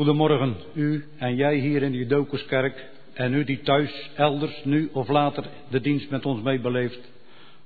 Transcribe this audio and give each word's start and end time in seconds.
Goedemorgen, 0.00 0.56
u 0.74 1.04
en 1.18 1.34
jij 1.34 1.54
hier 1.54 1.82
in 1.82 1.92
de 1.92 1.98
Judokuskerk 1.98 2.88
en 3.12 3.34
u 3.34 3.44
die 3.44 3.60
thuis, 3.60 4.10
elders, 4.14 4.64
nu 4.64 4.90
of 4.92 5.08
later 5.08 5.44
de 5.70 5.80
dienst 5.80 6.10
met 6.10 6.26
ons 6.26 6.42
meebeleeft. 6.42 7.10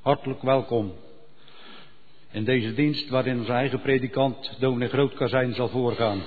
Hartelijk 0.00 0.42
welkom. 0.42 0.92
In 2.30 2.44
deze 2.44 2.74
dienst 2.74 3.08
waarin 3.08 3.38
onze 3.38 3.52
eigen 3.52 3.80
predikant, 3.80 4.56
dominee 4.60 4.88
Grootkazijn, 4.88 5.54
zal 5.54 5.68
voorgaan. 5.68 6.22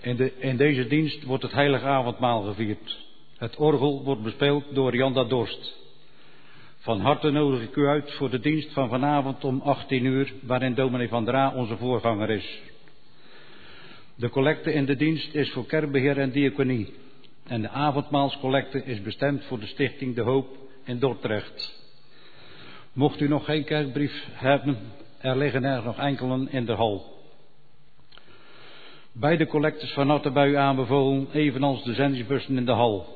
In, 0.00 0.16
de, 0.16 0.32
in 0.38 0.56
deze 0.56 0.86
dienst 0.86 1.24
wordt 1.24 1.42
het 1.42 1.52
heilige 1.52 1.86
avondmaal 1.86 2.42
gevierd. 2.42 2.98
Het 3.36 3.56
orgel 3.56 4.04
wordt 4.04 4.22
bespeeld 4.22 4.64
door 4.74 4.96
Janda 4.96 5.24
Dorst. 5.24 5.78
Van 6.78 7.00
harte 7.00 7.30
nodig 7.30 7.62
ik 7.62 7.76
u 7.76 7.86
uit 7.86 8.12
voor 8.12 8.30
de 8.30 8.40
dienst 8.40 8.72
van 8.72 8.88
vanavond 8.88 9.44
om 9.44 9.60
18 9.60 10.04
uur, 10.04 10.32
waarin 10.42 10.74
dominee 10.74 11.08
Van 11.08 11.24
Dra 11.24 11.54
onze 11.54 11.76
voorganger 11.76 12.30
is. 12.30 12.69
De 14.20 14.28
collecte 14.28 14.72
in 14.72 14.84
de 14.84 14.96
dienst 14.96 15.34
is 15.34 15.50
voor 15.50 15.66
kerkbeheer 15.66 16.18
en 16.18 16.30
diaconie. 16.30 16.94
En 17.46 17.60
de 17.60 17.68
avondmaalscollecte 17.68 18.84
is 18.84 19.02
bestemd 19.02 19.44
voor 19.44 19.60
de 19.60 19.66
stichting 19.66 20.14
De 20.14 20.20
Hoop 20.20 20.48
in 20.84 20.98
Dordrecht. 20.98 21.82
Mocht 22.92 23.20
u 23.20 23.28
nog 23.28 23.44
geen 23.44 23.64
kerkbrief 23.64 24.26
hebben, 24.32 24.78
er 25.18 25.36
liggen 25.36 25.64
er 25.64 25.82
nog 25.82 25.98
enkelen 25.98 26.52
in 26.52 26.64
de 26.64 26.72
hal. 26.72 27.18
Beide 29.12 29.46
collectes 29.46 29.90
van 29.90 30.08
harte 30.08 30.30
bij 30.30 30.48
u 30.48 30.56
aanbevolen, 30.56 31.28
evenals 31.32 31.84
de 31.84 31.94
zendingsbussen 31.94 32.56
in 32.56 32.64
de 32.64 32.72
hal. 32.72 33.06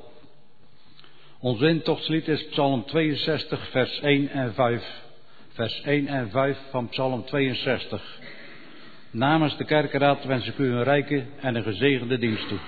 Ons 1.41 1.61
intochtslied 1.61 2.29
is 2.29 2.47
Psalm 2.49 2.85
62, 2.85 3.71
vers 3.71 4.01
1 4.01 4.29
en 4.29 4.55
5. 4.55 5.03
Vers 5.49 5.81
1 5.81 6.06
en 6.06 6.31
5 6.31 6.59
van 6.71 6.89
Psalm 6.89 7.25
62. 7.25 8.21
Namens 9.15 9.57
de 9.57 9.65
kerkenraad 9.65 10.25
wens 10.25 10.47
ik 10.47 10.59
u 10.59 10.73
een 10.73 10.83
rijke 10.83 11.25
en 11.41 11.55
een 11.55 11.63
gezegende 11.63 12.19
dienst 12.19 12.49
toe. 12.49 12.59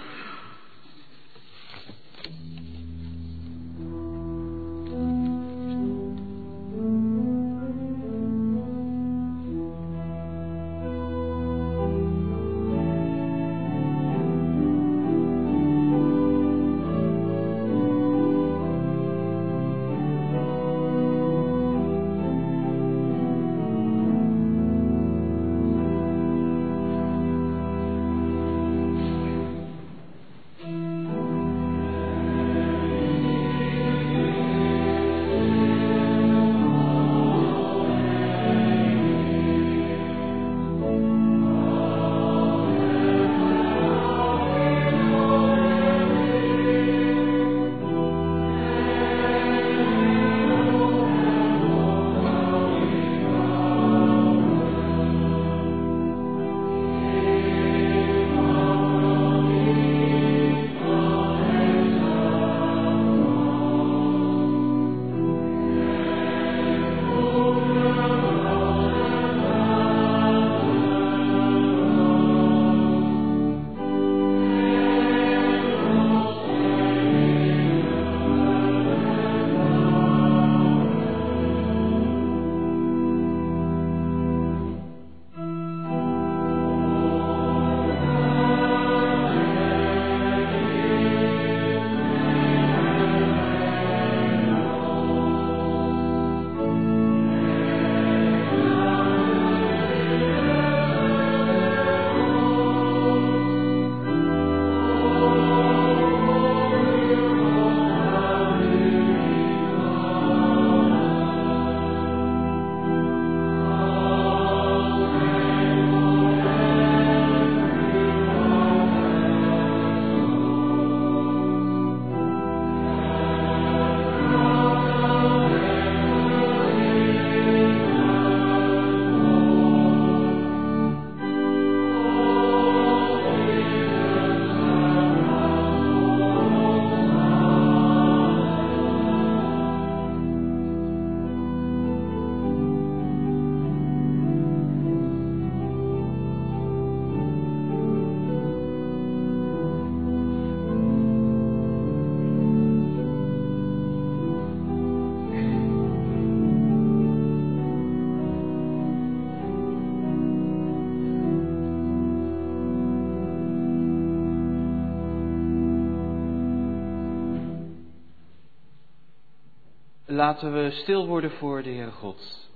Laten 170.17 170.53
we 170.53 170.71
stil 170.71 171.07
worden 171.07 171.31
voor 171.31 171.63
de 171.63 171.71
Heere 171.71 171.91
God. 171.91 172.51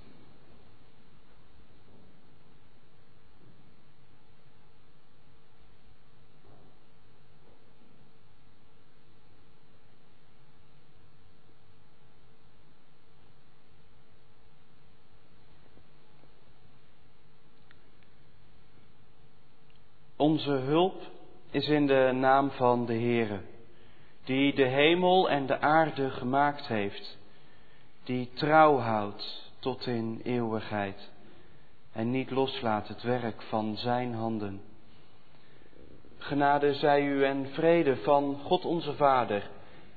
Onze 20.15 20.51
hulp 20.51 21.01
is 21.51 21.67
in 21.67 21.87
de 21.87 22.11
naam 22.13 22.51
van 22.51 22.85
de 22.85 22.93
Heere, 22.93 23.41
die 24.23 24.55
de 24.55 24.67
hemel 24.67 25.29
en 25.29 25.45
de 25.45 25.59
aarde 25.59 26.09
gemaakt 26.09 26.67
heeft 26.67 27.19
die 28.03 28.29
trouw 28.33 28.77
houdt 28.77 29.51
tot 29.59 29.87
in 29.87 30.21
eeuwigheid 30.23 31.09
en 31.91 32.11
niet 32.11 32.31
loslaat 32.31 32.87
het 32.87 33.01
werk 33.01 33.41
van 33.41 33.77
Zijn 33.77 34.13
handen. 34.13 34.61
Genade 36.17 36.73
zij 36.73 37.05
u 37.05 37.25
en 37.25 37.47
vrede 37.51 37.95
van 37.95 38.39
God 38.43 38.65
onze 38.65 38.93
Vader 38.93 39.49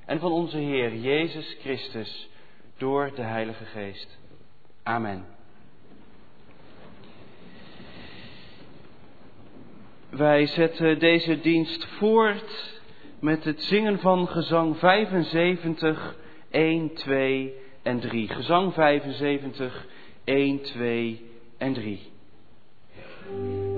en 0.07 0.19
van 0.19 0.33
onze 0.33 0.59
Heer 0.59 0.95
Jezus 0.97 1.57
Christus 1.61 2.29
door 2.77 3.13
de 3.15 3.23
Heilige 3.23 3.65
Geest. 3.65 4.19
Amen. 4.83 5.27
Wij 10.11 10.47
zetten 10.47 10.99
deze 10.99 11.41
dienst 11.41 11.85
voort 11.85 12.81
met 13.21 13.45
het 13.45 13.63
zingen 13.63 13.99
van 13.99 14.29
gezang 14.29 14.79
75, 14.79 16.17
1, 16.51 16.95
2 16.95 17.63
en 17.85 18.01
3. 18.01 18.31
Gezang 18.31 18.73
75, 18.73 19.87
1, 20.25 20.61
2 20.75 21.21
en 21.59 21.75
3. 21.75 23.74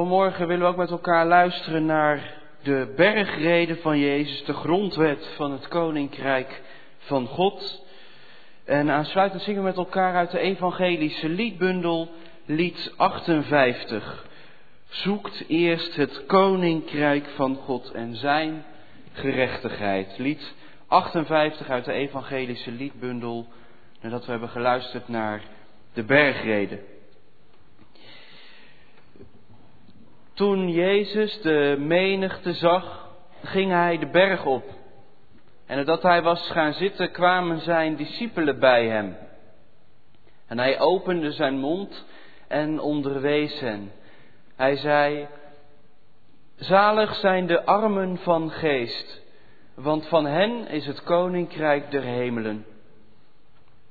Vanmorgen 0.00 0.46
willen 0.46 0.64
we 0.64 0.70
ook 0.70 0.76
met 0.76 0.90
elkaar 0.90 1.26
luisteren 1.26 1.84
naar 1.84 2.34
de 2.62 2.92
bergreden 2.96 3.78
van 3.78 3.98
Jezus, 3.98 4.44
de 4.44 4.52
grondwet 4.52 5.26
van 5.36 5.52
het 5.52 5.68
Koninkrijk 5.68 6.62
van 6.98 7.26
God. 7.26 7.84
En 8.64 8.90
aansluitend 8.90 9.42
zingen 9.42 9.60
we 9.60 9.66
met 9.66 9.76
elkaar 9.76 10.14
uit 10.14 10.30
de 10.30 10.38
evangelische 10.38 11.28
liedbundel, 11.28 12.08
lied 12.44 12.92
58. 12.96 14.26
Zoekt 14.88 15.44
eerst 15.48 15.96
het 15.96 16.26
Koninkrijk 16.26 17.28
van 17.34 17.56
God 17.56 17.90
en 17.90 18.16
zijn 18.16 18.64
gerechtigheid. 19.12 20.18
Lied 20.18 20.54
58 20.86 21.68
uit 21.68 21.84
de 21.84 21.92
evangelische 21.92 22.70
liedbundel, 22.70 23.46
nadat 24.00 24.24
we 24.24 24.30
hebben 24.30 24.48
geluisterd 24.48 25.08
naar 25.08 25.42
de 25.92 26.02
bergreden. 26.04 26.89
Toen 30.40 30.70
Jezus 30.70 31.40
de 31.40 31.76
menigte 31.78 32.52
zag, 32.52 33.08
ging 33.42 33.70
hij 33.70 33.98
de 33.98 34.06
berg 34.06 34.44
op. 34.44 34.64
En 35.66 35.76
nadat 35.76 36.02
hij 36.02 36.22
was 36.22 36.50
gaan 36.50 36.72
zitten, 36.72 37.10
kwamen 37.10 37.60
zijn 37.60 37.96
discipelen 37.96 38.58
bij 38.58 38.86
hem. 38.86 39.16
En 40.46 40.58
hij 40.58 40.80
opende 40.80 41.32
zijn 41.32 41.58
mond 41.58 42.04
en 42.48 42.80
onderwees 42.80 43.60
hen. 43.60 43.92
Hij 44.56 44.76
zei, 44.76 45.26
Zalig 46.56 47.14
zijn 47.14 47.46
de 47.46 47.64
armen 47.64 48.18
van 48.18 48.50
geest, 48.50 49.22
want 49.74 50.06
van 50.06 50.24
hen 50.24 50.68
is 50.68 50.86
het 50.86 51.02
koninkrijk 51.02 51.90
der 51.90 52.02
hemelen. 52.02 52.66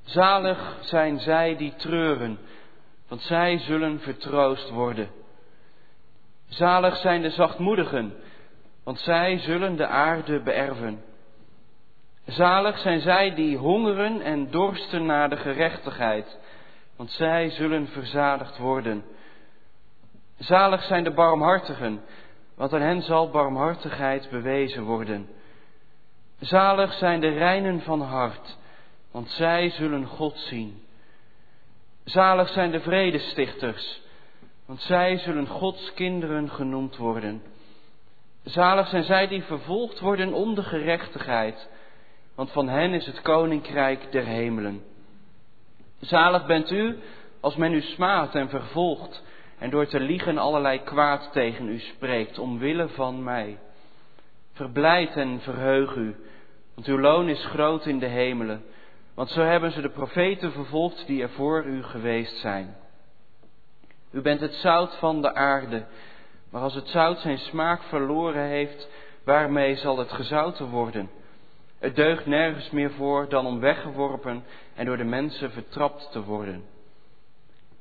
Zalig 0.04 0.78
zijn 0.80 1.18
zij 1.18 1.56
die 1.56 1.74
treuren, 1.74 2.38
want 3.08 3.22
zij 3.22 3.58
zullen 3.58 4.00
vertroost 4.00 4.70
worden. 4.70 5.19
Zalig 6.50 6.96
zijn 6.96 7.22
de 7.22 7.30
zachtmoedigen, 7.30 8.14
want 8.84 8.98
zij 8.98 9.38
zullen 9.38 9.76
de 9.76 9.86
aarde 9.86 10.42
beërven. 10.42 11.02
Zalig 12.26 12.78
zijn 12.78 13.00
zij 13.00 13.34
die 13.34 13.56
hongeren 13.56 14.20
en 14.20 14.50
dorsten 14.50 15.06
naar 15.06 15.30
de 15.30 15.36
gerechtigheid, 15.36 16.38
want 16.96 17.10
zij 17.10 17.50
zullen 17.50 17.88
verzadigd 17.88 18.58
worden. 18.58 19.04
Zalig 20.38 20.82
zijn 20.82 21.04
de 21.04 21.10
barmhartigen, 21.10 22.02
want 22.54 22.72
aan 22.72 22.80
hen 22.80 23.02
zal 23.02 23.30
barmhartigheid 23.30 24.30
bewezen 24.30 24.82
worden. 24.82 25.28
Zalig 26.40 26.92
zijn 26.92 27.20
de 27.20 27.28
reinen 27.28 27.80
van 27.80 28.00
hart, 28.00 28.58
want 29.10 29.30
zij 29.30 29.70
zullen 29.70 30.06
God 30.06 30.38
zien. 30.38 30.82
Zalig 32.04 32.48
zijn 32.48 32.70
de 32.70 32.80
vredestichters, 32.80 34.02
want 34.70 34.82
zij 34.82 35.18
zullen 35.18 35.46
Gods 35.46 35.94
kinderen 35.94 36.50
genoemd 36.50 36.96
worden. 36.96 37.42
Zalig 38.44 38.88
zijn 38.88 39.04
zij 39.04 39.26
die 39.26 39.42
vervolgd 39.42 40.00
worden 40.00 40.32
om 40.32 40.54
de 40.54 40.62
gerechtigheid, 40.62 41.68
want 42.34 42.50
van 42.50 42.68
hen 42.68 42.92
is 42.92 43.06
het 43.06 43.20
koninkrijk 43.20 44.12
der 44.12 44.24
hemelen. 44.24 44.82
Zalig 46.00 46.46
bent 46.46 46.70
u 46.70 46.98
als 47.40 47.56
men 47.56 47.72
u 47.72 47.80
smaadt 47.80 48.34
en 48.34 48.48
vervolgt 48.48 49.22
en 49.58 49.70
door 49.70 49.86
te 49.86 50.00
liegen 50.00 50.38
allerlei 50.38 50.82
kwaad 50.82 51.32
tegen 51.32 51.68
u 51.68 51.78
spreekt, 51.78 52.38
omwille 52.38 52.88
van 52.88 53.24
mij. 53.24 53.58
Verblijd 54.52 55.16
en 55.16 55.40
verheug 55.40 55.94
u, 55.94 56.16
want 56.74 56.86
uw 56.86 56.98
loon 56.98 57.28
is 57.28 57.44
groot 57.44 57.86
in 57.86 57.98
de 57.98 58.06
hemelen, 58.06 58.64
want 59.14 59.30
zo 59.30 59.40
hebben 59.40 59.72
ze 59.72 59.80
de 59.80 59.90
profeten 59.90 60.52
vervolgd 60.52 61.06
die 61.06 61.22
er 61.22 61.30
voor 61.30 61.64
u 61.64 61.82
geweest 61.82 62.36
zijn. 62.36 62.79
U 64.10 64.20
bent 64.20 64.40
het 64.40 64.54
zout 64.54 64.96
van 64.96 65.22
de 65.22 65.34
aarde, 65.34 65.84
maar 66.50 66.62
als 66.62 66.74
het 66.74 66.88
zout 66.88 67.18
zijn 67.18 67.38
smaak 67.38 67.82
verloren 67.82 68.44
heeft, 68.44 68.88
waarmee 69.24 69.76
zal 69.76 69.98
het 69.98 70.12
gezouten 70.12 70.66
worden? 70.66 71.10
Het 71.78 71.96
deugt 71.96 72.26
nergens 72.26 72.70
meer 72.70 72.90
voor 72.90 73.28
dan 73.28 73.46
om 73.46 73.60
weggeworpen 73.60 74.44
en 74.74 74.86
door 74.86 74.96
de 74.96 75.04
mensen 75.04 75.50
vertrapt 75.50 76.12
te 76.12 76.22
worden. 76.22 76.64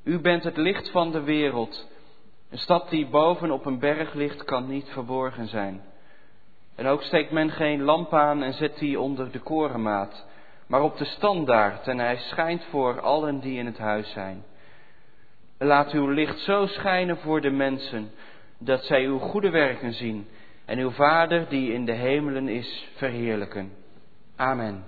U 0.04 0.20
bent 0.20 0.44
het 0.44 0.58
licht 0.58 0.92
van 0.92 1.12
de 1.12 1.22
wereld. 1.22 1.88
Een 2.50 2.58
stad 2.58 2.90
die 2.90 3.08
boven 3.08 3.52
op 3.52 3.66
een 3.66 3.80
berg 3.80 4.14
ligt, 4.14 4.44
kan 4.44 4.68
niet 4.68 4.90
verborgen 4.90 5.48
zijn. 5.48 5.82
En 6.76 6.88
ook 6.88 7.02
steekt 7.02 7.32
men 7.32 7.50
geen 7.50 7.82
lamp 7.82 8.14
aan 8.14 8.44
en 8.44 8.54
zet 8.54 8.78
die 8.78 9.00
onder 9.00 9.32
de 9.32 9.40
korenmaat, 9.40 10.26
maar 10.68 10.82
op 10.82 10.98
de 10.98 11.06
standaard 11.06 11.88
en 11.88 12.00
hij 12.00 12.18
schijnt 12.18 12.64
voor 12.70 13.02
allen 13.02 13.40
die 13.40 13.58
in 13.58 13.66
het 13.66 13.78
huis 13.78 14.12
zijn. 14.12 14.44
Laat 15.62 15.92
uw 15.92 16.08
licht 16.08 16.40
zo 16.40 16.66
schijnen 16.66 17.18
voor 17.18 17.42
de 17.42 17.50
mensen, 17.50 18.12
dat 18.58 18.84
zij 18.84 19.06
uw 19.06 19.18
goede 19.18 19.50
werken 19.50 19.94
zien 19.94 20.28
en 20.66 20.80
uw 20.80 20.92
Vader 20.92 21.50
die 21.50 21.74
in 21.74 21.86
de 21.86 21.92
hemelen 21.92 22.48
is 22.48 22.88
verheerlijken. 22.96 23.72
Amen. 24.36 24.84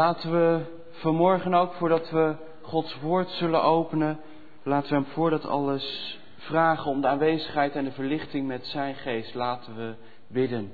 Laten 0.00 0.30
we 0.30 0.60
vanmorgen 0.90 1.54
ook, 1.54 1.72
voordat 1.72 2.10
we 2.10 2.36
Gods 2.62 3.00
woord 3.00 3.28
zullen 3.28 3.62
openen, 3.62 4.20
laten 4.62 4.88
we 4.88 4.94
hem 4.94 5.04
voor 5.04 5.30
dat 5.30 5.46
alles 5.46 6.18
vragen 6.36 6.90
om 6.90 7.00
de 7.00 7.06
aanwezigheid 7.06 7.74
en 7.74 7.84
de 7.84 7.92
verlichting 7.92 8.46
met 8.46 8.66
zijn 8.66 8.94
geest. 8.94 9.34
Laten 9.34 9.76
we 9.76 9.94
bidden. 10.26 10.72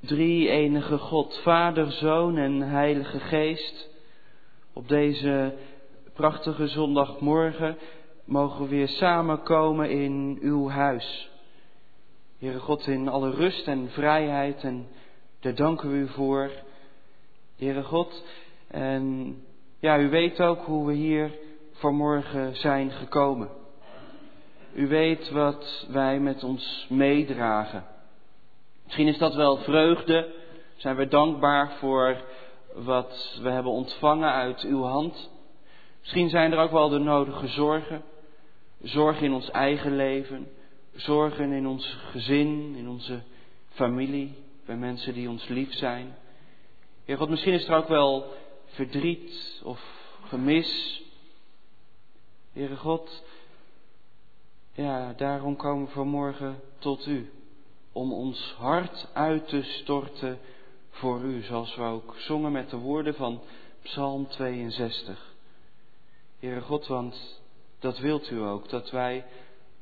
Drie 0.00 0.48
enige 0.48 0.98
God, 0.98 1.40
Vader, 1.42 1.92
Zoon 1.92 2.36
en 2.36 2.60
Heilige 2.62 3.20
Geest. 3.20 3.88
Op 4.72 4.88
deze 4.88 5.54
prachtige 6.12 6.68
zondagmorgen 6.68 7.76
mogen 8.24 8.62
we 8.62 8.68
weer 8.68 8.88
samenkomen 8.88 9.90
in 9.90 10.38
uw 10.40 10.68
huis. 10.68 11.30
Heere 12.38 12.58
God, 12.58 12.86
in 12.86 13.08
alle 13.08 13.30
rust 13.30 13.66
en 13.66 13.90
vrijheid 13.90 14.62
en 14.62 14.88
daar 15.40 15.54
danken 15.54 15.90
we 15.90 15.96
u 15.96 16.08
voor. 16.08 16.50
Heere 17.56 17.82
God, 17.82 18.24
en 18.68 19.36
ja, 19.78 19.98
u 19.98 20.08
weet 20.08 20.40
ook 20.40 20.64
hoe 20.64 20.86
we 20.86 20.92
hier 20.92 21.30
vanmorgen 21.72 22.56
zijn 22.56 22.90
gekomen. 22.90 23.48
U 24.74 24.88
weet 24.88 25.30
wat 25.30 25.86
wij 25.88 26.20
met 26.20 26.44
ons 26.44 26.86
meedragen. 26.88 27.84
Misschien 28.84 29.08
is 29.08 29.18
dat 29.18 29.34
wel 29.34 29.56
vreugde. 29.56 30.34
Zijn 30.76 30.96
we 30.96 31.08
dankbaar 31.08 31.72
voor 31.78 32.16
wat 32.74 33.38
we 33.42 33.50
hebben 33.50 33.72
ontvangen 33.72 34.32
uit 34.32 34.60
uw 34.60 34.82
hand. 34.82 35.30
Misschien 36.00 36.28
zijn 36.28 36.52
er 36.52 36.58
ook 36.58 36.70
wel 36.70 36.88
de 36.88 36.98
nodige 36.98 37.48
zorgen. 37.48 38.02
Zorgen 38.82 39.24
in 39.24 39.32
ons 39.32 39.50
eigen 39.50 39.96
leven. 39.96 40.48
Zorgen 40.96 41.52
in 41.52 41.66
ons 41.66 41.98
gezin, 42.10 42.74
in 42.76 42.88
onze 42.88 43.22
familie, 43.68 44.34
bij 44.64 44.76
mensen 44.76 45.14
die 45.14 45.28
ons 45.28 45.48
lief 45.48 45.72
zijn. 45.72 46.16
Heer 47.04 47.16
God, 47.16 47.28
misschien 47.28 47.52
is 47.52 47.68
er 47.68 47.76
ook 47.76 47.88
wel 47.88 48.32
verdriet 48.64 49.60
of 49.64 49.80
gemis. 50.28 51.02
Heere 52.52 52.76
God, 52.76 53.24
ja, 54.72 55.12
daarom 55.12 55.56
komen 55.56 55.86
we 55.86 55.92
vanmorgen 55.92 56.60
tot 56.78 57.06
u. 57.06 57.30
Om 57.92 58.12
ons 58.12 58.54
hart 58.58 59.08
uit 59.12 59.48
te 59.48 59.62
storten 59.62 60.38
voor 60.90 61.20
u, 61.20 61.42
zoals 61.42 61.76
we 61.76 61.82
ook 61.82 62.14
zongen 62.18 62.52
met 62.52 62.70
de 62.70 62.76
woorden 62.76 63.14
van 63.14 63.40
Psalm 63.82 64.28
62. 64.28 65.34
Heere 66.38 66.60
God, 66.60 66.86
want 66.86 67.40
dat 67.78 67.98
wilt 67.98 68.30
u 68.30 68.40
ook, 68.40 68.68
dat 68.68 68.90
wij 68.90 69.24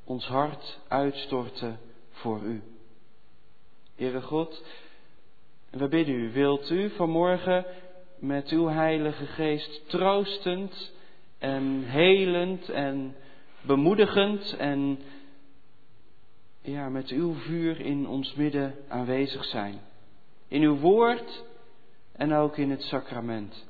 ons 0.05 0.27
hart 0.27 0.81
uitstorten 0.89 1.79
voor 2.11 2.43
u. 2.43 2.63
Heere 3.97 4.21
God, 4.21 4.65
we 5.71 5.89
bidden 5.89 6.15
u, 6.15 6.33
wilt 6.33 6.71
u 6.71 6.91
vanmorgen 6.91 7.65
met 8.19 8.49
uw 8.49 8.67
Heilige 8.67 9.27
Geest 9.27 9.89
troostend 9.89 10.93
en 11.39 11.83
helend 11.83 12.69
en 12.69 13.17
bemoedigend 13.61 14.57
en 14.57 14.99
ja, 16.61 16.89
met 16.89 17.09
uw 17.09 17.35
vuur 17.35 17.81
in 17.81 18.09
ons 18.09 18.35
midden 18.35 18.75
aanwezig 18.89 19.45
zijn. 19.45 19.81
In 20.49 20.63
uw 20.63 20.77
woord 20.77 21.45
en 22.13 22.33
ook 22.33 22.57
in 22.57 22.71
het 22.71 22.83
sacrament. 22.83 23.67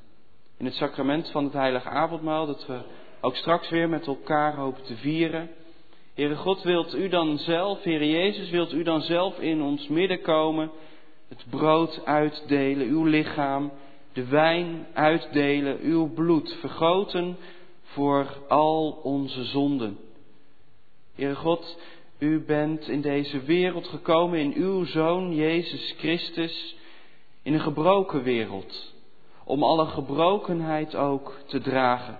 In 0.57 0.65
het 0.65 0.73
sacrament 0.73 1.31
van 1.31 1.43
het 1.43 1.53
heilige 1.53 1.89
avondmaal 1.89 2.45
dat 2.45 2.65
we 2.65 2.81
ook 3.21 3.35
straks 3.35 3.69
weer 3.69 3.89
met 3.89 4.07
elkaar 4.07 4.55
hopen 4.55 4.83
te 4.83 4.95
vieren. 4.95 5.49
Heere 6.15 6.35
God, 6.35 6.63
wilt 6.63 6.95
u 6.95 7.07
dan 7.07 7.37
zelf, 7.37 7.83
Heere 7.83 8.09
Jezus, 8.09 8.49
wilt 8.49 8.73
u 8.73 8.83
dan 8.83 9.01
zelf 9.01 9.39
in 9.39 9.61
ons 9.61 9.87
midden 9.87 10.21
komen, 10.21 10.71
het 11.27 11.45
brood 11.49 12.05
uitdelen, 12.05 12.87
uw 12.87 13.03
lichaam, 13.03 13.71
de 14.13 14.25
wijn 14.25 14.87
uitdelen, 14.93 15.79
uw 15.81 16.13
bloed 16.13 16.53
vergoten 16.53 17.37
voor 17.83 18.37
al 18.47 18.99
onze 19.03 19.43
zonden. 19.43 19.97
Heere 21.15 21.35
God, 21.35 21.77
u 22.17 22.39
bent 22.39 22.87
in 22.87 23.01
deze 23.01 23.39
wereld 23.39 23.87
gekomen 23.87 24.39
in 24.39 24.53
uw 24.53 24.85
Zoon 24.85 25.35
Jezus 25.35 25.95
Christus, 25.97 26.75
in 27.41 27.53
een 27.53 27.59
gebroken 27.59 28.23
wereld, 28.23 28.93
om 29.43 29.63
alle 29.63 29.85
gebrokenheid 29.85 30.95
ook 30.95 31.39
te 31.45 31.59
dragen. 31.59 32.19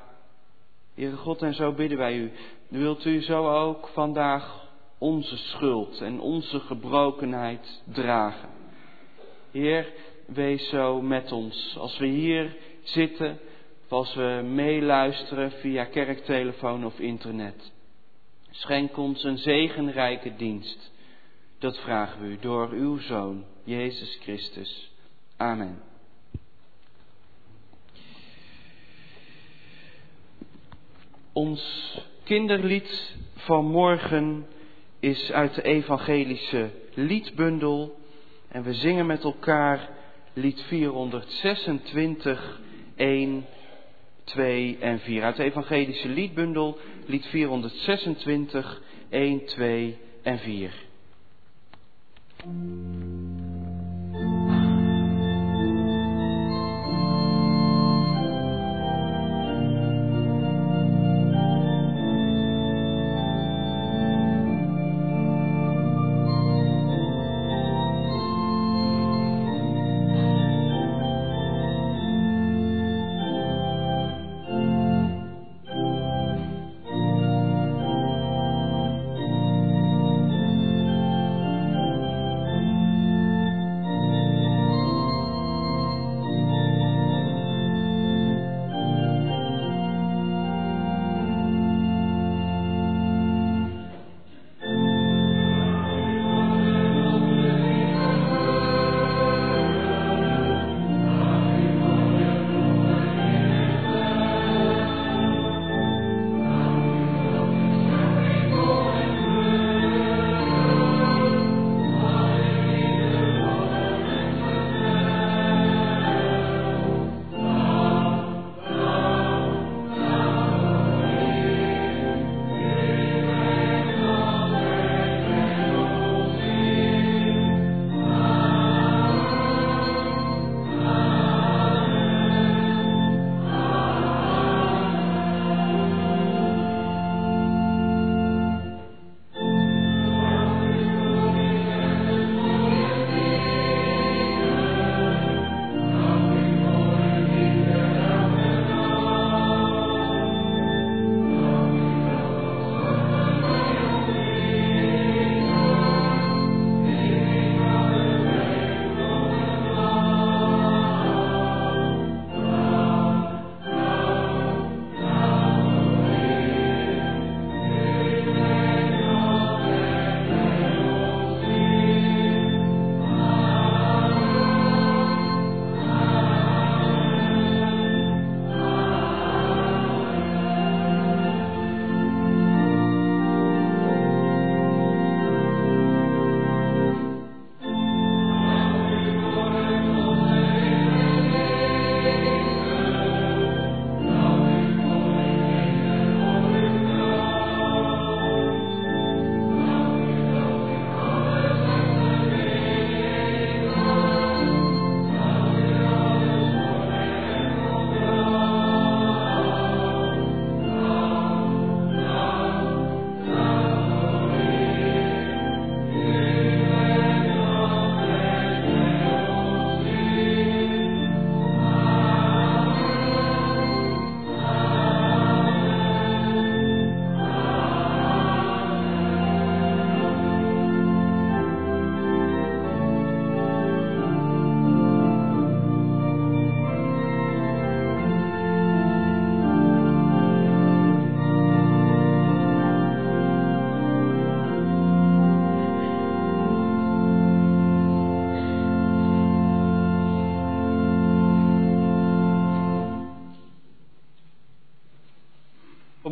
Heere 0.93 1.15
God, 1.15 1.41
en 1.41 1.53
zo 1.53 1.71
bidden 1.71 1.97
wij 1.97 2.17
u, 2.17 2.31
wilt 2.67 3.05
u 3.05 3.21
zo 3.21 3.49
ook 3.49 3.87
vandaag 3.87 4.69
onze 4.97 5.37
schuld 5.37 6.01
en 6.01 6.19
onze 6.19 6.59
gebrokenheid 6.59 7.81
dragen. 7.83 8.49
Heer, 9.51 9.93
wees 10.25 10.69
zo 10.69 11.01
met 11.01 11.31
ons 11.31 11.77
als 11.77 11.97
we 11.97 12.05
hier 12.05 12.55
zitten 12.83 13.39
of 13.85 13.91
als 13.91 14.13
we 14.13 14.41
meeluisteren 14.45 15.51
via 15.51 15.85
kerktelefoon 15.85 16.85
of 16.85 16.99
internet. 16.99 17.71
Schenk 18.49 18.97
ons 18.97 19.23
een 19.23 19.37
zegenrijke 19.37 20.35
dienst. 20.35 20.91
Dat 21.59 21.77
vragen 21.77 22.21
we 22.21 22.27
u 22.27 22.37
door 22.39 22.69
uw 22.69 22.97
Zoon, 22.99 23.45
Jezus 23.63 24.17
Christus. 24.21 24.91
Amen. 25.37 25.81
Ons 31.33 31.97
kinderlied 32.25 33.15
van 33.35 33.65
morgen 33.65 34.45
is 34.99 35.31
uit 35.31 35.55
de 35.55 35.61
evangelische 35.61 36.69
liedbundel 36.93 37.99
en 38.47 38.63
we 38.63 38.73
zingen 38.73 39.05
met 39.05 39.23
elkaar 39.23 39.89
lied 40.33 40.61
426, 40.61 42.61
1, 42.95 43.45
2 44.23 44.77
en 44.79 44.99
4. 44.99 45.23
Uit 45.23 45.35
de 45.35 45.43
evangelische 45.43 46.09
liedbundel, 46.09 46.77
lied 47.05 47.25
426, 47.25 48.81
1, 49.09 49.45
2 49.45 49.97
en 50.23 50.39
4. 50.39 50.73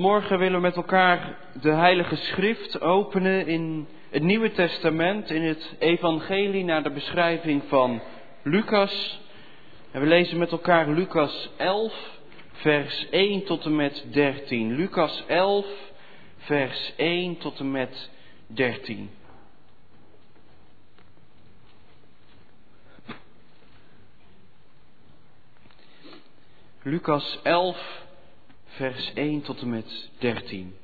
Vanmorgen 0.04 0.40
willen 0.40 0.56
we 0.56 0.68
met 0.68 0.76
elkaar 0.76 1.38
de 1.62 1.72
Heilige 1.72 2.16
Schrift 2.16 2.82
openen 2.82 3.48
in 3.48 3.88
het 4.10 4.24
Nieuwe 4.24 4.52
Testament, 4.52 5.30
in 5.30 5.42
het 5.44 5.76
Evangelie 5.80 6.64
naar 6.64 6.84
de 6.84 6.90
beschrijving 6.92 7.64
van 7.68 8.02
Lucas. 8.42 9.22
En 9.92 10.02
we 10.02 10.08
lezen 10.08 10.38
met 10.38 10.52
elkaar 10.52 10.90
Lucas 10.90 11.50
11, 11.58 12.20
vers 12.52 13.08
1 13.10 13.44
tot 13.44 13.66
en 13.66 13.76
met 13.76 14.06
13. 14.12 14.76
Lucas 14.76 15.24
11, 15.28 15.66
vers 16.38 16.94
1 16.96 17.38
tot 17.38 17.60
en 17.60 17.72
met 17.72 18.10
13. 18.48 19.10
Lucas 26.82 27.40
11, 27.44 28.03
vers 28.76 29.14
1 29.14 29.42
tot 29.42 29.62
en 29.62 29.70
met 29.70 30.10
13. 30.18 30.76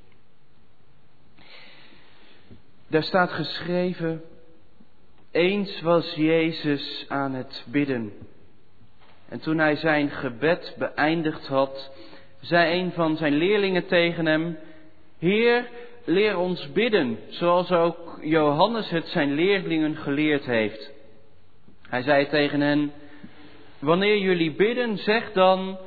Daar 2.88 3.04
staat 3.04 3.32
geschreven, 3.32 4.22
eens 5.32 5.82
was 5.82 6.14
Jezus 6.16 7.06
aan 7.08 7.34
het 7.34 7.66
bidden. 7.68 8.14
En 9.30 9.40
toen 9.40 9.58
hij 9.58 9.76
zijn 9.76 10.10
gebed 10.10 10.76
beëindigd 10.78 11.48
had, 11.48 11.92
zei 12.40 12.80
een 12.80 12.92
van 12.92 13.18
zijn 13.18 13.34
leerlingen 13.34 13.86
tegen 13.86 14.26
hem, 14.26 14.58
Heer, 15.20 15.70
leer 16.06 16.38
ons 16.38 16.72
bidden, 16.72 17.20
zoals 17.30 17.72
ook 17.72 18.20
Johannes 18.22 18.90
het 18.90 19.08
zijn 19.08 19.34
leerlingen 19.34 19.96
geleerd 19.96 20.46
heeft. 20.46 20.92
Hij 21.88 22.02
zei 22.02 22.28
tegen 22.28 22.62
hen, 22.62 22.92
wanneer 23.80 24.18
jullie 24.18 24.52
bidden, 24.52 24.98
zeg 24.98 25.32
dan, 25.32 25.78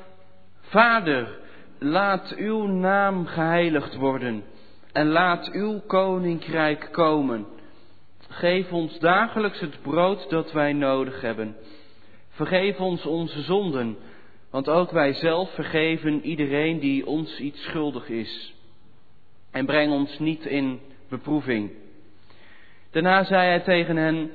Vader, 0.61 1.41
laat 1.83 2.35
uw 2.37 2.67
naam 2.67 3.27
geheiligd 3.27 3.97
worden 3.97 4.45
en 4.93 5.09
laat 5.09 5.51
uw 5.53 5.81
koninkrijk 5.87 6.89
komen. 6.93 7.47
Geef 8.29 8.73
ons 8.73 8.99
dagelijks 8.99 9.61
het 9.61 9.83
brood 9.83 10.31
dat 10.31 10.53
wij 10.53 10.73
nodig 10.73 11.21
hebben. 11.21 11.57
Vergeef 12.29 12.81
ons 12.81 13.07
onze 13.07 13.43
zonden, 13.43 13.97
want 14.51 14.69
ook 14.69 14.91
wij 14.91 15.13
zelf 15.13 15.55
vergeven 15.55 16.25
iedereen 16.25 16.79
die 16.79 17.07
ons 17.07 17.39
iets 17.39 17.63
schuldig 17.63 18.09
is. 18.09 18.55
En 19.51 19.67
breng 19.67 19.93
ons 19.93 20.19
niet 20.19 20.47
in 20.47 20.81
beproeving. 21.09 21.71
Daarna 22.91 23.25
zei 23.25 23.47
hij 23.47 23.61
tegen 23.61 23.97
hen, 23.97 24.31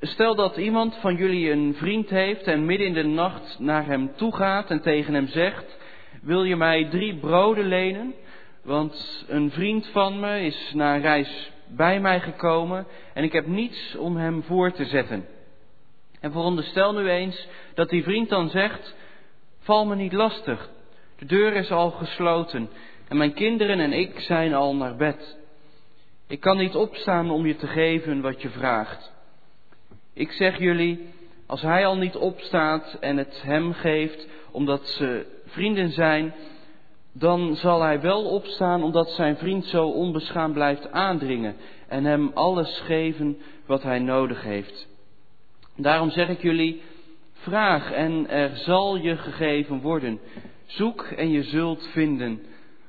stel 0.00 0.34
dat 0.34 0.56
iemand 0.56 0.96
van 0.96 1.16
jullie 1.16 1.50
een 1.50 1.74
vriend 1.74 2.10
heeft 2.10 2.42
en 2.42 2.64
midden 2.64 2.86
in 2.86 2.94
de 2.94 3.02
nacht 3.02 3.58
naar 3.58 3.86
hem 3.86 4.10
toe 4.16 4.34
gaat 4.34 4.70
en 4.70 4.82
tegen 4.82 5.14
hem 5.14 5.26
zegt, 5.26 5.78
wil 6.22 6.44
je 6.44 6.56
mij 6.56 6.88
drie 6.90 7.14
broden 7.14 7.66
lenen? 7.66 8.14
Want 8.62 9.24
een 9.28 9.50
vriend 9.50 9.86
van 9.86 10.20
me 10.20 10.40
is 10.40 10.72
na 10.74 10.94
een 10.94 11.00
reis 11.00 11.52
bij 11.66 12.00
mij 12.00 12.20
gekomen 12.20 12.86
en 13.14 13.24
ik 13.24 13.32
heb 13.32 13.46
niets 13.46 13.96
om 13.96 14.16
hem 14.16 14.42
voor 14.42 14.72
te 14.72 14.84
zetten. 14.84 15.26
En 16.20 16.32
veronderstel 16.32 16.92
nu 16.92 17.08
eens 17.08 17.48
dat 17.74 17.88
die 17.88 18.02
vriend 18.02 18.28
dan 18.28 18.48
zegt, 18.48 18.94
val 19.58 19.86
me 19.86 19.94
niet 19.94 20.12
lastig. 20.12 20.70
De 21.18 21.24
deur 21.24 21.52
is 21.52 21.70
al 21.70 21.90
gesloten 21.90 22.68
en 23.08 23.16
mijn 23.16 23.34
kinderen 23.34 23.80
en 23.80 23.92
ik 23.92 24.20
zijn 24.20 24.54
al 24.54 24.76
naar 24.76 24.96
bed. 24.96 25.36
Ik 26.26 26.40
kan 26.40 26.56
niet 26.56 26.74
opstaan 26.74 27.30
om 27.30 27.46
je 27.46 27.56
te 27.56 27.66
geven 27.66 28.20
wat 28.20 28.42
je 28.42 28.48
vraagt. 28.50 29.12
Ik 30.12 30.32
zeg 30.32 30.58
jullie, 30.58 31.08
als 31.46 31.62
hij 31.62 31.86
al 31.86 31.96
niet 31.96 32.16
opstaat 32.16 32.96
en 33.00 33.16
het 33.16 33.42
hem 33.42 33.72
geeft, 33.72 34.28
omdat 34.50 34.88
ze 34.88 35.26
vrienden 35.52 35.90
zijn, 35.90 36.34
dan 37.12 37.56
zal 37.56 37.82
hij 37.82 38.00
wel 38.00 38.24
opstaan 38.24 38.82
omdat 38.82 39.10
zijn 39.10 39.36
vriend 39.36 39.64
zo 39.64 39.86
onbeschaamd 39.88 40.52
blijft 40.52 40.92
aandringen 40.92 41.56
en 41.88 42.04
hem 42.04 42.30
alles 42.34 42.80
geven 42.80 43.38
wat 43.66 43.82
hij 43.82 43.98
nodig 43.98 44.42
heeft. 44.42 44.88
Daarom 45.76 46.10
zeg 46.10 46.28
ik 46.28 46.42
jullie, 46.42 46.82
vraag 47.32 47.92
en 47.92 48.28
er 48.28 48.56
zal 48.56 48.96
je 48.96 49.16
gegeven 49.16 49.80
worden. 49.80 50.20
Zoek 50.66 51.02
en 51.02 51.30
je 51.30 51.42
zult 51.42 51.86
vinden. 51.86 52.40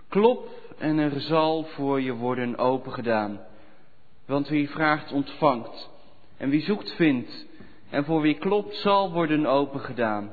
Klop 0.10 0.48
en 0.78 0.98
er 0.98 1.22
zal 1.22 1.64
voor 1.64 2.02
je 2.02 2.14
worden 2.14 2.58
opengedaan. 2.58 3.40
Want 4.26 4.48
wie 4.48 4.70
vraagt 4.70 5.12
ontvangt 5.12 5.90
en 6.38 6.50
wie 6.50 6.62
zoekt 6.62 6.94
vindt 6.94 7.46
en 7.90 8.06
voor 8.06 8.22
wie 8.22 8.38
klopt 8.38 8.76
zal 8.76 9.12
worden 9.12 9.46
opengedaan. 9.46 10.32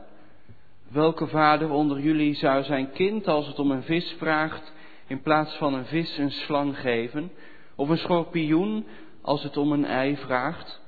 Welke 0.91 1.27
vader 1.27 1.71
onder 1.71 2.01
jullie 2.01 2.35
zou 2.35 2.63
zijn 2.63 2.91
kind, 2.93 3.29
als 3.29 3.47
het 3.47 3.59
om 3.59 3.71
een 3.71 3.83
vis 3.83 4.15
vraagt, 4.19 4.73
in 5.07 5.23
plaats 5.23 5.57
van 5.57 5.75
een 5.75 5.85
vis 5.85 6.19
een 6.19 6.31
slang 6.31 6.79
geven? 6.79 7.31
Of 7.75 7.89
een 7.89 7.99
schorpioen, 7.99 8.87
als 9.23 9.43
het 9.43 9.57
om 9.57 9.73
een 9.73 9.85
ei 9.85 10.17
vraagt? 10.17 10.81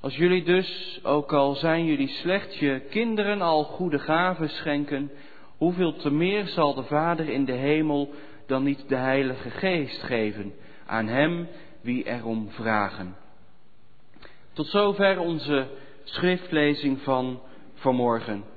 Als 0.00 0.16
jullie 0.16 0.44
dus, 0.44 1.00
ook 1.02 1.32
al 1.32 1.54
zijn 1.54 1.84
jullie 1.84 2.08
slecht, 2.08 2.56
je 2.56 2.80
kinderen 2.90 3.42
al 3.42 3.64
goede 3.64 3.98
gaven 3.98 4.48
schenken, 4.48 5.10
hoeveel 5.56 5.96
te 5.96 6.10
meer 6.10 6.46
zal 6.46 6.74
de 6.74 6.84
Vader 6.84 7.28
in 7.28 7.44
de 7.44 7.52
hemel 7.52 8.10
dan 8.46 8.62
niet 8.62 8.88
de 8.88 8.96
Heilige 8.96 9.50
Geest 9.50 10.02
geven 10.02 10.54
aan 10.86 11.06
hem 11.06 11.48
wie 11.80 12.04
erom 12.04 12.50
vragen? 12.50 13.16
Tot 14.52 14.66
zover 14.66 15.18
onze 15.18 15.66
schriftlezing 16.04 17.00
van 17.00 17.40
vanmorgen. 17.74 18.56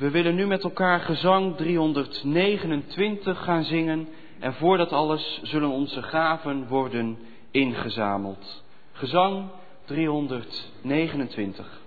We 0.00 0.10
willen 0.10 0.34
nu 0.34 0.46
met 0.46 0.62
elkaar 0.62 1.00
gezang 1.00 1.56
329 1.56 3.44
gaan 3.44 3.64
zingen 3.64 4.08
en 4.38 4.54
voor 4.54 4.76
dat 4.76 4.92
alles 4.92 5.40
zullen 5.42 5.68
onze 5.68 6.02
gaven 6.02 6.66
worden 6.66 7.18
ingezameld. 7.50 8.62
Gezang 8.92 9.44
329. 9.84 11.80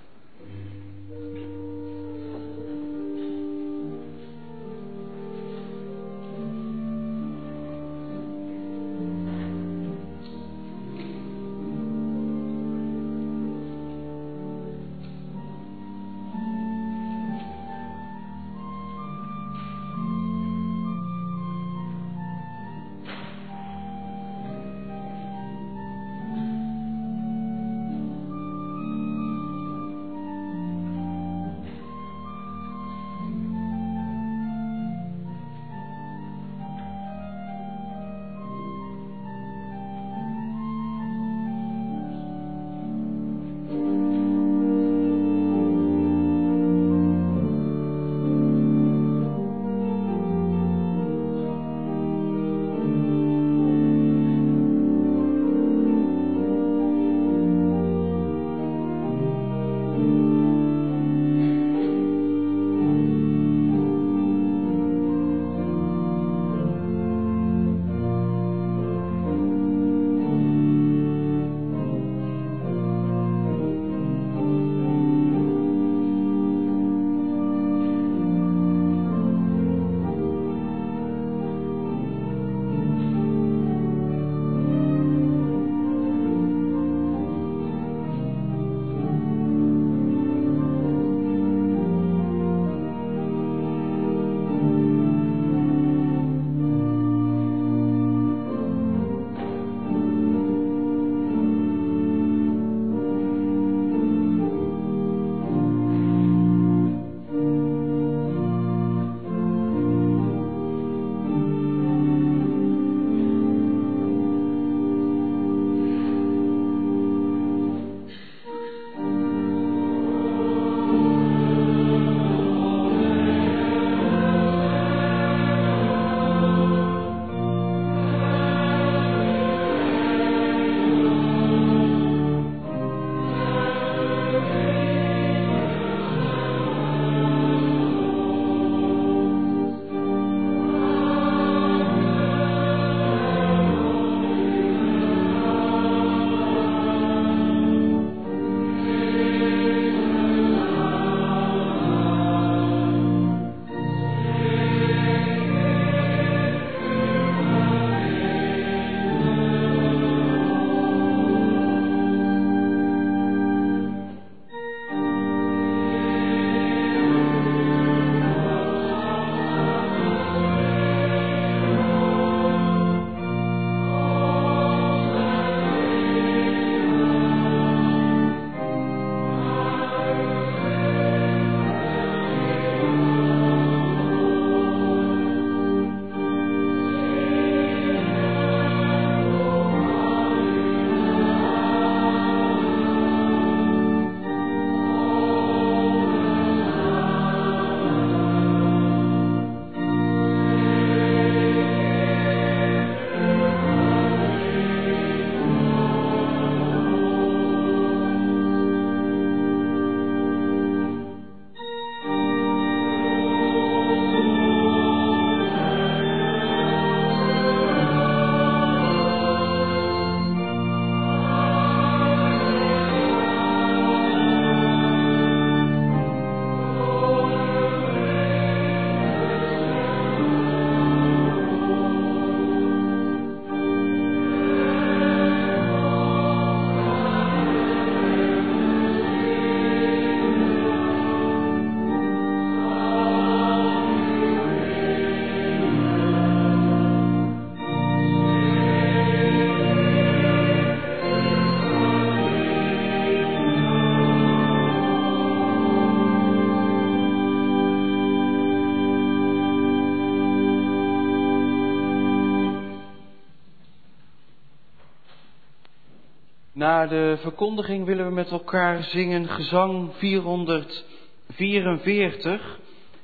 Na 266.63 266.87
de 266.87 267.17
verkondiging 267.19 267.85
willen 267.85 268.05
we 268.05 268.11
met 268.11 268.31
elkaar 268.31 268.83
zingen 268.83 269.27
gezang 269.27 269.93
444, 269.95 272.59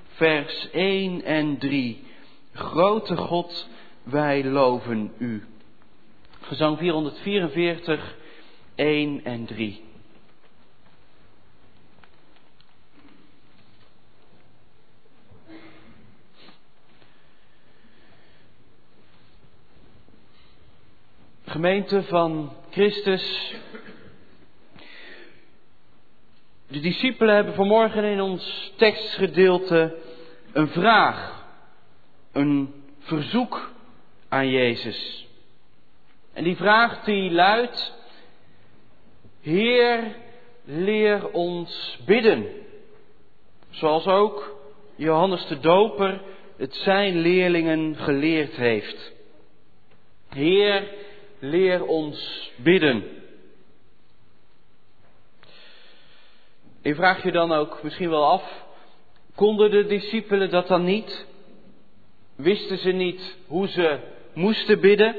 vers 0.07 0.69
1 0.71 1.23
en 1.23 1.57
3. 1.57 2.03
Grote 2.53 3.17
God, 3.17 3.69
wij 4.03 4.45
loven 4.45 5.11
u. 5.17 5.47
Gezang 6.41 6.77
444, 6.77 8.15
1 8.75 9.23
en 9.23 9.45
3. 9.45 9.83
Gemeente 21.45 22.03
van 22.03 22.57
Christus. 22.79 23.55
De 26.67 26.79
discipelen 26.79 27.35
hebben 27.35 27.53
vanmorgen 27.53 28.03
in 28.03 28.21
ons 28.21 28.73
tekstgedeelte 28.75 29.95
een 30.53 30.67
vraag, 30.67 31.45
een 32.31 32.73
verzoek 32.99 33.71
aan 34.29 34.49
Jezus. 34.49 35.27
En 36.33 36.43
die 36.43 36.55
vraag 36.55 37.03
die 37.03 37.31
luidt, 37.31 37.93
Heer, 39.41 40.15
leer 40.65 41.29
ons 41.31 41.99
bidden. 42.05 42.47
Zoals 43.69 44.07
ook 44.07 44.55
Johannes 44.95 45.47
de 45.47 45.59
Doper 45.59 46.21
het 46.57 46.75
zijn 46.75 47.17
leerlingen 47.17 47.95
geleerd 47.95 48.55
heeft. 48.55 49.13
Heer, 50.29 51.07
leer 51.39 51.85
ons 51.85 52.51
bidden. 52.55 53.03
Je 56.81 56.95
vraagt 56.95 57.23
je 57.23 57.31
dan 57.31 57.51
ook 57.51 57.83
misschien 57.83 58.09
wel 58.09 58.25
af, 58.25 58.63
konden 59.35 59.71
de 59.71 59.85
discipelen 59.85 60.49
dat 60.49 60.67
dan 60.67 60.83
niet? 60.83 61.27
Wisten 62.35 62.77
ze 62.77 62.91
niet 62.91 63.37
hoe 63.47 63.67
ze 63.67 63.99
moesten 64.33 64.79
bidden? 64.79 65.15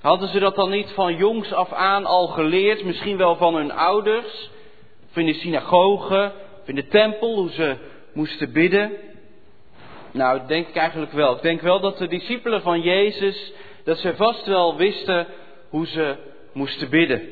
Hadden 0.00 0.28
ze 0.28 0.38
dat 0.38 0.54
dan 0.54 0.70
niet 0.70 0.90
van 0.90 1.16
jongs 1.16 1.52
af 1.52 1.72
aan 1.72 2.04
al 2.04 2.26
geleerd, 2.26 2.84
misschien 2.84 3.16
wel 3.16 3.36
van 3.36 3.54
hun 3.54 3.72
ouders, 3.72 4.50
of 5.10 5.16
in 5.16 5.26
de 5.26 5.34
synagoge, 5.34 6.32
of 6.60 6.68
in 6.68 6.74
de 6.74 6.86
tempel, 6.86 7.34
hoe 7.34 7.50
ze 7.50 7.76
moesten 8.12 8.52
bidden? 8.52 8.92
Nou, 10.10 10.38
dat 10.38 10.48
denk 10.48 10.68
ik 10.68 10.76
eigenlijk 10.76 11.12
wel. 11.12 11.36
Ik 11.36 11.42
denk 11.42 11.60
wel 11.60 11.80
dat 11.80 11.98
de 11.98 12.08
discipelen 12.08 12.62
van 12.62 12.80
Jezus 12.80 13.52
dat 13.84 13.98
ze 13.98 14.16
vast 14.16 14.46
wel 14.46 14.76
wisten 14.76 15.26
hoe 15.68 15.86
ze 15.86 16.16
moesten 16.52 16.90
bidden. 16.90 17.28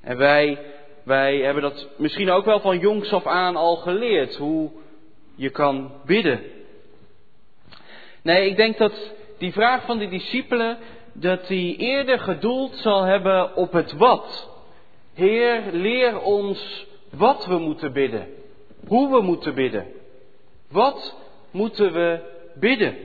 En 0.00 0.16
wij, 0.16 0.58
wij 1.04 1.36
hebben 1.36 1.62
dat 1.62 1.88
misschien 1.96 2.30
ook 2.30 2.44
wel 2.44 2.60
van 2.60 2.78
jongs 2.78 3.12
af 3.12 3.26
aan 3.26 3.56
al 3.56 3.76
geleerd, 3.76 4.36
hoe 4.36 4.70
je 5.34 5.50
kan 5.50 5.92
bidden. 6.04 6.40
Nee, 8.22 8.48
ik 8.48 8.56
denk 8.56 8.78
dat 8.78 9.12
die 9.38 9.52
vraag 9.52 9.84
van 9.84 9.98
de 9.98 10.08
discipelen, 10.08 10.78
dat 11.12 11.46
die 11.46 11.76
eerder 11.76 12.18
gedoeld 12.18 12.76
zal 12.76 13.02
hebben 13.02 13.56
op 13.56 13.72
het 13.72 13.92
wat. 13.92 14.50
Heer, 15.14 15.62
leer 15.72 16.20
ons 16.20 16.86
wat 17.10 17.46
we 17.46 17.58
moeten 17.58 17.92
bidden. 17.92 18.28
Hoe 18.86 19.10
we 19.10 19.20
moeten 19.20 19.54
bidden. 19.54 19.86
Wat 20.70 21.16
moeten 21.50 21.92
we 21.92 22.20
bidden? 22.54 22.96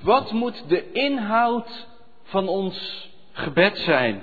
Wat 0.00 0.32
moet 0.32 0.68
de 0.68 0.92
inhoud 0.92 1.86
van 2.24 2.48
ons 2.48 3.08
gebed 3.32 3.78
zijn. 3.78 4.22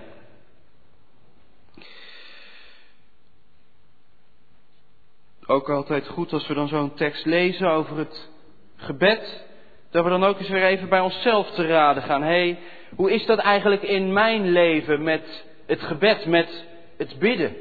Ook 5.45 5.69
altijd 5.69 6.07
goed 6.07 6.33
als 6.33 6.47
we 6.47 6.53
dan 6.53 6.67
zo'n 6.67 6.93
tekst 6.93 7.25
lezen 7.25 7.71
over 7.71 7.97
het 7.97 8.29
gebed, 8.75 9.45
dat 9.89 10.03
we 10.03 10.09
dan 10.09 10.23
ook 10.23 10.39
eens 10.39 10.49
weer 10.49 10.65
even 10.65 10.89
bij 10.89 10.99
onszelf 10.99 11.51
te 11.51 11.67
raden 11.67 12.03
gaan. 12.03 12.21
Hé, 12.21 12.27
hey, 12.27 12.59
hoe 12.95 13.11
is 13.11 13.25
dat 13.25 13.39
eigenlijk 13.39 13.81
in 13.81 14.13
mijn 14.13 14.51
leven 14.51 15.03
met 15.03 15.45
het 15.65 15.81
gebed, 15.81 16.25
met 16.25 16.65
het 16.97 17.19
bidden? 17.19 17.55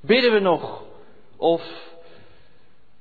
Bidden 0.00 0.32
we 0.32 0.38
nog? 0.38 0.84
Of 1.36 1.92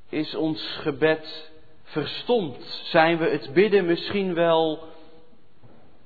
is 0.10 0.36
ons 0.36 0.78
gebed 0.82 1.52
verstomd? 1.84 2.82
Zijn 2.84 3.18
we 3.18 3.30
het 3.30 3.54
bidden 3.54 3.86
misschien 3.86 4.34
wel, 4.34 4.84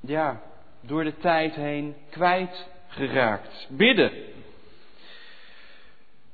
ja, 0.00 0.42
door 0.86 1.04
de 1.04 1.16
tijd 1.16 1.54
heen 1.54 1.94
kwijtgeraakt. 2.10 3.66
Bidden. 3.70 4.12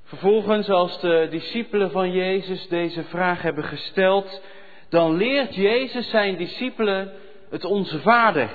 Vervolgens, 0.05 0.69
als 0.69 1.01
de 1.01 1.27
discipelen 1.31 1.91
van 1.91 2.13
Jezus 2.13 2.69
deze 2.69 3.05
vraag 3.05 3.43
hebben 3.43 3.65
gesteld, 3.65 4.43
dan 4.89 5.17
leert 5.17 5.55
Jezus 5.55 6.11
zijn 6.11 6.37
discipelen 6.37 7.13
het 7.51 7.65
Onze 7.65 8.01
Vader. 8.01 8.49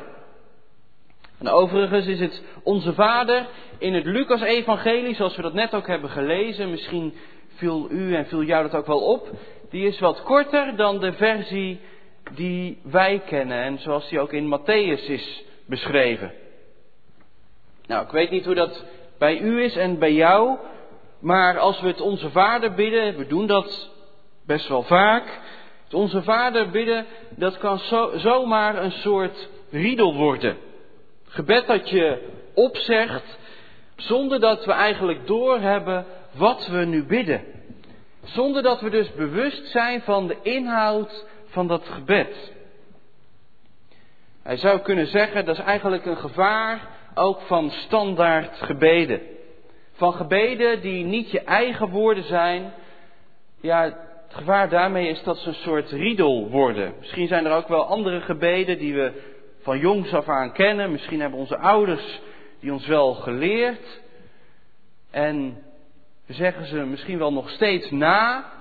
En 1.39 1.50
overigens 1.50 2.06
is 2.06 2.20
het 2.20 2.43
Onze 2.64 2.93
Vader 2.93 3.48
in 3.78 3.93
het 3.93 4.06
Lucas-evangelie, 4.06 5.16
zoals 5.16 5.36
we 5.36 5.41
dat 5.41 5.54
net 5.54 5.74
ook 5.74 5.88
hebben 5.88 6.10
gelezen, 6.10 6.70
misschien 6.70 7.14
viel 7.56 7.88
u 7.91 8.16
en 8.16 8.26
viel 8.26 8.43
jou 8.43 8.64
dat 8.64 8.76
ook 8.76 8.88
wel 8.88 9.02
op, 9.02 9.30
die 9.70 9.88
is 9.88 10.00
wat 10.00 10.24
korter 10.24 10.76
dan 10.76 11.00
de 11.00 11.14
versie 11.14 11.80
die 12.36 12.80
wij 12.84 13.22
kennen 13.26 13.58
en 13.58 13.80
zoals 13.80 14.10
die 14.10 14.20
ook 14.20 14.34
in 14.34 14.60
Matthäus 14.60 15.10
is 15.10 15.45
beschreven. 15.68 16.32
Nou, 17.88 18.05
ik 18.05 18.11
weet 18.11 18.30
niet 18.30 18.45
hoe 18.45 18.55
dat 18.55 18.86
bij 19.18 19.39
u 19.39 19.63
is 19.63 19.76
en 19.76 19.99
bij 19.99 20.13
jou, 20.13 20.57
maar 21.20 21.59
als 21.59 21.82
we 21.82 21.88
het 21.88 22.01
onze 22.01 22.30
Vader 22.30 22.74
bidden, 22.74 23.18
we 23.18 23.28
doen 23.28 23.47
dat 23.47 23.89
best 24.45 24.68
wel 24.68 24.84
vaak. 24.84 25.39
Het 25.84 25.93
onze 25.93 26.24
Vader 26.24 26.70
bidden, 26.70 27.05
dat 27.30 27.57
kan 27.57 27.80
zo, 27.80 28.11
zomaar 28.15 28.84
een 28.84 28.91
soort 28.91 29.49
riedel 29.72 30.15
worden. 30.15 30.57
Gebed 31.28 31.68
dat 31.68 31.89
je 31.89 32.30
opzegt, 32.53 33.38
zonder 33.95 34.39
dat 34.39 34.65
we 34.65 34.72
eigenlijk 34.72 35.28
doorhebben 35.28 36.05
wat 36.32 36.68
we 36.68 36.86
nu 36.86 37.03
bidden. 37.03 37.43
Zonder 38.24 38.63
dat 38.63 38.82
we 38.82 38.89
dus 38.89 39.13
bewust 39.13 39.65
zijn 39.65 40.01
van 40.01 40.28
de 40.28 40.38
inhoud 40.41 41.26
van 41.45 41.68
dat 41.68 41.86
gebed. 41.86 42.53
Hij 44.48 44.58
zou 44.58 44.80
kunnen 44.80 45.08
zeggen, 45.08 45.45
dat 45.45 45.58
is 45.58 45.64
eigenlijk 45.64 46.06
een 46.06 46.18
gevaar 46.18 46.88
ook 47.14 47.41
van 47.41 47.72
standaard 47.72 48.58
gebeden. 48.62 49.22
Van 49.91 50.14
gebeden 50.14 50.82
die 50.82 51.06
niet 51.06 51.32
je 51.32 51.41
eigen 51.41 51.89
woorden 51.89 52.24
zijn. 52.24 52.74
Ja, 53.62 53.84
het 53.84 53.95
gevaar 54.36 54.70
daarmee 54.70 55.08
is 55.10 55.24
dat 55.24 55.38
ze 55.38 55.48
een 55.48 55.56
soort 55.56 55.91
riedel 55.91 56.50
worden. 56.50 56.93
Misschien 57.00 57.28
zijn 57.28 57.45
er 57.45 57.52
ook 57.52 57.68
wel 57.68 57.86
andere 57.86 58.22
gebeden 58.22 58.78
die 58.78 58.93
we 58.93 59.12
van 59.62 59.80
jongs 59.80 60.14
af 60.14 60.30
aan 60.30 60.54
kennen. 60.54 60.91
Misschien 60.91 61.22
hebben 61.22 61.39
onze 61.39 61.58
ouders 61.58 62.22
die 62.60 62.74
ons 62.74 62.88
wel 62.88 63.14
geleerd. 63.14 64.02
En 65.12 65.64
we 66.26 66.34
zeggen 66.34 66.66
ze 66.66 66.76
misschien 66.76 67.18
wel 67.18 67.34
nog 67.34 67.50
steeds 67.50 67.91
na. 67.91 68.52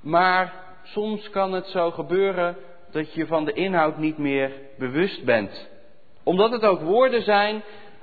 Maar 0.00 0.52
soms 0.82 1.30
kan 1.30 1.52
het 1.52 1.66
zo 1.66 1.90
gebeuren 1.90 2.56
dat 2.90 3.12
je 3.12 3.26
van 3.26 3.44
de 3.44 3.52
inhoud 3.52 3.98
niet 3.98 4.18
meer 4.18 4.52
bewust 4.78 5.24
bent. 5.24 5.68
Omdat 6.22 6.50
het 6.50 6.64
ook 6.64 6.80
woorden 6.80 7.22
zijn, 7.22 7.62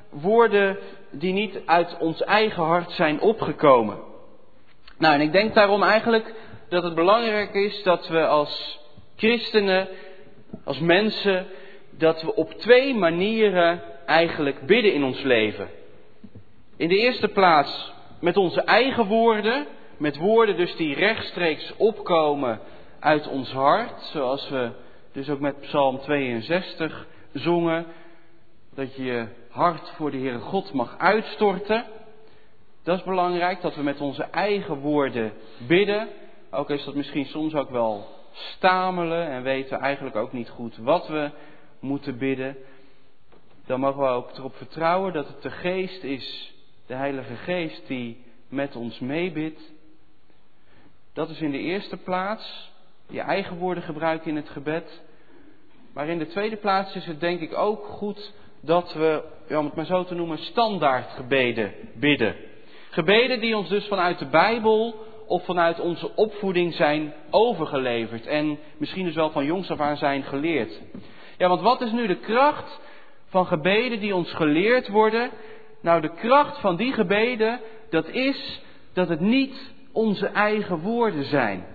woorden 0.09 0.77
die 1.11 1.33
niet 1.33 1.59
uit 1.65 1.97
ons 1.99 2.21
eigen 2.21 2.63
hart 2.63 2.91
zijn 2.91 3.21
opgekomen. 3.21 3.97
Nou, 4.97 5.13
en 5.13 5.21
ik 5.21 5.31
denk 5.31 5.53
daarom 5.53 5.83
eigenlijk 5.83 6.33
dat 6.69 6.83
het 6.83 6.95
belangrijk 6.95 7.53
is 7.53 7.83
dat 7.83 8.07
we 8.07 8.27
als 8.27 8.79
christenen, 9.15 9.87
als 10.63 10.79
mensen, 10.79 11.45
dat 11.89 12.21
we 12.21 12.35
op 12.35 12.53
twee 12.53 12.95
manieren 12.95 13.81
eigenlijk 14.05 14.65
bidden 14.65 14.93
in 14.93 15.03
ons 15.03 15.21
leven. 15.21 15.69
In 16.77 16.89
de 16.89 16.97
eerste 16.97 17.27
plaats 17.27 17.93
met 18.19 18.37
onze 18.37 18.61
eigen 18.61 19.05
woorden, 19.05 19.65
met 19.97 20.17
woorden 20.17 20.57
dus 20.57 20.75
die 20.75 20.95
rechtstreeks 20.95 21.73
opkomen 21.77 22.59
uit 23.03 23.27
ons 23.27 23.51
hart, 23.51 24.01
zoals 24.01 24.49
we 24.49 24.71
dus 25.11 25.29
ook 25.29 25.39
met 25.39 25.59
Psalm 25.59 25.99
62 25.99 27.07
zongen, 27.33 27.85
dat 28.75 28.95
je 28.95 29.03
je 29.03 29.27
hart 29.49 29.89
voor 29.89 30.11
de 30.11 30.17
Heere 30.17 30.39
God 30.39 30.73
mag 30.73 30.97
uitstorten. 30.97 31.85
Dat 32.83 32.97
is 32.97 33.03
belangrijk, 33.03 33.61
dat 33.61 33.75
we 33.75 33.83
met 33.83 34.01
onze 34.01 34.23
eigen 34.23 34.77
woorden 34.77 35.33
bidden. 35.67 36.07
Ook 36.51 36.69
is 36.69 36.83
dat 36.83 36.95
misschien 36.95 37.25
soms 37.25 37.55
ook 37.55 37.69
wel 37.69 38.07
stamelen 38.31 39.27
en 39.27 39.43
weten 39.43 39.77
we 39.77 39.83
eigenlijk 39.83 40.15
ook 40.15 40.33
niet 40.33 40.49
goed 40.49 40.77
wat 40.77 41.07
we 41.07 41.31
moeten 41.79 42.17
bidden. 42.17 42.57
Dan 43.65 43.79
mogen 43.79 44.01
we 44.01 44.07
ook 44.07 44.37
erop 44.37 44.55
vertrouwen 44.55 45.13
dat 45.13 45.27
het 45.27 45.41
de 45.41 45.51
Geest 45.51 46.03
is, 46.03 46.53
de 46.85 46.93
Heilige 46.93 47.35
Geest, 47.35 47.87
die 47.87 48.23
met 48.49 48.75
ons 48.75 48.99
meebidt. 48.99 49.61
Dat 51.13 51.29
is 51.29 51.41
in 51.41 51.51
de 51.51 51.59
eerste 51.59 51.97
plaats 51.97 52.71
je 53.13 53.21
eigen 53.21 53.57
woorden 53.57 53.83
gebruiken 53.83 54.29
in 54.29 54.35
het 54.35 54.49
gebed. 54.49 55.01
Maar 55.93 56.07
in 56.07 56.17
de 56.17 56.27
tweede 56.27 56.55
plaats 56.55 56.95
is 56.95 57.05
het 57.05 57.19
denk 57.19 57.39
ik 57.39 57.57
ook 57.57 57.85
goed 57.85 58.33
dat 58.61 58.93
we, 58.93 59.23
om 59.49 59.65
het 59.65 59.75
maar 59.75 59.85
zo 59.85 60.03
te 60.03 60.15
noemen, 60.15 60.37
standaardgebeden 60.37 61.73
bidden. 61.93 62.35
Gebeden 62.89 63.39
die 63.39 63.57
ons 63.57 63.69
dus 63.69 63.87
vanuit 63.87 64.19
de 64.19 64.25
Bijbel 64.25 64.95
of 65.27 65.45
vanuit 65.45 65.79
onze 65.79 66.15
opvoeding 66.15 66.73
zijn 66.73 67.13
overgeleverd 67.29 68.27
en 68.27 68.59
misschien 68.77 69.05
dus 69.05 69.15
wel 69.15 69.29
van 69.29 69.45
jongs 69.45 69.69
af 69.69 69.79
aan 69.79 69.97
zijn 69.97 70.23
geleerd. 70.23 70.81
Ja, 71.37 71.47
want 71.47 71.61
wat 71.61 71.81
is 71.81 71.91
nu 71.91 72.07
de 72.07 72.19
kracht 72.19 72.79
van 73.27 73.45
gebeden 73.45 73.99
die 73.99 74.15
ons 74.15 74.31
geleerd 74.33 74.87
worden? 74.87 75.29
Nou, 75.81 76.01
de 76.01 76.13
kracht 76.13 76.59
van 76.59 76.75
die 76.75 76.93
gebeden, 76.93 77.59
dat 77.89 78.09
is 78.09 78.61
dat 78.93 79.09
het 79.09 79.19
niet 79.19 79.73
onze 79.91 80.27
eigen 80.27 80.79
woorden 80.79 81.25
zijn. 81.25 81.65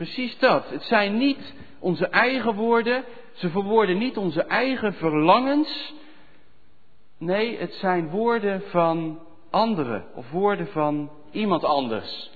Precies 0.00 0.38
dat. 0.38 0.70
Het 0.70 0.82
zijn 0.82 1.16
niet 1.16 1.54
onze 1.78 2.06
eigen 2.06 2.54
woorden, 2.54 3.04
ze 3.32 3.50
verwoorden 3.50 3.98
niet 3.98 4.16
onze 4.16 4.42
eigen 4.42 4.94
verlangens. 4.94 5.94
Nee, 7.18 7.58
het 7.58 7.74
zijn 7.74 8.10
woorden 8.10 8.62
van 8.66 9.18
anderen 9.50 10.04
of 10.14 10.30
woorden 10.30 10.66
van 10.66 11.10
iemand 11.30 11.64
anders. 11.64 12.30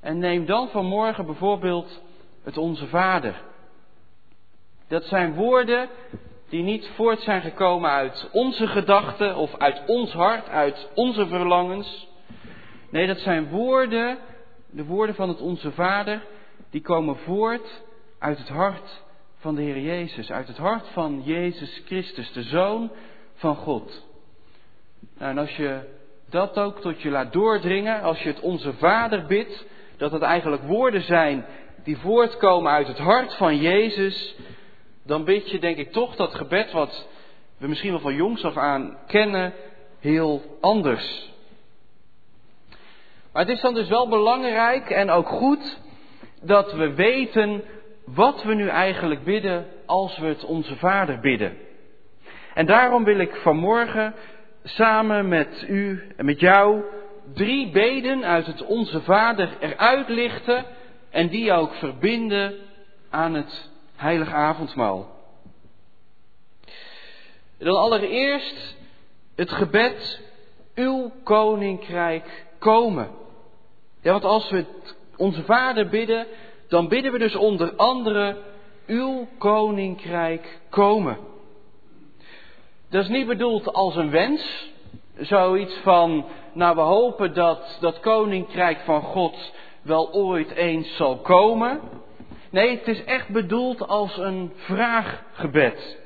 En 0.00 0.18
neem 0.18 0.46
dan 0.46 0.68
vanmorgen 0.68 1.26
bijvoorbeeld 1.26 2.02
het 2.42 2.56
Onze 2.56 2.86
Vader. 2.86 3.42
Dat 4.88 5.04
zijn 5.04 5.34
woorden 5.34 5.88
die 6.48 6.62
niet 6.62 6.90
voort 6.94 7.20
zijn 7.20 7.42
gekomen 7.42 7.90
uit 7.90 8.28
onze 8.32 8.66
gedachten 8.66 9.36
of 9.36 9.56
uit 9.56 9.82
ons 9.86 10.12
hart, 10.12 10.48
uit 10.48 10.88
onze 10.94 11.26
verlangens. 11.26 12.08
Nee, 12.90 13.06
dat 13.06 13.18
zijn 13.18 13.48
woorden, 13.48 14.18
de 14.70 14.84
woorden 14.84 15.14
van 15.14 15.28
het 15.28 15.40
Onze 15.40 15.72
Vader, 15.72 16.22
die 16.74 16.82
komen 16.82 17.16
voort 17.16 17.82
uit 18.18 18.38
het 18.38 18.48
hart 18.48 19.02
van 19.38 19.54
de 19.54 19.62
Heer 19.62 19.78
Jezus, 19.78 20.30
uit 20.30 20.48
het 20.48 20.56
hart 20.56 20.88
van 20.88 21.22
Jezus 21.24 21.82
Christus, 21.86 22.32
de 22.32 22.42
Zoon 22.42 22.90
van 23.34 23.56
God. 23.56 24.06
Nou, 25.18 25.30
en 25.30 25.38
als 25.38 25.56
je 25.56 25.80
dat 26.30 26.58
ook 26.58 26.80
tot 26.80 27.02
je 27.02 27.10
laat 27.10 27.32
doordringen, 27.32 28.02
als 28.02 28.22
je 28.22 28.28
het 28.28 28.40
Onze 28.40 28.72
Vader 28.72 29.26
bidt, 29.26 29.66
dat 29.96 30.12
het 30.12 30.22
eigenlijk 30.22 30.62
woorden 30.62 31.02
zijn 31.02 31.46
die 31.84 31.98
voortkomen 31.98 32.72
uit 32.72 32.86
het 32.86 32.98
hart 32.98 33.34
van 33.34 33.56
Jezus, 33.56 34.34
dan 35.02 35.24
bid 35.24 35.50
je 35.50 35.58
denk 35.58 35.76
ik 35.76 35.92
toch 35.92 36.16
dat 36.16 36.34
gebed 36.34 36.72
wat 36.72 37.08
we 37.58 37.68
misschien 37.68 37.90
wel 37.90 38.00
van 38.00 38.14
jongs 38.14 38.44
af 38.44 38.56
aan 38.56 38.98
kennen, 39.06 39.52
heel 40.00 40.58
anders. 40.60 41.32
Maar 43.32 43.42
het 43.42 43.54
is 43.54 43.60
dan 43.60 43.74
dus 43.74 43.88
wel 43.88 44.08
belangrijk 44.08 44.90
en 44.90 45.10
ook 45.10 45.28
goed 45.28 45.82
dat 46.46 46.72
we 46.72 46.94
weten 46.94 47.62
wat 48.04 48.42
we 48.42 48.54
nu 48.54 48.68
eigenlijk 48.68 49.24
bidden 49.24 49.66
als 49.86 50.18
we 50.18 50.26
het 50.26 50.44
onze 50.44 50.76
Vader 50.76 51.20
bidden. 51.20 51.56
En 52.54 52.66
daarom 52.66 53.04
wil 53.04 53.18
ik 53.18 53.36
vanmorgen 53.36 54.14
samen 54.64 55.28
met 55.28 55.64
u 55.68 56.02
en 56.16 56.24
met 56.24 56.40
jou 56.40 56.82
drie 57.32 57.70
beden 57.70 58.24
uit 58.24 58.46
het 58.46 58.64
Onze 58.64 59.00
Vader 59.00 59.56
eruit 59.60 60.08
lichten 60.08 60.64
en 61.10 61.28
die 61.28 61.52
ook 61.52 61.74
verbinden 61.74 62.54
aan 63.10 63.34
het 63.34 63.70
heilige 63.96 64.34
avondmaal. 64.34 65.12
Dan 67.58 67.76
allereerst 67.76 68.76
het 69.36 69.50
gebed, 69.50 70.20
uw 70.74 71.12
koninkrijk 71.22 72.46
komen. 72.58 73.10
Ja, 74.00 74.12
want 74.12 74.24
als 74.24 74.50
we 74.50 74.56
het 74.56 74.96
onze 75.16 75.42
Vader 75.42 75.88
bidden, 75.88 76.26
dan 76.68 76.88
bidden 76.88 77.12
we 77.12 77.18
dus 77.18 77.34
onder 77.34 77.72
andere, 77.76 78.36
uw 78.86 79.28
koninkrijk 79.38 80.60
komen. 80.70 81.18
Dat 82.90 83.02
is 83.02 83.08
niet 83.08 83.26
bedoeld 83.26 83.72
als 83.72 83.96
een 83.96 84.10
wens, 84.10 84.72
zoiets 85.16 85.76
van, 85.82 86.24
nou 86.52 86.74
we 86.74 86.80
hopen 86.80 87.34
dat 87.34 87.78
dat 87.80 88.00
koninkrijk 88.00 88.78
van 88.84 89.02
God 89.02 89.52
wel 89.82 90.12
ooit 90.12 90.50
eens 90.50 90.96
zal 90.96 91.16
komen. 91.16 91.80
Nee, 92.50 92.76
het 92.76 92.88
is 92.88 93.04
echt 93.04 93.28
bedoeld 93.28 93.88
als 93.88 94.16
een 94.18 94.52
vraaggebed. 94.54 95.98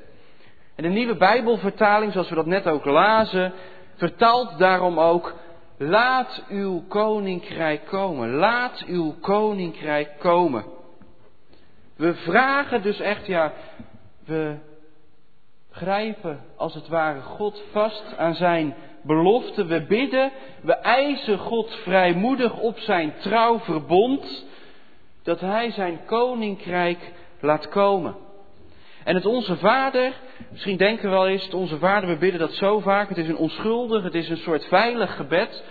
En 0.75 0.83
de 0.83 0.89
nieuwe 0.89 1.15
Bijbelvertaling, 1.15 2.11
zoals 2.11 2.29
we 2.29 2.35
dat 2.35 2.45
net 2.45 2.67
ook 2.67 2.85
lazen, 2.85 3.53
vertaalt 3.95 4.57
daarom 4.57 4.99
ook, 4.99 5.35
laat 5.79 6.43
uw 6.49 6.83
koninkrijk 6.87 7.85
komen. 7.85 8.29
Laat 8.29 8.83
uw 8.87 9.15
koninkrijk 9.21 10.19
komen. 10.19 10.65
We 11.95 12.13
vragen 12.13 12.81
dus 12.81 12.99
echt, 12.99 13.25
ja, 13.25 13.53
we 14.25 14.57
grijpen 15.71 16.43
als 16.55 16.73
het 16.73 16.87
ware 16.87 17.21
God 17.21 17.63
vast 17.71 18.17
aan 18.17 18.35
zijn 18.35 18.75
belofte. 19.01 19.65
We 19.65 19.81
bidden, 19.81 20.31
we 20.61 20.73
eisen 20.73 21.37
God 21.37 21.73
vrijmoedig 21.73 22.59
op 22.59 22.79
zijn 22.79 23.13
trouw 23.17 23.59
verbond, 23.59 24.45
dat 25.23 25.39
hij 25.39 25.71
zijn 25.71 26.05
koninkrijk 26.05 27.11
laat 27.39 27.69
komen. 27.69 28.15
En 29.09 29.15
het 29.15 29.25
Onze 29.25 29.57
Vader, 29.57 30.13
misschien 30.51 30.77
denken 30.77 31.03
we 31.03 31.09
wel 31.09 31.27
eens, 31.27 31.43
het 31.43 31.53
Onze 31.53 31.77
Vader, 31.77 32.09
we 32.09 32.17
bidden 32.17 32.39
dat 32.39 32.53
zo 32.53 32.79
vaak, 32.79 33.09
het 33.09 33.17
is 33.17 33.27
een 33.27 33.37
onschuldig, 33.37 34.03
het 34.03 34.15
is 34.15 34.29
een 34.29 34.37
soort 34.37 34.65
veilig 34.65 35.15
gebed. 35.15 35.63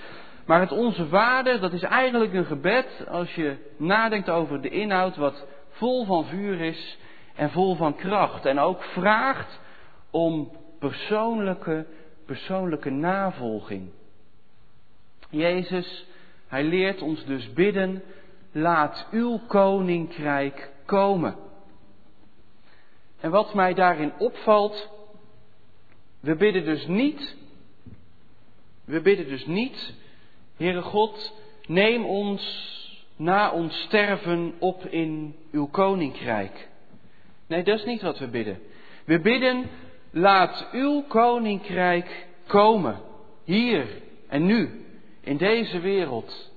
Maar 0.47 0.61
het 0.61 0.73
Onze 0.73 1.07
Vader, 1.07 1.61
dat 1.61 1.73
is 1.73 1.83
eigenlijk 1.83 2.33
een 2.33 2.45
gebed, 2.45 3.07
als 3.09 3.35
je 3.35 3.57
nadenkt 3.77 4.31
over 4.31 4.61
de 4.61 4.69
inhoud, 4.69 5.17
wat 5.17 5.47
vol 5.71 6.05
van 6.05 6.25
vuur 6.25 6.61
is 6.61 6.99
en 7.35 7.51
vol 7.51 7.75
van 7.75 7.97
kracht. 7.97 8.47
En 8.47 8.59
ook 8.59 8.83
vraagt 8.83 9.61
om 10.11 10.51
persoonlijke, 10.79 11.87
persoonlijke 12.27 12.91
navolging. 12.91 13.91
Jezus, 15.31 16.07
hij 16.49 16.65
leert 16.65 17.03
ons 17.03 17.25
dus 17.25 17.53
bidden, 17.53 18.03
laat 18.53 19.09
uw 19.11 19.41
koninkrijk 19.47 20.71
komen. 20.85 21.48
En 23.21 23.31
wat 23.31 23.55
mij 23.55 23.75
daarin 23.75 24.13
opvalt, 24.19 24.89
we 26.21 26.37
bidden 26.37 26.65
dus 26.65 26.87
niet, 26.87 27.37
we 28.85 29.01
bidden 29.01 29.29
dus 29.29 29.47
niet, 29.47 29.95
Heere 30.57 30.83
God, 30.83 31.33
neem 31.67 32.05
ons 32.05 32.77
na 33.17 33.51
ons 33.51 33.81
sterven 33.81 34.55
op 34.59 34.87
in 34.87 35.37
uw 35.51 35.67
koninkrijk. 35.67 36.69
Nee, 37.47 37.63
dat 37.63 37.79
is 37.79 37.85
niet 37.85 38.03
wat 38.03 38.19
we 38.19 38.29
bidden. 38.29 38.59
We 39.05 39.21
bidden, 39.21 39.71
laat 40.11 40.69
uw 40.73 41.03
koninkrijk 41.03 42.27
komen, 42.47 43.01
hier 43.45 43.87
en 44.29 44.47
nu, 44.47 44.85
in 45.21 45.37
deze 45.37 45.81
wereld. 45.81 46.51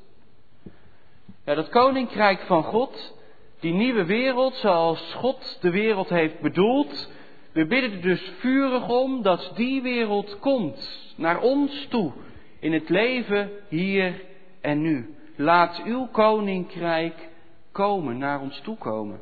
Ja, 1.46 1.54
dat 1.54 1.70
koninkrijk 1.70 2.42
van 2.42 2.64
God, 2.64 3.14
die 3.62 3.74
nieuwe 3.74 4.06
wereld 4.06 4.56
zoals 4.56 5.14
God 5.14 5.58
de 5.62 5.72
wereld 5.72 6.10
heeft 6.10 6.40
bedoeld, 6.40 7.12
we 7.52 7.66
bidden 7.66 7.92
er 7.92 8.02
dus 8.02 8.32
vurig 8.40 8.90
om 8.90 9.22
dat 9.22 9.52
die 9.56 9.82
wereld 9.82 10.40
komt 10.40 11.14
naar 11.16 11.40
ons 11.40 11.88
toe 11.90 12.12
in 12.60 12.74
het 12.74 12.90
leven 12.90 13.50
hier 13.68 14.22
en 14.62 14.82
nu. 14.82 15.16
Laat 15.36 15.82
uw 15.84 16.08
koninkrijk 16.08 17.30
komen, 17.72 18.18
naar 18.18 18.42
ons 18.42 18.60
toe 18.60 18.78
komen. 18.78 19.20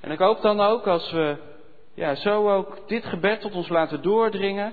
En 0.00 0.10
ik 0.10 0.18
hoop 0.18 0.40
dan 0.40 0.60
ook 0.60 0.86
als 0.86 1.10
we 1.10 1.36
ja, 1.94 2.14
zo 2.14 2.50
ook 2.50 2.88
dit 2.88 3.04
gebed 3.04 3.40
tot 3.40 3.54
ons 3.54 3.68
laten 3.68 4.02
doordringen, 4.02 4.72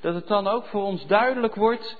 dat 0.00 0.14
het 0.14 0.26
dan 0.26 0.46
ook 0.46 0.66
voor 0.66 0.82
ons 0.82 1.06
duidelijk 1.06 1.54
wordt 1.54 1.98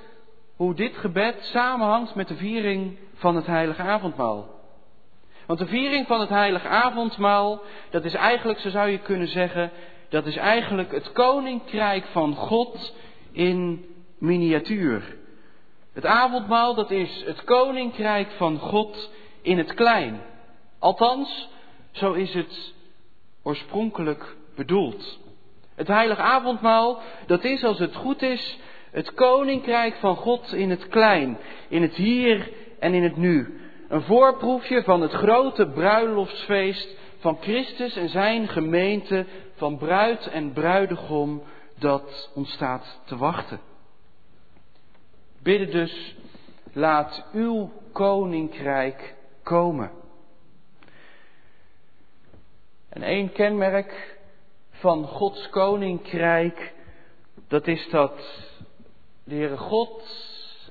hoe 0.56 0.74
dit 0.74 0.96
gebed 0.96 1.36
samenhangt 1.40 2.14
met 2.14 2.28
de 2.28 2.36
viering 2.36 2.98
van 3.14 3.36
het 3.36 3.46
heilige 3.46 3.82
avondmaal. 3.82 4.53
Want 5.46 5.58
de 5.58 5.66
viering 5.66 6.06
van 6.06 6.20
het 6.20 6.28
heilige 6.28 6.68
avondmaal, 6.68 7.62
dat 7.90 8.04
is 8.04 8.14
eigenlijk, 8.14 8.58
zo 8.58 8.70
zou 8.70 8.88
je 8.88 8.98
kunnen 8.98 9.28
zeggen, 9.28 9.70
dat 10.08 10.26
is 10.26 10.36
eigenlijk 10.36 10.92
het 10.92 11.12
koninkrijk 11.12 12.04
van 12.04 12.34
God 12.34 12.94
in 13.32 13.84
miniatuur. 14.18 15.16
Het 15.92 16.06
avondmaal, 16.06 16.74
dat 16.74 16.90
is 16.90 17.22
het 17.26 17.44
koninkrijk 17.44 18.30
van 18.30 18.58
God 18.58 19.10
in 19.42 19.58
het 19.58 19.74
klein. 19.74 20.20
Althans, 20.78 21.48
zo 21.90 22.12
is 22.12 22.34
het 22.34 22.74
oorspronkelijk 23.42 24.36
bedoeld. 24.56 25.18
Het 25.74 25.88
heilige 25.88 26.22
avondmaal, 26.22 27.00
dat 27.26 27.44
is 27.44 27.64
als 27.64 27.78
het 27.78 27.94
goed 27.94 28.22
is, 28.22 28.58
het 28.90 29.14
koninkrijk 29.14 29.94
van 29.94 30.16
God 30.16 30.52
in 30.52 30.70
het 30.70 30.88
klein, 30.88 31.38
in 31.68 31.82
het 31.82 31.94
hier 31.94 32.50
en 32.78 32.94
in 32.94 33.02
het 33.02 33.16
nu. 33.16 33.63
Een 33.94 34.02
voorproefje 34.02 34.82
van 34.82 35.00
het 35.00 35.12
grote 35.12 35.68
bruiloftsfeest 35.68 36.96
van 37.18 37.36
Christus 37.40 37.96
en 37.96 38.08
zijn 38.08 38.48
gemeente 38.48 39.26
van 39.54 39.78
bruid 39.78 40.26
en 40.26 40.52
bruidegom 40.52 41.42
dat 41.78 42.30
ontstaat 42.34 43.00
te 43.04 43.16
wachten. 43.16 43.60
Bidden 45.42 45.70
dus, 45.70 46.16
laat 46.72 47.26
uw 47.32 47.72
koninkrijk 47.92 49.14
komen. 49.42 49.90
En 52.88 53.02
één 53.02 53.32
kenmerk 53.32 54.18
van 54.70 55.06
Gods 55.06 55.48
koninkrijk, 55.48 56.74
dat 57.48 57.66
is 57.66 57.88
dat 57.90 58.44
de 59.24 59.34
Heere 59.34 59.56
God 59.56 60.02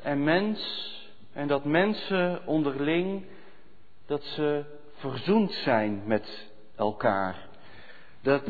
en 0.02 0.24
mens 0.24 0.93
en 1.34 1.48
dat 1.48 1.66
mensen 1.66 2.42
onderling, 2.46 3.24
dat 4.06 4.24
ze 4.24 4.64
verzoend 4.94 5.52
zijn 5.52 6.02
met 6.06 6.52
elkaar. 6.76 7.48
Dat 8.22 8.44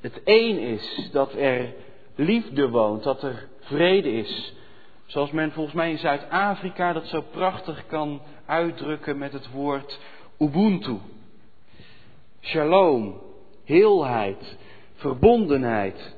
het 0.00 0.22
één 0.22 0.58
is, 0.58 1.08
dat 1.12 1.34
er 1.34 1.74
liefde 2.14 2.68
woont, 2.68 3.02
dat 3.02 3.22
er 3.22 3.48
vrede 3.60 4.12
is. 4.12 4.54
Zoals 5.06 5.30
men 5.30 5.52
volgens 5.52 5.74
mij 5.74 5.90
in 5.90 5.98
Zuid-Afrika 5.98 6.92
dat 6.92 7.06
zo 7.06 7.20
prachtig 7.30 7.86
kan 7.86 8.20
uitdrukken 8.46 9.18
met 9.18 9.32
het 9.32 9.50
woord 9.50 10.00
Ubuntu. 10.38 10.98
Shalom, 12.40 13.20
heelheid, 13.64 14.56
verbondenheid. 14.94 16.14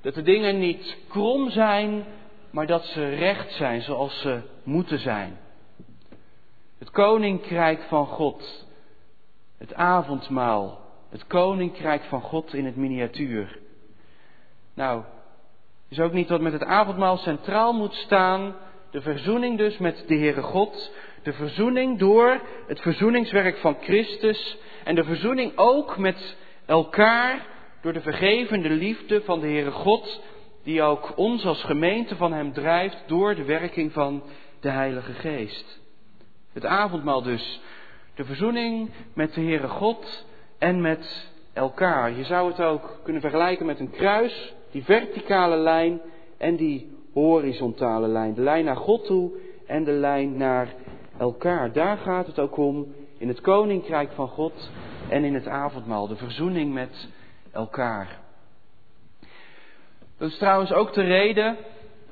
Dat 0.00 0.14
de 0.14 0.22
dingen 0.22 0.58
niet 0.58 0.96
krom 1.08 1.50
zijn, 1.50 2.04
maar 2.50 2.66
dat 2.66 2.84
ze 2.84 3.08
recht 3.08 3.52
zijn 3.52 3.82
zoals 3.82 4.20
ze 4.20 4.40
moeten 4.68 4.98
zijn. 4.98 5.38
Het 6.78 6.90
koninkrijk 6.90 7.82
van 7.82 8.06
God, 8.06 8.66
het 9.58 9.74
avondmaal, 9.74 10.80
het 11.10 11.26
koninkrijk 11.26 12.02
van 12.02 12.20
God 12.20 12.54
in 12.54 12.64
het 12.64 12.76
miniatuur. 12.76 13.58
Nou, 14.74 15.02
is 15.88 16.00
ook 16.00 16.12
niet 16.12 16.28
wat 16.28 16.40
met 16.40 16.52
het 16.52 16.64
avondmaal 16.64 17.16
centraal 17.16 17.72
moet 17.72 17.94
staan. 17.94 18.56
De 18.90 19.00
verzoening 19.00 19.58
dus 19.58 19.78
met 19.78 20.04
de 20.06 20.14
Heere 20.14 20.42
God. 20.42 20.92
De 21.22 21.32
verzoening 21.32 21.98
door 21.98 22.40
het 22.66 22.80
verzoeningswerk 22.80 23.56
van 23.56 23.76
Christus. 23.80 24.58
En 24.84 24.94
de 24.94 25.04
verzoening 25.04 25.52
ook 25.56 25.98
met 25.98 26.36
elkaar 26.66 27.46
door 27.80 27.92
de 27.92 28.00
vergevende 28.00 28.70
liefde 28.70 29.22
van 29.22 29.40
de 29.40 29.46
Heere 29.46 29.70
God. 29.70 30.20
Die 30.62 30.82
ook 30.82 31.12
ons 31.16 31.44
als 31.44 31.62
gemeente 31.62 32.16
van 32.16 32.32
Hem 32.32 32.52
drijft 32.52 33.02
door 33.06 33.34
de 33.34 33.44
werking 33.44 33.92
van 33.92 34.22
de 34.60 34.70
Heilige 34.70 35.12
Geest. 35.12 35.80
Het 36.52 36.64
avondmaal 36.64 37.22
dus. 37.22 37.60
De 38.14 38.24
verzoening 38.24 38.90
met 39.14 39.34
de 39.34 39.40
Heere 39.40 39.68
God 39.68 40.26
en 40.58 40.80
met 40.80 41.30
elkaar. 41.52 42.12
Je 42.12 42.24
zou 42.24 42.48
het 42.48 42.60
ook 42.60 43.00
kunnen 43.02 43.22
vergelijken 43.22 43.66
met 43.66 43.80
een 43.80 43.90
kruis, 43.90 44.54
die 44.70 44.84
verticale 44.84 45.56
lijn 45.56 46.00
en 46.36 46.56
die 46.56 46.96
horizontale 47.12 48.08
lijn. 48.08 48.34
De 48.34 48.42
lijn 48.42 48.64
naar 48.64 48.76
God 48.76 49.04
toe 49.04 49.30
en 49.66 49.84
de 49.84 49.92
lijn 49.92 50.36
naar 50.36 50.74
elkaar. 51.18 51.72
Daar 51.72 51.96
gaat 51.96 52.26
het 52.26 52.38
ook 52.38 52.56
om 52.56 52.94
in 53.18 53.28
het 53.28 53.40
koninkrijk 53.40 54.12
van 54.12 54.28
God 54.28 54.70
en 55.08 55.24
in 55.24 55.34
het 55.34 55.46
avondmaal. 55.46 56.08
De 56.08 56.16
verzoening 56.16 56.72
met 56.72 57.08
elkaar. 57.52 58.18
Dat 60.18 60.30
is 60.30 60.38
trouwens 60.38 60.72
ook 60.72 60.92
de 60.92 61.02
reden 61.02 61.56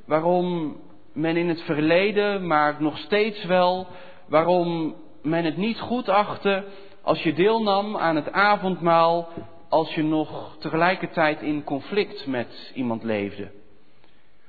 waarom 0.05 0.77
men 1.17 1.37
in 1.37 1.49
het 1.49 1.63
verleden, 1.63 2.47
maar 2.47 2.77
nog 2.79 2.99
steeds 2.99 3.45
wel, 3.45 3.87
waarom 4.29 4.95
men 5.23 5.45
het 5.45 5.57
niet 5.57 5.81
goed 5.81 6.09
achtte 6.09 6.65
als 7.03 7.23
je 7.23 7.33
deelnam 7.33 7.97
aan 7.97 8.17
het 8.17 8.33
avondmaal 8.33 9.29
als 9.69 9.95
je 9.95 10.03
nog 10.03 10.57
tegelijkertijd 10.59 11.43
in 11.43 11.65
conflict 11.65 12.27
met 12.27 12.73
iemand 12.75 13.03
leefde. 13.03 13.51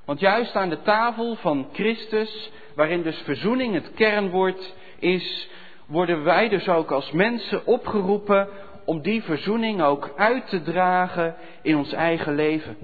Want 0.06 0.20
juist 0.20 0.56
aan 0.56 0.70
de 0.70 0.82
tafel 0.82 1.36
van 1.36 1.68
Christus, 1.74 2.52
waarin 2.76 3.04
dus 3.04 3.18
verzoening 3.18 3.74
het 3.74 3.94
kernwoord 3.94 4.74
is, 5.00 5.50
worden 5.86 6.24
wij 6.24 6.50
dus 6.50 6.70
ook 6.70 6.92
als 6.92 7.12
mensen 7.12 7.66
opgeroepen 7.66 8.48
om 8.86 9.02
die 9.02 9.24
verzoening 9.24 9.82
ook 9.82 10.14
uit 10.16 10.48
te 10.48 10.62
dragen 10.62 11.36
in 11.62 11.78
ons 11.78 11.94
eigen 11.94 12.36
leven. 12.36 12.78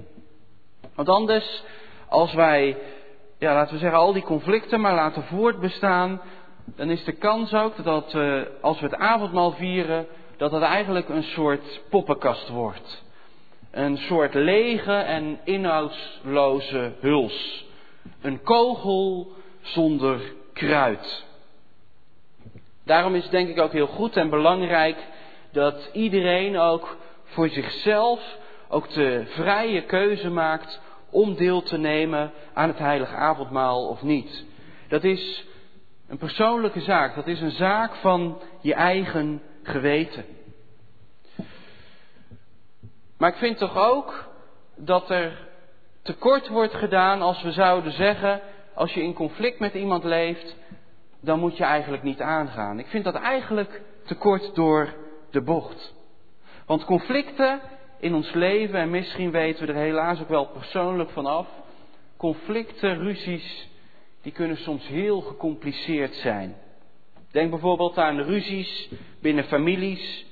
Want 0.94 1.08
anders, 1.08 1.64
als 2.08 2.34
wij, 2.34 2.76
ja, 3.44 3.54
laten 3.54 3.74
we 3.74 3.80
zeggen, 3.80 3.98
al 3.98 4.12
die 4.12 4.22
conflicten 4.22 4.80
maar 4.80 4.94
laten 4.94 5.22
voortbestaan, 5.22 6.20
dan 6.64 6.90
is 6.90 7.04
de 7.04 7.12
kans 7.12 7.54
ook 7.54 7.84
dat 7.84 8.12
we, 8.12 8.50
als 8.60 8.80
we 8.80 8.86
het 8.86 8.96
avondmaal 8.96 9.52
vieren, 9.52 10.06
dat 10.36 10.52
het 10.52 10.62
eigenlijk 10.62 11.08
een 11.08 11.22
soort 11.22 11.80
poppenkast 11.90 12.48
wordt. 12.48 13.04
Een 13.70 13.96
soort 13.96 14.34
lege 14.34 14.92
en 14.92 15.38
inhoudsloze 15.44 16.92
huls. 17.00 17.66
Een 18.20 18.42
kogel 18.42 19.32
zonder 19.60 20.20
kruid. 20.52 21.24
Daarom 22.84 23.14
is 23.14 23.22
het 23.22 23.32
denk 23.32 23.48
ik 23.48 23.60
ook 23.60 23.72
heel 23.72 23.86
goed 23.86 24.16
en 24.16 24.30
belangrijk 24.30 24.96
dat 25.52 25.90
iedereen 25.92 26.58
ook 26.58 26.96
voor 27.24 27.48
zichzelf 27.48 28.20
ook 28.68 28.92
de 28.92 29.24
vrije 29.26 29.82
keuze 29.82 30.30
maakt 30.30 30.80
om 31.14 31.34
deel 31.34 31.62
te 31.62 31.76
nemen 31.76 32.32
aan 32.54 32.68
het 32.68 32.78
heilige 32.78 33.14
avondmaal 33.14 33.88
of 33.88 34.02
niet. 34.02 34.44
Dat 34.88 35.04
is 35.04 35.46
een 36.08 36.18
persoonlijke 36.18 36.80
zaak. 36.80 37.14
Dat 37.14 37.26
is 37.26 37.40
een 37.40 37.50
zaak 37.50 37.94
van 37.94 38.38
je 38.60 38.74
eigen 38.74 39.42
geweten. 39.62 40.24
Maar 43.18 43.30
ik 43.30 43.38
vind 43.38 43.58
toch 43.58 43.76
ook 43.76 44.28
dat 44.76 45.10
er 45.10 45.48
tekort 46.02 46.48
wordt 46.48 46.74
gedaan 46.74 47.22
als 47.22 47.42
we 47.42 47.52
zouden 47.52 47.92
zeggen, 47.92 48.40
als 48.74 48.94
je 48.94 49.02
in 49.02 49.14
conflict 49.14 49.58
met 49.58 49.74
iemand 49.74 50.04
leeft, 50.04 50.56
dan 51.20 51.38
moet 51.38 51.56
je 51.56 51.64
eigenlijk 51.64 52.02
niet 52.02 52.20
aangaan. 52.20 52.78
Ik 52.78 52.86
vind 52.86 53.04
dat 53.04 53.14
eigenlijk 53.14 53.82
tekort 54.04 54.54
door 54.54 54.94
de 55.30 55.40
bocht. 55.42 55.94
Want 56.66 56.84
conflicten 56.84 57.60
in 57.98 58.14
ons 58.14 58.32
leven, 58.32 58.80
en 58.80 58.90
misschien 58.90 59.30
weten 59.30 59.66
we 59.66 59.72
er 59.72 59.78
helaas 59.78 60.20
ook 60.20 60.28
wel 60.28 60.46
persoonlijk 60.46 61.10
van 61.10 61.26
af, 61.26 61.46
conflicten, 62.16 62.98
ruzies, 62.98 63.68
die 64.22 64.32
kunnen 64.32 64.56
soms 64.56 64.86
heel 64.88 65.20
gecompliceerd 65.20 66.14
zijn. 66.14 66.56
Denk 67.30 67.50
bijvoorbeeld 67.50 67.98
aan 67.98 68.20
ruzies 68.20 68.88
binnen 69.20 69.44
families. 69.44 70.26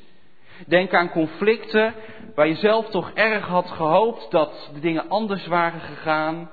Denk 0.67 0.95
aan 0.95 1.11
conflicten 1.11 1.95
waar 2.35 2.49
je 2.49 2.55
zelf 2.55 2.89
toch 2.89 3.11
erg 3.15 3.47
had 3.47 3.71
gehoopt 3.71 4.31
dat 4.31 4.71
de 4.75 4.81
dingen 4.81 5.09
anders 5.09 5.47
waren 5.47 5.81
gegaan. 5.81 6.51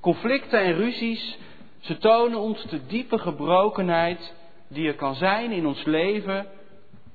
Conflicten 0.00 0.60
en 0.60 0.74
ruzies, 0.74 1.38
ze 1.80 1.98
tonen 1.98 2.38
ons 2.38 2.64
de 2.64 2.86
diepe 2.86 3.18
gebrokenheid 3.18 4.34
die 4.68 4.88
er 4.88 4.94
kan 4.94 5.14
zijn 5.14 5.52
in 5.52 5.66
ons 5.66 5.84
leven. 5.84 6.46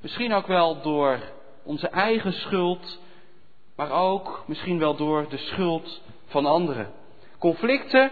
Misschien 0.01 0.33
ook 0.33 0.47
wel 0.47 0.81
door 0.81 1.19
onze 1.63 1.87
eigen 1.87 2.33
schuld, 2.33 2.99
maar 3.75 3.91
ook 3.91 4.43
misschien 4.47 4.79
wel 4.79 4.95
door 4.95 5.25
de 5.29 5.37
schuld 5.37 6.01
van 6.25 6.45
anderen. 6.45 6.91
Conflicten 7.37 8.11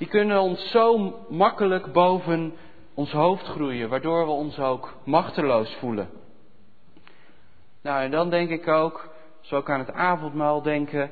die 0.00 0.08
kunnen 0.08 0.40
ons 0.40 0.70
zo 0.70 1.14
makkelijk 1.28 1.92
boven 1.92 2.52
ons 2.94 3.12
hoofd 3.12 3.46
groeien, 3.46 3.88
waardoor 3.88 4.24
we 4.24 4.32
ons 4.32 4.58
ook 4.58 4.94
machteloos 5.04 5.74
voelen. 5.74 6.08
Nou, 7.82 8.02
en 8.02 8.10
dan 8.10 8.30
denk 8.30 8.50
ik 8.50 8.68
ook, 8.68 9.10
zo 9.40 9.56
ook 9.56 9.70
aan 9.70 9.78
het 9.78 9.92
avondmaal 9.92 10.62
denken, 10.62 11.10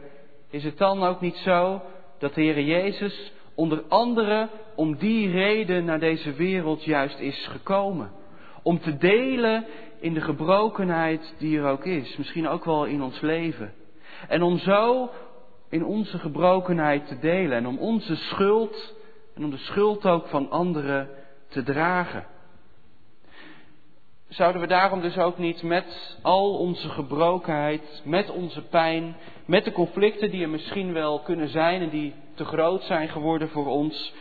is 0.51 0.65
het 0.65 0.79
dan 0.79 1.05
ook 1.05 1.21
niet 1.21 1.37
zo 1.37 1.83
dat 2.19 2.35
de 2.35 2.43
Heer 2.43 2.61
Jezus 2.61 3.33
onder 3.55 3.83
andere 3.89 4.49
om 4.75 4.97
die 4.97 5.31
reden 5.31 5.85
naar 5.85 6.01
deze 6.01 6.33
wereld 6.33 6.85
juist 6.85 7.19
is 7.19 7.47
gekomen? 7.47 8.11
Om 8.63 8.81
te 8.81 8.97
delen 8.97 9.67
in 10.01 10.15
de 10.15 10.21
gebrokenheid 10.21 11.35
die 11.39 11.59
er 11.59 11.71
ook 11.71 11.85
is, 11.85 12.17
misschien 12.17 12.49
ook 12.49 12.65
wel 12.65 12.85
in 12.85 13.03
ons 13.03 13.21
leven. 13.21 13.73
En 14.29 14.43
om 14.43 14.59
zo 14.59 15.11
in 15.69 15.85
onze 15.85 16.19
gebrokenheid 16.19 17.07
te 17.07 17.19
delen 17.19 17.57
en 17.57 17.67
om 17.67 17.79
onze 17.79 18.17
schuld 18.17 18.95
en 19.35 19.45
om 19.45 19.51
de 19.51 19.59
schuld 19.59 20.07
ook 20.07 20.27
van 20.27 20.51
anderen 20.51 21.09
te 21.49 21.63
dragen. 21.63 22.27
Zouden 24.29 24.61
we 24.61 24.67
daarom 24.67 25.01
dus 25.01 25.19
ook 25.19 25.39
niet 25.39 25.63
met 25.63 26.19
al 26.23 26.59
onze 26.59 26.89
gebrokenheid, 26.89 28.03
met 28.05 28.31
onze 28.31 28.63
pijn, 28.63 29.17
met 29.45 29.65
de 29.65 29.73
conflicten 29.73 30.31
die 30.31 30.43
er 30.43 30.49
misschien 30.49 30.93
wel 30.93 31.21
kunnen 31.21 31.49
zijn 31.49 31.83
en 31.83 31.89
die 31.89 32.15
te 32.35 32.45
groot 32.45 32.83
zijn 32.83 33.09
geworden 33.09 33.49
voor 33.49 33.67
ons, 33.67 34.15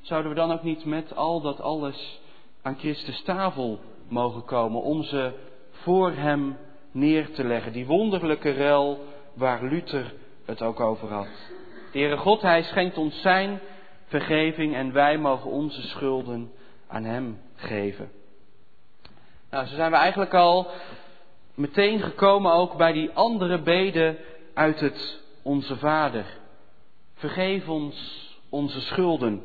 zouden 0.00 0.30
we 0.30 0.36
dan 0.36 0.52
ook 0.52 0.62
niet 0.62 0.84
met 0.84 1.16
al 1.16 1.40
dat 1.40 1.60
alles 1.60 2.20
aan 2.62 2.78
Christus 2.78 3.22
tafel 3.22 3.80
mogen 4.12 4.44
komen 4.44 4.82
om 4.82 5.02
ze 5.02 5.32
voor 5.70 6.10
Hem 6.10 6.56
neer 6.90 7.30
te 7.32 7.44
leggen? 7.44 7.72
Die 7.72 7.86
wonderlijke 7.86 8.50
rel 8.50 9.04
waar 9.34 9.64
Luther 9.64 10.14
het 10.44 10.62
ook 10.62 10.80
over 10.80 11.08
had. 11.08 11.50
De 11.92 11.98
Heere 11.98 12.16
God, 12.16 12.42
Hij 12.42 12.62
schenkt 12.62 12.98
ons 12.98 13.20
Zijn 13.20 13.60
vergeving 14.06 14.74
en 14.74 14.92
wij 14.92 15.18
mogen 15.18 15.50
onze 15.50 15.82
schulden 15.82 16.52
aan 16.86 17.04
Hem 17.04 17.40
geven. 17.54 18.10
Nou, 19.50 19.66
zo 19.66 19.74
zijn 19.74 19.90
we 19.90 19.96
eigenlijk 19.96 20.34
al 20.34 20.66
meteen 21.54 22.00
gekomen 22.00 22.52
ook 22.52 22.76
bij 22.76 22.92
die 22.92 23.10
andere 23.10 23.62
beden 23.62 24.16
uit 24.54 24.80
het 24.80 25.22
Onze 25.42 25.76
Vader. 25.76 26.26
Vergeef 27.14 27.68
ons 27.68 28.20
onze 28.48 28.80
schulden, 28.80 29.42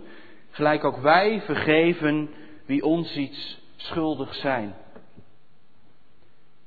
gelijk 0.51 0.83
ook 0.83 0.97
wij 0.97 1.41
vergeven 1.41 2.29
wie 2.65 2.85
ons 2.85 3.15
iets 3.15 3.56
schuldig 3.77 4.35
zijn. 4.35 4.75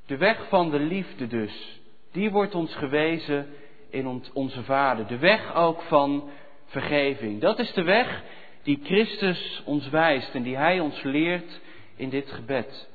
De 0.07 0.17
weg 0.17 0.49
van 0.49 0.71
de 0.71 0.79
liefde 0.79 1.27
dus, 1.27 1.81
die 2.13 2.31
wordt 2.31 2.55
ons 2.55 2.75
gewezen 2.75 3.47
in 3.91 4.23
onze 4.33 4.63
Vader. 4.63 5.07
De 5.07 5.19
weg 5.19 5.55
ook 5.55 5.83
van 5.83 6.31
vergeving. 6.67 7.41
Dat 7.41 7.59
is 7.59 7.73
de 7.73 7.83
weg 7.83 8.23
die 8.63 8.81
Christus 8.83 9.63
ons 9.65 9.89
wijst 9.89 10.35
en 10.35 10.43
die 10.43 10.57
Hij 10.57 10.81
ons 10.81 11.03
leert 11.03 11.61
in 11.97 12.09
dit 12.09 12.31
gebed. 12.31 12.89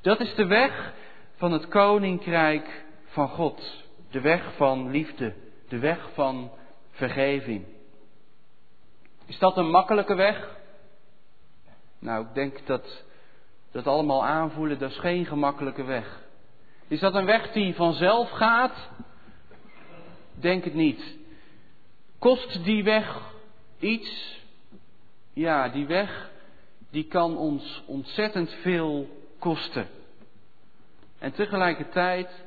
Dat 0.00 0.20
is 0.20 0.34
de 0.34 0.46
weg 0.46 0.94
van 1.34 1.52
het 1.52 1.68
koninkrijk 1.68 2.84
van 3.04 3.28
God. 3.28 3.84
De 4.10 4.20
weg 4.20 4.54
van 4.56 4.90
liefde. 4.90 5.34
De 5.68 5.78
weg 5.78 6.08
van 6.14 6.50
vergeving. 6.90 7.64
Is 9.26 9.38
dat 9.38 9.56
een 9.56 9.70
makkelijke 9.70 10.14
weg? 10.14 10.56
Nou, 11.98 12.26
ik 12.26 12.34
denk 12.34 12.66
dat 12.66 13.04
dat 13.76 13.86
allemaal 13.86 14.24
aanvoelen, 14.24 14.78
dat 14.78 14.90
is 14.90 14.98
geen 14.98 15.26
gemakkelijke 15.26 15.84
weg. 15.84 16.20
Is 16.88 17.00
dat 17.00 17.14
een 17.14 17.24
weg 17.24 17.52
die 17.52 17.74
vanzelf 17.74 18.30
gaat? 18.30 18.90
Denk 20.34 20.64
het 20.64 20.74
niet. 20.74 21.16
Kost 22.18 22.64
die 22.64 22.84
weg 22.84 23.32
iets? 23.78 24.40
Ja, 25.32 25.68
die 25.68 25.86
weg 25.86 26.30
die 26.90 27.04
kan 27.04 27.36
ons 27.36 27.82
ontzettend 27.86 28.52
veel 28.52 29.08
kosten. 29.38 29.88
En 31.18 31.32
tegelijkertijd, 31.32 32.44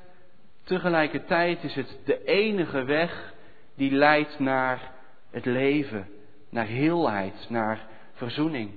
tegelijkertijd 0.64 1.64
is 1.64 1.76
het 1.76 1.98
de 2.06 2.24
enige 2.24 2.84
weg 2.84 3.34
die 3.76 3.92
leidt 3.92 4.40
naar 4.40 4.92
het 5.32 5.46
leven, 5.46 6.08
naar 6.50 6.66
heelheid, 6.66 7.46
naar 7.50 7.88
verzoening. 8.14 8.72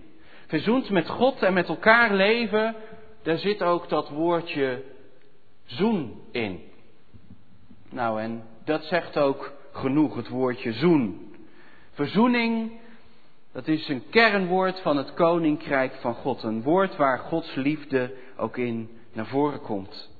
Verzoend 0.53 0.91
met 0.91 1.09
God 1.09 1.43
en 1.43 1.53
met 1.53 1.69
elkaar 1.69 2.15
leven, 2.15 2.77
daar 3.23 3.39
zit 3.39 3.63
ook 3.63 3.89
dat 3.89 4.09
woordje 4.09 4.83
zoen 5.65 6.21
in. 6.31 6.61
Nou, 7.91 8.21
en 8.21 8.45
dat 8.65 8.85
zegt 8.85 9.19
ook 9.19 9.53
genoeg, 9.73 10.17
het 10.17 10.29
woordje 10.29 10.73
zoen. 10.73 11.35
Verzoening, 11.93 12.73
dat 13.53 13.69
is 13.69 13.89
een 13.89 14.09
kernwoord 14.11 14.81
van 14.81 14.97
het 14.97 15.15
koninkrijk 15.15 15.95
van 15.95 16.15
God. 16.15 16.43
Een 16.43 16.63
woord 16.63 16.97
waar 16.97 17.19
Gods 17.19 17.55
liefde 17.55 18.15
ook 18.37 18.57
in 18.57 18.91
naar 19.13 19.27
voren 19.27 19.61
komt. 19.61 20.11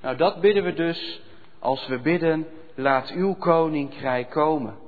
Nou, 0.00 0.16
dat 0.16 0.40
bidden 0.40 0.64
we 0.64 0.72
dus 0.72 1.22
als 1.58 1.86
we 1.86 1.98
bidden, 1.98 2.46
laat 2.74 3.10
uw 3.10 3.34
koninkrijk 3.34 4.30
komen. 4.30 4.87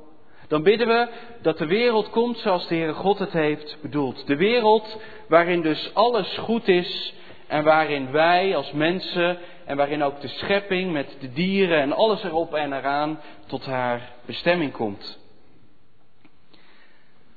Dan 0.50 0.62
bidden 0.62 0.86
we 0.86 1.08
dat 1.42 1.58
de 1.58 1.66
wereld 1.66 2.10
komt 2.10 2.38
zoals 2.38 2.68
de 2.68 2.74
Heere 2.74 2.92
God 2.92 3.18
het 3.18 3.32
heeft 3.32 3.78
bedoeld. 3.82 4.26
De 4.26 4.36
wereld 4.36 5.00
waarin 5.28 5.62
dus 5.62 5.94
alles 5.94 6.36
goed 6.38 6.68
is 6.68 7.14
en 7.46 7.64
waarin 7.64 8.10
wij 8.10 8.56
als 8.56 8.72
mensen 8.72 9.38
en 9.64 9.76
waarin 9.76 10.02
ook 10.02 10.20
de 10.20 10.28
schepping 10.28 10.92
met 10.92 11.16
de 11.20 11.32
dieren 11.32 11.80
en 11.80 11.92
alles 11.92 12.24
erop 12.24 12.54
en 12.54 12.72
eraan 12.72 13.20
tot 13.46 13.64
haar 13.64 14.12
bestemming 14.26 14.72
komt. 14.72 15.18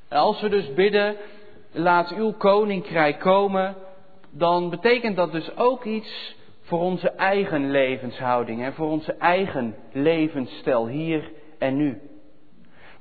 En 0.07 0.17
als 0.17 0.41
we 0.41 0.49
dus 0.49 0.73
bidden, 0.73 1.15
laat 1.71 2.11
uw 2.11 2.31
koninkrijk 2.31 3.19
komen, 3.19 3.75
dan 4.31 4.69
betekent 4.69 5.15
dat 5.15 5.31
dus 5.31 5.57
ook 5.57 5.83
iets 5.83 6.35
voor 6.61 6.79
onze 6.79 7.09
eigen 7.09 7.71
levenshouding 7.71 8.63
en 8.63 8.73
voor 8.73 8.89
onze 8.89 9.13
eigen 9.13 9.75
levensstijl 9.91 10.87
hier 10.87 11.31
en 11.59 11.75
nu. 11.75 12.01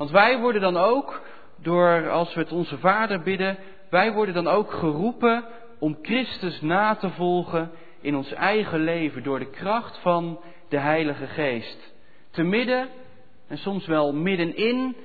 Want 0.03 0.15
wij 0.15 0.39
worden 0.39 0.61
dan 0.61 0.77
ook, 0.77 1.23
door 1.57 2.11
als 2.11 2.35
we 2.35 2.41
het 2.41 2.53
onze 2.53 2.79
Vader 2.79 3.23
bidden, 3.23 3.59
wij 3.91 4.13
worden 4.13 4.35
dan 4.35 4.49
ook 4.49 4.73
geroepen 4.73 5.45
om 5.79 5.99
Christus 6.03 6.61
na 6.61 6.95
te 6.95 7.11
volgen 7.11 7.71
in 8.01 8.17
ons 8.17 8.33
eigen 8.33 8.81
leven 8.81 9.23
door 9.23 9.39
de 9.39 9.51
kracht 9.51 9.99
van 9.99 10.41
de 10.69 10.79
Heilige 10.79 11.27
Geest. 11.27 11.95
Te 12.31 12.43
midden, 12.43 12.89
en 13.49 13.59
soms 13.59 13.87
wel 13.87 14.13
middenin, 14.13 14.97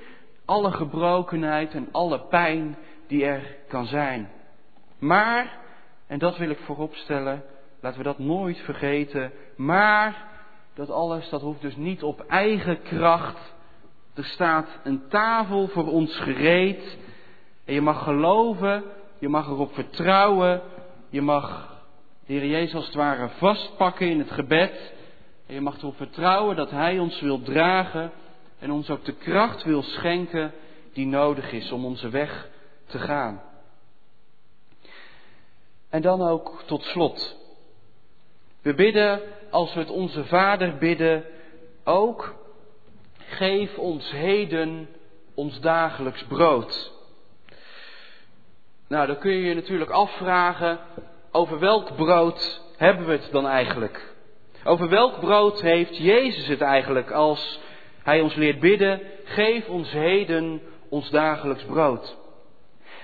alle 0.44 0.70
gebrokenheid 0.70 1.74
en 1.74 1.88
alle 1.92 2.20
pijn 2.20 2.76
die 3.06 3.24
er 3.24 3.56
kan 3.68 3.86
zijn. 3.86 4.30
Maar, 4.98 5.58
en 6.06 6.18
dat 6.18 6.36
wil 6.36 6.50
ik 6.50 6.58
voorop 6.58 6.94
stellen, 6.94 7.44
laten 7.80 7.98
we 7.98 8.04
dat 8.04 8.18
nooit 8.18 8.58
vergeten, 8.58 9.32
maar 9.56 10.28
dat 10.74 10.90
alles, 10.90 11.28
dat 11.28 11.40
hoeft 11.40 11.60
dus 11.60 11.76
niet 11.76 12.02
op 12.02 12.24
eigen 12.28 12.82
kracht. 12.82 13.56
Er 14.18 14.24
staat 14.24 14.68
een 14.84 15.08
tafel 15.08 15.68
voor 15.68 15.86
ons 15.86 16.16
gereed 16.16 16.96
en 17.64 17.74
je 17.74 17.80
mag 17.80 18.02
geloven, 18.02 18.84
je 19.18 19.28
mag 19.28 19.46
erop 19.46 19.74
vertrouwen, 19.74 20.62
je 21.08 21.22
mag 21.22 21.76
de 22.26 22.32
Heer 22.32 22.46
Jezus 22.46 22.74
als 22.74 22.86
het 22.86 22.94
ware 22.94 23.28
vastpakken 23.28 24.08
in 24.08 24.18
het 24.18 24.30
gebed. 24.30 24.92
En 25.46 25.54
je 25.54 25.60
mag 25.60 25.78
erop 25.78 25.96
vertrouwen 25.96 26.56
dat 26.56 26.70
Hij 26.70 26.98
ons 26.98 27.20
wil 27.20 27.42
dragen 27.42 28.10
en 28.58 28.72
ons 28.72 28.90
ook 28.90 29.04
de 29.04 29.12
kracht 29.12 29.64
wil 29.64 29.82
schenken 29.82 30.52
die 30.92 31.06
nodig 31.06 31.52
is 31.52 31.72
om 31.72 31.84
onze 31.84 32.08
weg 32.08 32.48
te 32.86 32.98
gaan. 32.98 33.42
En 35.90 36.02
dan 36.02 36.22
ook 36.22 36.62
tot 36.66 36.82
slot. 36.82 37.36
We 38.62 38.74
bidden, 38.74 39.20
als 39.50 39.74
we 39.74 39.80
het 39.80 39.90
onze 39.90 40.24
Vader 40.24 40.76
bidden, 40.76 41.24
ook, 41.84 42.37
geef 43.28 43.78
ons 43.78 44.10
heden 44.10 44.88
ons 45.34 45.60
dagelijks 45.60 46.24
brood. 46.24 46.92
Nou, 48.88 49.06
dan 49.06 49.18
kun 49.18 49.32
je 49.32 49.42
je 49.42 49.54
natuurlijk 49.54 49.90
afvragen, 49.90 50.78
over 51.32 51.58
welk 51.58 51.96
brood 51.96 52.62
hebben 52.76 53.06
we 53.06 53.12
het 53.12 53.28
dan 53.32 53.46
eigenlijk? 53.46 54.14
Over 54.64 54.88
welk 54.88 55.20
brood 55.20 55.60
heeft 55.60 55.96
Jezus 55.96 56.46
het 56.46 56.60
eigenlijk 56.60 57.10
als 57.10 57.60
hij 58.02 58.20
ons 58.20 58.34
leert 58.34 58.60
bidden, 58.60 59.00
geef 59.24 59.68
ons 59.68 59.90
heden 59.90 60.62
ons 60.88 61.10
dagelijks 61.10 61.64
brood? 61.64 62.16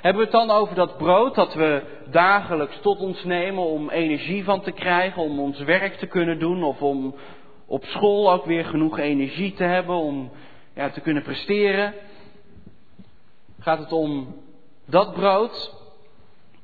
Hebben 0.01 0.22
we 0.22 0.31
het 0.31 0.49
dan 0.49 0.57
over 0.57 0.75
dat 0.75 0.97
brood 0.97 1.35
dat 1.35 1.55
we 1.55 1.83
dagelijks 2.11 2.81
tot 2.81 3.01
ons 3.01 3.25
nemen 3.25 3.64
om 3.64 3.91
energie 3.91 4.45
van 4.45 4.61
te 4.61 4.72
krijgen, 4.72 5.22
om 5.22 5.41
ons 5.41 5.59
werk 5.59 5.95
te 5.95 6.07
kunnen 6.07 6.39
doen 6.39 6.62
of 6.62 6.83
om 6.83 7.14
op 7.67 7.85
school 7.85 8.33
ook 8.33 8.45
weer 8.45 8.65
genoeg 8.65 8.99
energie 8.99 9.53
te 9.53 9.65
hebben 9.65 9.97
om 9.97 10.31
ja, 10.75 10.91
te 10.91 11.01
kunnen 11.01 11.23
presteren? 11.23 11.95
Gaat 13.61 13.79
het 13.79 13.93
om 13.93 14.43
dat 14.85 15.12
brood? 15.12 15.75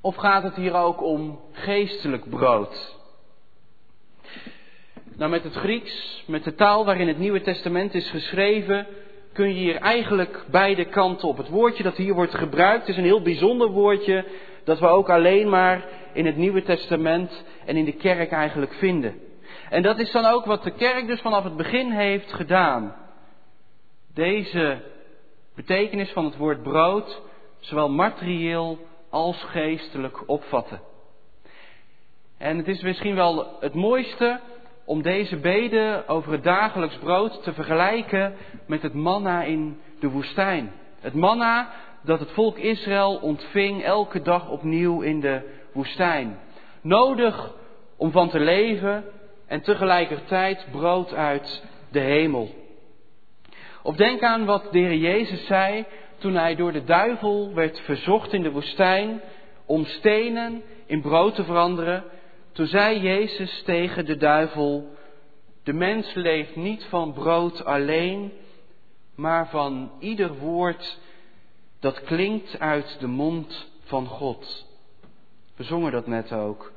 Of 0.01 0.17
gaat 0.17 0.43
het 0.43 0.55
hier 0.55 0.75
ook 0.75 1.03
om 1.03 1.41
geestelijk 1.53 2.31
brood? 2.31 2.99
Nou, 5.17 5.31
met 5.31 5.45
het 5.45 5.55
Grieks, 5.55 6.25
met 6.27 6.45
de 6.45 6.55
taal 6.55 6.85
waarin 6.85 7.09
het 7.09 7.19
Nieuwe 7.19 7.41
Testament 7.41 7.95
is 7.95 8.11
geschreven, 8.11 8.87
kun 9.33 9.49
je 9.49 9.55
hier 9.55 9.77
eigenlijk 9.77 10.45
beide 10.51 10.85
kanten 10.85 11.29
op. 11.29 11.37
Het 11.37 11.49
woordje 11.49 11.83
dat 11.83 11.97
hier 11.97 12.15
wordt 12.15 12.35
gebruikt 12.35 12.89
is 12.89 12.97
een 12.97 13.05
heel 13.05 13.23
bijzonder 13.23 13.69
woordje 13.69 14.25
dat 14.65 14.79
we 14.79 14.87
ook 14.87 15.11
alleen 15.11 15.49
maar 15.49 15.85
in 16.13 16.27
het 16.27 16.37
Nieuwe 16.37 16.63
Testament 16.63 17.45
en 17.65 17.77
in 17.77 17.85
de 17.85 17.93
kerk 17.93 18.31
eigenlijk 18.31 18.75
vinden. 18.75 19.30
En 19.71 19.83
dat 19.83 19.99
is 19.99 20.11
dan 20.11 20.25
ook 20.25 20.45
wat 20.45 20.63
de 20.63 20.71
kerk 20.71 21.07
dus 21.07 21.21
vanaf 21.21 21.45
het 21.45 21.57
begin 21.57 21.91
heeft 21.91 22.33
gedaan. 22.33 22.95
Deze 24.15 24.83
betekenis 25.55 26.11
van 26.11 26.25
het 26.25 26.37
woord 26.37 26.63
brood, 26.63 27.23
zowel 27.59 27.89
materieel 27.89 28.79
als 29.11 29.43
geestelijk 29.43 30.29
opvatten. 30.29 30.81
En 32.39 32.57
het 32.57 32.69
is 32.69 32.83
misschien 32.83 33.15
wel 33.15 33.57
het 33.61 33.75
mooiste 33.75 34.41
om 34.85 35.03
deze 35.03 35.37
bede 35.37 36.05
over 36.07 36.33
het 36.33 36.43
dagelijks 36.43 36.97
brood 36.97 37.43
te 37.43 37.53
vergelijken 37.53 38.35
met 38.67 38.83
het 38.83 38.95
manna 38.95 39.43
in 39.43 39.81
de 40.01 40.09
woestijn. 40.09 40.73
Het 41.01 41.15
manna 41.15 41.71
dat 42.03 42.21
het 42.21 42.31
volk 42.31 42.59
Israël 42.59 43.17
ontving 43.17 43.85
elke 43.85 44.23
dag 44.23 44.49
opnieuw 44.49 45.01
in 45.01 45.21
de 45.21 45.59
woestijn. 45.73 46.39
Nodig 46.81 47.55
om 47.97 48.11
van 48.11 48.29
te 48.29 48.41
leven 48.41 49.05
en 49.51 49.61
tegelijkertijd 49.61 50.67
brood 50.71 51.15
uit 51.15 51.65
de 51.91 52.01
hemel. 52.01 52.55
Of 53.83 53.97
denk 53.97 54.23
aan 54.23 54.45
wat 54.45 54.73
de 54.73 54.79
Heer 54.79 54.97
Jezus 54.97 55.47
zei 55.47 55.85
toen 56.19 56.35
hij 56.35 56.55
door 56.55 56.73
de 56.73 56.85
duivel 56.85 57.55
werd 57.55 57.81
verzocht 57.81 58.33
in 58.33 58.43
de 58.43 58.51
woestijn 58.51 59.21
om 59.67 59.85
stenen 59.85 60.63
in 60.87 61.01
brood 61.01 61.35
te 61.35 61.45
veranderen, 61.45 62.05
toen 62.53 62.67
zei 62.67 63.01
Jezus 63.01 63.63
tegen 63.63 64.07
de 64.07 64.17
duivel, 64.17 64.97
de 65.63 65.73
mens 65.73 66.15
leeft 66.15 66.57
niet 66.57 66.85
van 66.85 67.13
brood 67.13 67.65
alleen, 67.65 68.33
maar 69.15 69.49
van 69.49 69.91
ieder 69.99 70.35
woord 70.35 70.99
dat 71.81 72.03
klinkt 72.03 72.59
uit 72.59 72.97
de 73.01 73.07
mond 73.07 73.71
van 73.85 74.07
God. 74.07 74.67
We 75.57 75.65
zongen 75.65 75.93
dat 75.93 76.07
net 76.07 76.33
ook. 76.33 76.73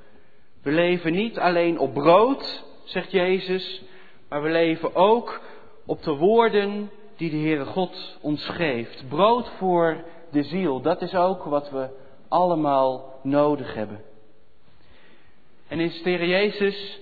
We 0.63 0.71
leven 0.71 1.13
niet 1.13 1.39
alleen 1.39 1.79
op 1.79 1.93
brood, 1.93 2.63
zegt 2.83 3.11
Jezus, 3.11 3.83
maar 4.29 4.41
we 4.41 4.49
leven 4.49 4.95
ook 4.95 5.41
op 5.85 6.03
de 6.03 6.13
woorden 6.13 6.91
die 7.15 7.29
de 7.29 7.37
Heere 7.37 7.65
God 7.65 8.17
ons 8.21 8.45
geeft. 8.45 9.07
Brood 9.07 9.49
voor 9.57 10.03
de 10.31 10.43
ziel, 10.43 10.81
dat 10.81 11.01
is 11.01 11.15
ook 11.15 11.43
wat 11.43 11.69
we 11.69 11.87
allemaal 12.27 13.19
nodig 13.23 13.73
hebben. 13.73 14.01
En 15.67 15.79
is 15.79 16.03
de 16.03 16.27
Jezus 16.27 16.99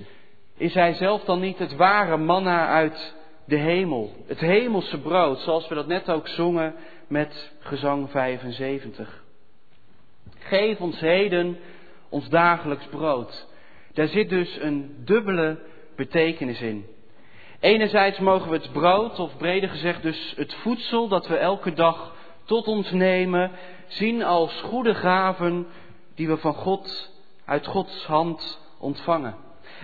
Is 0.58 0.74
hij 0.74 0.94
zelf 0.94 1.24
dan 1.24 1.40
niet 1.40 1.60
het 1.60 1.76
ware 1.76 2.18
manna 2.18 2.68
uit 2.68 3.16
de 3.46 3.58
hemel? 3.58 4.14
Het 4.28 4.40
hemelse 4.40 5.00
brood, 5.00 5.40
zoals 5.40 5.68
we 5.68 5.76
dat 5.76 5.88
net 5.88 6.10
ook 6.10 6.28
zongen 6.28 6.76
met 7.08 7.52
gezang 7.60 8.10
75. 8.10 9.24
Geef 10.40 10.80
ons 10.80 11.00
heden 11.00 11.58
ons 12.10 12.30
dagelijks 12.30 12.86
brood. 12.86 13.48
Daar 13.94 14.08
zit 14.08 14.30
dus 14.30 14.58
een 14.60 14.96
dubbele 15.06 15.60
betekenis 15.96 16.62
in. 16.62 16.86
Enerzijds 17.60 18.20
mogen 18.20 18.50
we 18.50 18.58
het 18.58 18.72
brood, 18.72 19.20
of 19.20 19.38
breder 19.38 19.70
gezegd 19.70 20.02
dus 20.02 20.34
het 20.36 20.54
voedsel 20.54 21.08
dat 21.08 21.28
we 21.28 21.38
elke 21.38 21.74
dag 21.74 22.16
tot 22.46 22.68
ons 22.68 22.92
nemen, 22.92 23.52
zien 23.88 24.24
als 24.24 24.62
goede 24.62 24.96
gaven 24.96 25.68
die 26.16 26.28
we 26.28 26.38
van 26.38 26.54
God, 26.54 27.12
uit 27.46 27.68
Gods 27.68 28.06
hand 28.06 28.62
ontvangen. 28.80 29.36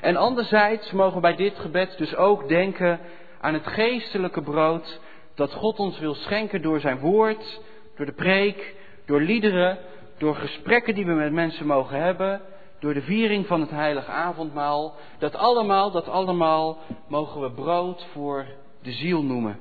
En 0.01 0.15
anderzijds 0.15 0.91
mogen 0.91 1.15
we 1.15 1.21
bij 1.21 1.35
dit 1.35 1.59
gebed 1.59 1.97
dus 1.97 2.15
ook 2.15 2.47
denken 2.47 2.99
aan 3.41 3.53
het 3.53 3.67
geestelijke 3.67 4.41
brood 4.41 4.99
dat 5.35 5.53
God 5.53 5.79
ons 5.79 5.99
wil 5.99 6.13
schenken 6.13 6.61
door 6.61 6.79
zijn 6.79 6.99
woord, 6.99 7.61
door 7.95 8.05
de 8.05 8.13
preek, 8.13 8.75
door 9.05 9.21
liederen, 9.21 9.77
door 10.17 10.35
gesprekken 10.35 10.95
die 10.95 11.05
we 11.05 11.13
met 11.13 11.31
mensen 11.31 11.65
mogen 11.65 12.01
hebben, 12.01 12.41
door 12.79 12.93
de 12.93 13.01
viering 13.01 13.47
van 13.47 13.61
het 13.61 13.69
heilige 13.69 14.11
avondmaal. 14.11 14.95
Dat 15.17 15.35
allemaal, 15.35 15.91
dat 15.91 16.07
allemaal 16.07 16.77
mogen 17.07 17.41
we 17.41 17.51
brood 17.51 18.05
voor 18.11 18.45
de 18.81 18.91
ziel 18.91 19.23
noemen. 19.23 19.59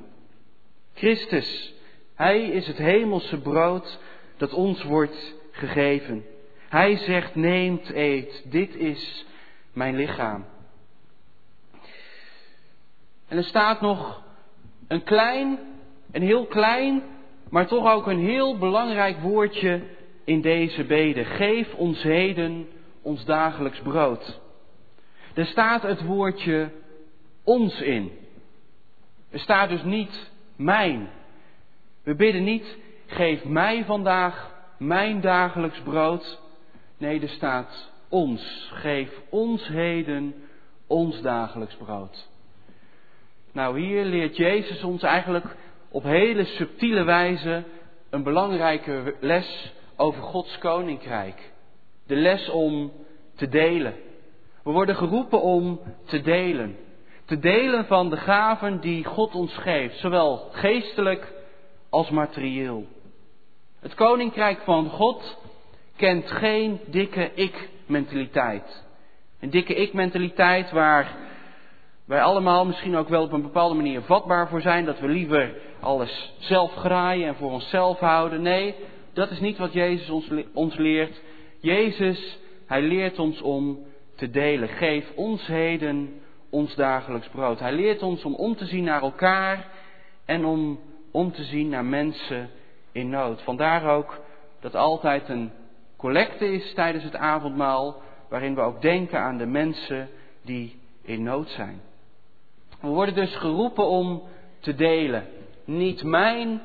Christus, 0.94 1.74
Hij 2.14 2.42
is 2.42 2.66
het 2.66 2.76
hemelse 2.76 3.40
brood 3.40 3.98
dat 4.36 4.52
ons 4.52 4.82
wordt 4.82 5.34
gegeven. 5.50 6.24
Hij 6.68 6.96
zegt, 6.96 7.34
neemt, 7.34 7.90
eet, 7.94 8.44
dit 8.50 8.74
is 8.74 9.26
mijn 9.72 9.96
lichaam. 9.96 10.44
En 13.28 13.36
er 13.36 13.44
staat 13.44 13.80
nog 13.80 14.22
een 14.88 15.02
klein, 15.02 15.58
een 16.12 16.22
heel 16.22 16.46
klein, 16.46 17.02
maar 17.50 17.66
toch 17.66 17.92
ook 17.92 18.06
een 18.06 18.24
heel 18.24 18.58
belangrijk 18.58 19.18
woordje 19.18 19.82
in 20.24 20.40
deze 20.40 20.84
bede. 20.84 21.24
Geef 21.24 21.74
ons 21.74 22.02
heden 22.02 22.68
ons 23.06 23.24
dagelijks 23.24 23.80
brood. 23.80 24.40
Er 25.34 25.46
staat 25.46 25.82
het 25.82 26.04
woordje 26.04 26.70
ons 27.44 27.80
in. 27.80 28.12
Er 29.30 29.38
staat 29.38 29.68
dus 29.68 29.82
niet 29.82 30.30
mijn. 30.56 31.08
We 32.02 32.14
bidden 32.14 32.44
niet, 32.44 32.78
geef 33.06 33.44
mij 33.44 33.84
vandaag 33.84 34.54
mijn 34.78 35.20
dagelijks 35.20 35.80
brood. 35.80 36.40
Nee, 36.98 37.20
er 37.20 37.28
staat 37.28 37.92
ons. 38.08 38.70
Geef 38.72 39.20
ons 39.28 39.68
heden 39.68 40.34
ons 40.86 41.20
dagelijks 41.20 41.74
brood. 41.74 42.28
Nou, 43.52 43.80
hier 43.80 44.04
leert 44.04 44.36
Jezus 44.36 44.82
ons 44.82 45.02
eigenlijk 45.02 45.56
op 45.88 46.02
hele 46.02 46.44
subtiele 46.44 47.04
wijze 47.04 47.64
een 48.10 48.22
belangrijke 48.22 49.14
les 49.20 49.72
over 49.96 50.22
Gods 50.22 50.58
koninkrijk. 50.58 51.54
De 52.06 52.16
les 52.16 52.48
om 52.48 52.92
te 53.34 53.48
delen. 53.48 53.94
We 54.64 54.70
worden 54.70 54.96
geroepen 54.96 55.42
om 55.42 55.80
te 56.04 56.20
delen. 56.20 56.76
Te 57.24 57.38
delen 57.38 57.86
van 57.86 58.10
de 58.10 58.16
gaven 58.16 58.80
die 58.80 59.04
God 59.04 59.34
ons 59.34 59.56
geeft, 59.56 59.98
zowel 59.98 60.48
geestelijk 60.50 61.32
als 61.90 62.10
materieel. 62.10 62.86
Het 63.80 63.94
koninkrijk 63.94 64.60
van 64.60 64.88
God 64.88 65.38
kent 65.96 66.30
geen 66.30 66.80
dikke 66.86 67.30
ik-mentaliteit. 67.34 68.84
Een 69.40 69.50
dikke 69.50 69.74
ik-mentaliteit 69.74 70.70
waar 70.70 71.16
wij 72.04 72.22
allemaal 72.22 72.64
misschien 72.64 72.96
ook 72.96 73.08
wel 73.08 73.22
op 73.22 73.32
een 73.32 73.42
bepaalde 73.42 73.74
manier 73.74 74.02
vatbaar 74.02 74.48
voor 74.48 74.60
zijn, 74.60 74.84
dat 74.84 75.00
we 75.00 75.08
liever 75.08 75.54
alles 75.80 76.34
zelf 76.38 76.74
graaien 76.74 77.28
en 77.28 77.34
voor 77.34 77.50
onszelf 77.50 77.98
houden. 77.98 78.42
Nee, 78.42 78.74
dat 79.12 79.30
is 79.30 79.40
niet 79.40 79.58
wat 79.58 79.72
Jezus 79.72 80.10
ons, 80.10 80.30
ons 80.52 80.76
leert. 80.76 81.20
Jezus, 81.66 82.38
hij 82.66 82.82
leert 82.82 83.18
ons 83.18 83.40
om 83.40 83.78
te 84.16 84.30
delen. 84.30 84.68
Geef 84.68 85.12
ons 85.14 85.46
heden 85.46 86.20
ons 86.50 86.74
dagelijks 86.74 87.28
brood. 87.28 87.58
Hij 87.58 87.72
leert 87.72 88.02
ons 88.02 88.24
om 88.24 88.34
om 88.34 88.56
te 88.56 88.64
zien 88.64 88.84
naar 88.84 89.02
elkaar 89.02 89.68
en 90.24 90.44
om 90.44 90.80
om 91.10 91.32
te 91.32 91.44
zien 91.44 91.68
naar 91.68 91.84
mensen 91.84 92.50
in 92.92 93.08
nood. 93.08 93.42
Vandaar 93.42 93.96
ook 93.96 94.20
dat 94.60 94.74
altijd 94.74 95.28
een 95.28 95.50
collecte 95.96 96.52
is 96.52 96.74
tijdens 96.74 97.04
het 97.04 97.16
avondmaal, 97.16 98.02
waarin 98.28 98.54
we 98.54 98.60
ook 98.60 98.82
denken 98.82 99.20
aan 99.20 99.38
de 99.38 99.46
mensen 99.46 100.08
die 100.42 100.80
in 101.02 101.22
nood 101.22 101.48
zijn. 101.48 101.80
We 102.80 102.88
worden 102.88 103.14
dus 103.14 103.36
geroepen 103.36 103.86
om 103.86 104.22
te 104.60 104.74
delen. 104.74 105.26
Niet 105.64 106.02
mijn, 106.02 106.62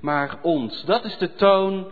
maar 0.00 0.38
ons. 0.42 0.84
Dat 0.84 1.04
is 1.04 1.18
de 1.18 1.34
toon, 1.34 1.86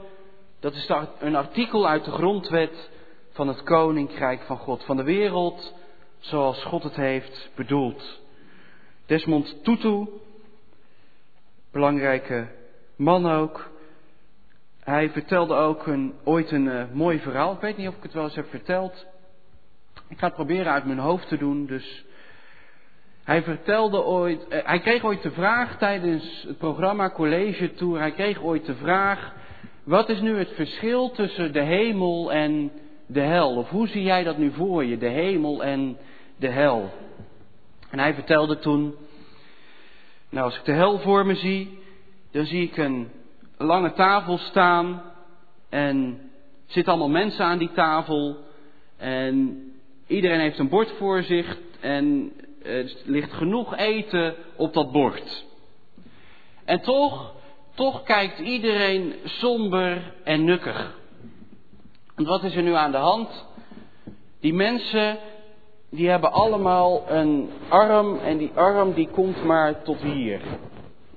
dat 0.60 0.74
is 0.74 0.92
een 1.18 1.36
artikel 1.36 1.88
uit 1.88 2.04
de 2.04 2.10
grondwet 2.10 2.90
van 3.32 3.48
het 3.48 3.62
koninkrijk 3.62 4.42
van 4.42 4.58
God, 4.58 4.84
van 4.84 4.96
de 4.96 5.02
wereld 5.02 5.74
zoals 6.18 6.64
God 6.64 6.82
het 6.82 6.96
heeft 6.96 7.50
bedoeld. 7.54 8.20
Desmond 9.06 9.64
Tutu, 9.64 10.08
belangrijke 11.72 12.48
man 12.96 13.26
ook, 13.26 13.70
hij 14.80 15.10
vertelde 15.10 15.54
ook 15.54 15.86
een, 15.86 16.14
ooit 16.24 16.50
een 16.50 16.66
uh, 16.66 16.84
mooi 16.92 17.18
verhaal. 17.18 17.52
Ik 17.52 17.60
weet 17.60 17.76
niet 17.76 17.88
of 17.88 17.96
ik 17.96 18.02
het 18.02 18.12
wel 18.12 18.24
eens 18.24 18.34
heb 18.34 18.48
verteld. 18.48 19.06
Ik 20.08 20.18
ga 20.18 20.26
het 20.26 20.34
proberen 20.34 20.72
uit 20.72 20.84
mijn 20.84 20.98
hoofd 20.98 21.28
te 21.28 21.36
doen, 21.36 21.66
dus 21.66 22.04
hij 23.24 23.42
vertelde 23.42 24.02
ooit, 24.02 24.48
eh, 24.48 24.66
hij 24.66 24.80
kreeg 24.80 25.04
ooit 25.04 25.22
de 25.22 25.30
vraag 25.30 25.78
tijdens 25.78 26.44
het 26.46 26.58
programma 26.58 27.10
College 27.10 27.74
Tour, 27.74 27.98
hij 27.98 28.12
kreeg 28.12 28.42
ooit 28.42 28.66
de 28.66 28.74
vraag, 28.74 29.32
wat 29.90 30.08
is 30.08 30.20
nu 30.20 30.38
het 30.38 30.52
verschil 30.54 31.10
tussen 31.10 31.52
de 31.52 31.62
hemel 31.62 32.32
en 32.32 32.72
de 33.06 33.20
hel? 33.20 33.56
Of 33.56 33.68
hoe 33.70 33.88
zie 33.88 34.02
jij 34.02 34.24
dat 34.24 34.38
nu 34.38 34.52
voor 34.52 34.84
je, 34.84 34.98
de 34.98 35.08
hemel 35.08 35.64
en 35.64 35.96
de 36.36 36.48
hel? 36.48 36.90
En 37.90 37.98
hij 37.98 38.14
vertelde 38.14 38.58
toen, 38.58 38.94
nou 40.28 40.44
als 40.44 40.56
ik 40.56 40.64
de 40.64 40.72
hel 40.72 40.98
voor 40.98 41.26
me 41.26 41.34
zie, 41.34 41.78
dan 42.32 42.44
zie 42.44 42.62
ik 42.62 42.76
een 42.76 43.10
lange 43.58 43.92
tafel 43.92 44.38
staan 44.38 45.02
en 45.68 46.20
zitten 46.66 46.92
allemaal 46.92 47.20
mensen 47.20 47.44
aan 47.44 47.58
die 47.58 47.72
tafel 47.72 48.36
en 48.96 49.64
iedereen 50.06 50.40
heeft 50.40 50.58
een 50.58 50.68
bord 50.68 50.90
voor 50.90 51.22
zich 51.22 51.58
en 51.80 52.32
er 52.62 52.92
ligt 53.04 53.32
genoeg 53.32 53.76
eten 53.76 54.34
op 54.56 54.72
dat 54.72 54.92
bord. 54.92 55.44
En 56.64 56.80
toch, 56.80 57.34
toch 57.80 58.02
kijkt 58.02 58.38
iedereen 58.38 59.14
somber 59.24 60.14
en 60.24 60.44
nukkig. 60.44 60.98
En 62.14 62.24
wat 62.24 62.42
is 62.42 62.54
er 62.56 62.62
nu 62.62 62.74
aan 62.74 62.90
de 62.90 62.96
hand? 62.96 63.46
Die 64.40 64.54
mensen, 64.54 65.18
die 65.90 66.08
hebben 66.08 66.32
allemaal 66.32 67.10
een 67.10 67.50
arm 67.68 68.18
en 68.18 68.38
die 68.38 68.50
arm 68.54 68.92
die 68.92 69.08
komt 69.08 69.44
maar 69.44 69.82
tot 69.82 70.02
hier. 70.02 70.40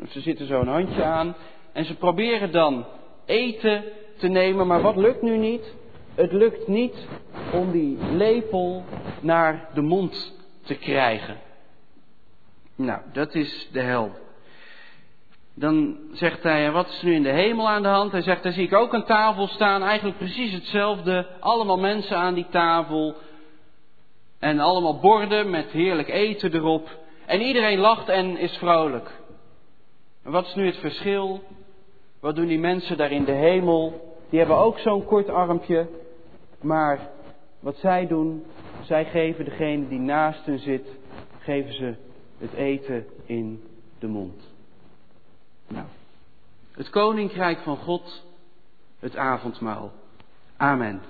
Ze 0.09 0.21
zitten 0.21 0.47
zo 0.47 0.59
een 0.59 0.67
handje 0.67 1.03
aan 1.03 1.35
en 1.73 1.85
ze 1.85 1.95
proberen 1.95 2.51
dan 2.51 2.85
eten 3.25 3.83
te 4.17 4.27
nemen, 4.27 4.67
maar 4.67 4.81
wat 4.81 4.95
lukt 4.95 5.21
nu 5.21 5.37
niet? 5.37 5.73
Het 6.15 6.31
lukt 6.31 6.67
niet 6.67 7.07
om 7.53 7.71
die 7.71 7.97
lepel 8.11 8.83
naar 9.21 9.69
de 9.73 9.81
mond 9.81 10.33
te 10.61 10.75
krijgen. 10.75 11.37
Nou, 12.75 13.01
dat 13.11 13.35
is 13.35 13.69
de 13.71 13.81
hel. 13.81 14.22
Dan 15.55 15.97
zegt 16.11 16.43
hij, 16.43 16.71
wat 16.71 16.87
is 16.87 17.01
nu 17.01 17.13
in 17.13 17.23
de 17.23 17.31
hemel 17.31 17.69
aan 17.69 17.81
de 17.81 17.87
hand? 17.87 18.11
Hij 18.11 18.21
zegt, 18.21 18.43
daar 18.43 18.51
zie 18.51 18.65
ik 18.65 18.73
ook 18.73 18.93
een 18.93 19.05
tafel 19.05 19.47
staan, 19.47 19.83
eigenlijk 19.83 20.17
precies 20.17 20.53
hetzelfde. 20.53 21.27
Allemaal 21.39 21.77
mensen 21.77 22.17
aan 22.17 22.33
die 22.33 22.47
tafel. 22.49 23.15
En 24.39 24.59
allemaal 24.59 24.99
borden 24.99 25.49
met 25.49 25.69
heerlijk 25.69 26.09
eten 26.09 26.53
erop. 26.53 26.89
En 27.25 27.41
iedereen 27.41 27.79
lacht 27.79 28.09
en 28.09 28.37
is 28.37 28.57
vrolijk. 28.57 29.11
En 30.23 30.31
wat 30.31 30.45
is 30.45 30.55
nu 30.55 30.65
het 30.65 30.77
verschil? 30.77 31.43
Wat 32.19 32.35
doen 32.35 32.47
die 32.47 32.59
mensen 32.59 32.97
daar 32.97 33.11
in 33.11 33.25
de 33.25 33.31
hemel? 33.31 34.11
Die 34.29 34.39
hebben 34.39 34.57
ook 34.57 34.79
zo'n 34.79 35.05
kort 35.05 35.29
armpje. 35.29 35.87
Maar 36.61 37.09
wat 37.59 37.77
zij 37.77 38.07
doen, 38.07 38.43
zij 38.81 39.05
geven 39.05 39.45
degene 39.45 39.87
die 39.87 39.99
naast 39.99 40.45
hen 40.45 40.59
zit, 40.59 40.87
geven 41.39 41.73
ze 41.73 41.95
het 42.37 42.53
eten 42.53 43.05
in 43.25 43.63
de 43.99 44.07
mond. 44.07 44.52
Het 46.73 46.89
koninkrijk 46.89 47.59
van 47.59 47.77
God, 47.77 48.23
het 48.99 49.15
avondmaal. 49.15 49.91
Amen. 50.57 51.01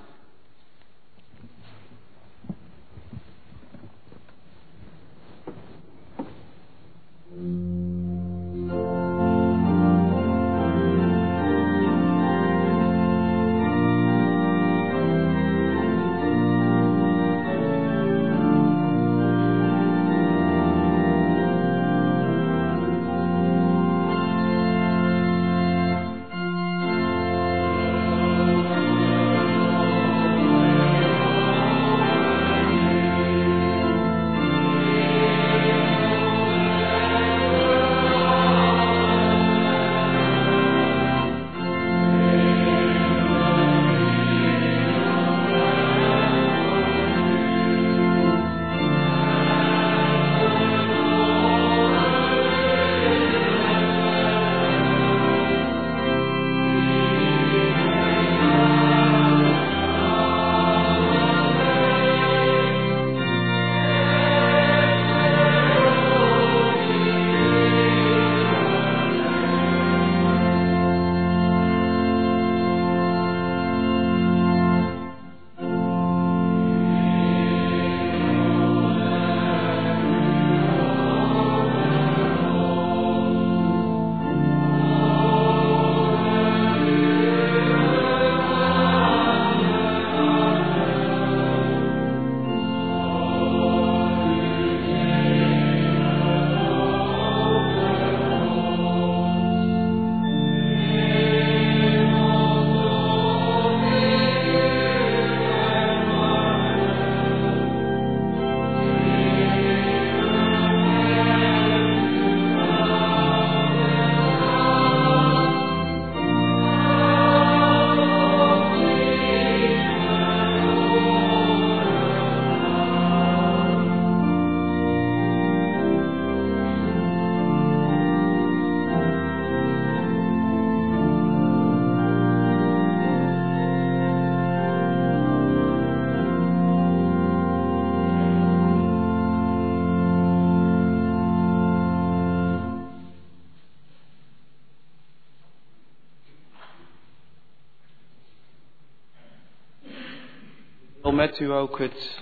Met 151.14 151.40
u 151.40 151.52
ook 151.52 151.78
het 151.78 152.20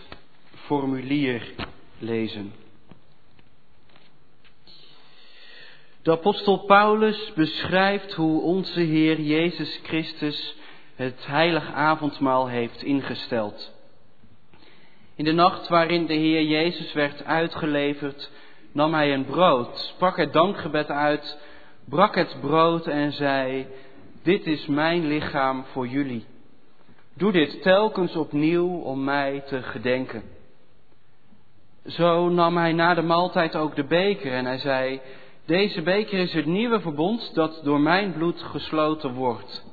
formulier 0.54 1.52
lezen. 1.98 2.52
De 6.02 6.10
apostel 6.10 6.58
Paulus 6.58 7.32
beschrijft 7.34 8.12
hoe 8.12 8.42
onze 8.42 8.80
Heer 8.80 9.20
Jezus 9.20 9.80
Christus 9.82 10.56
het 10.94 11.26
heilig 11.26 11.72
avondmaal 11.72 12.48
heeft 12.48 12.82
ingesteld. 12.82 13.72
In 15.16 15.24
de 15.24 15.32
nacht 15.32 15.68
waarin 15.68 16.06
de 16.06 16.14
Heer 16.14 16.42
Jezus 16.42 16.92
werd 16.92 17.24
uitgeleverd, 17.24 18.30
nam 18.72 18.94
hij 18.94 19.14
een 19.14 19.24
brood, 19.24 19.78
sprak 19.78 20.16
het 20.16 20.32
dankgebed 20.32 20.88
uit, 20.88 21.38
brak 21.84 22.14
het 22.14 22.36
brood 22.40 22.86
en 22.86 23.12
zei, 23.12 23.66
dit 24.22 24.46
is 24.46 24.66
mijn 24.66 25.06
lichaam 25.06 25.64
voor 25.64 25.86
jullie. 25.86 26.30
Doe 27.14 27.32
dit 27.32 27.62
telkens 27.62 28.16
opnieuw 28.16 28.68
om 28.68 29.04
mij 29.04 29.42
te 29.46 29.62
gedenken. 29.62 30.22
Zo 31.86 32.28
nam 32.28 32.56
hij 32.56 32.72
na 32.72 32.94
de 32.94 33.02
maaltijd 33.02 33.56
ook 33.56 33.76
de 33.76 33.84
beker 33.84 34.32
en 34.32 34.44
hij 34.44 34.58
zei, 34.58 35.00
deze 35.46 35.82
beker 35.82 36.18
is 36.18 36.32
het 36.32 36.46
nieuwe 36.46 36.80
verbond 36.80 37.34
dat 37.34 37.60
door 37.64 37.80
mijn 37.80 38.12
bloed 38.12 38.42
gesloten 38.42 39.12
wordt. 39.12 39.64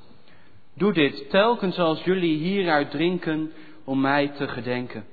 Doe 0.74 0.94
dit 0.94 1.30
telkens 1.30 1.80
als 1.80 2.04
jullie 2.04 2.38
hieruit 2.38 2.92
drinken 2.92 3.52
om 3.84 4.02
mij 4.02 4.28
te 4.28 4.48
gedenken. 4.48 5.06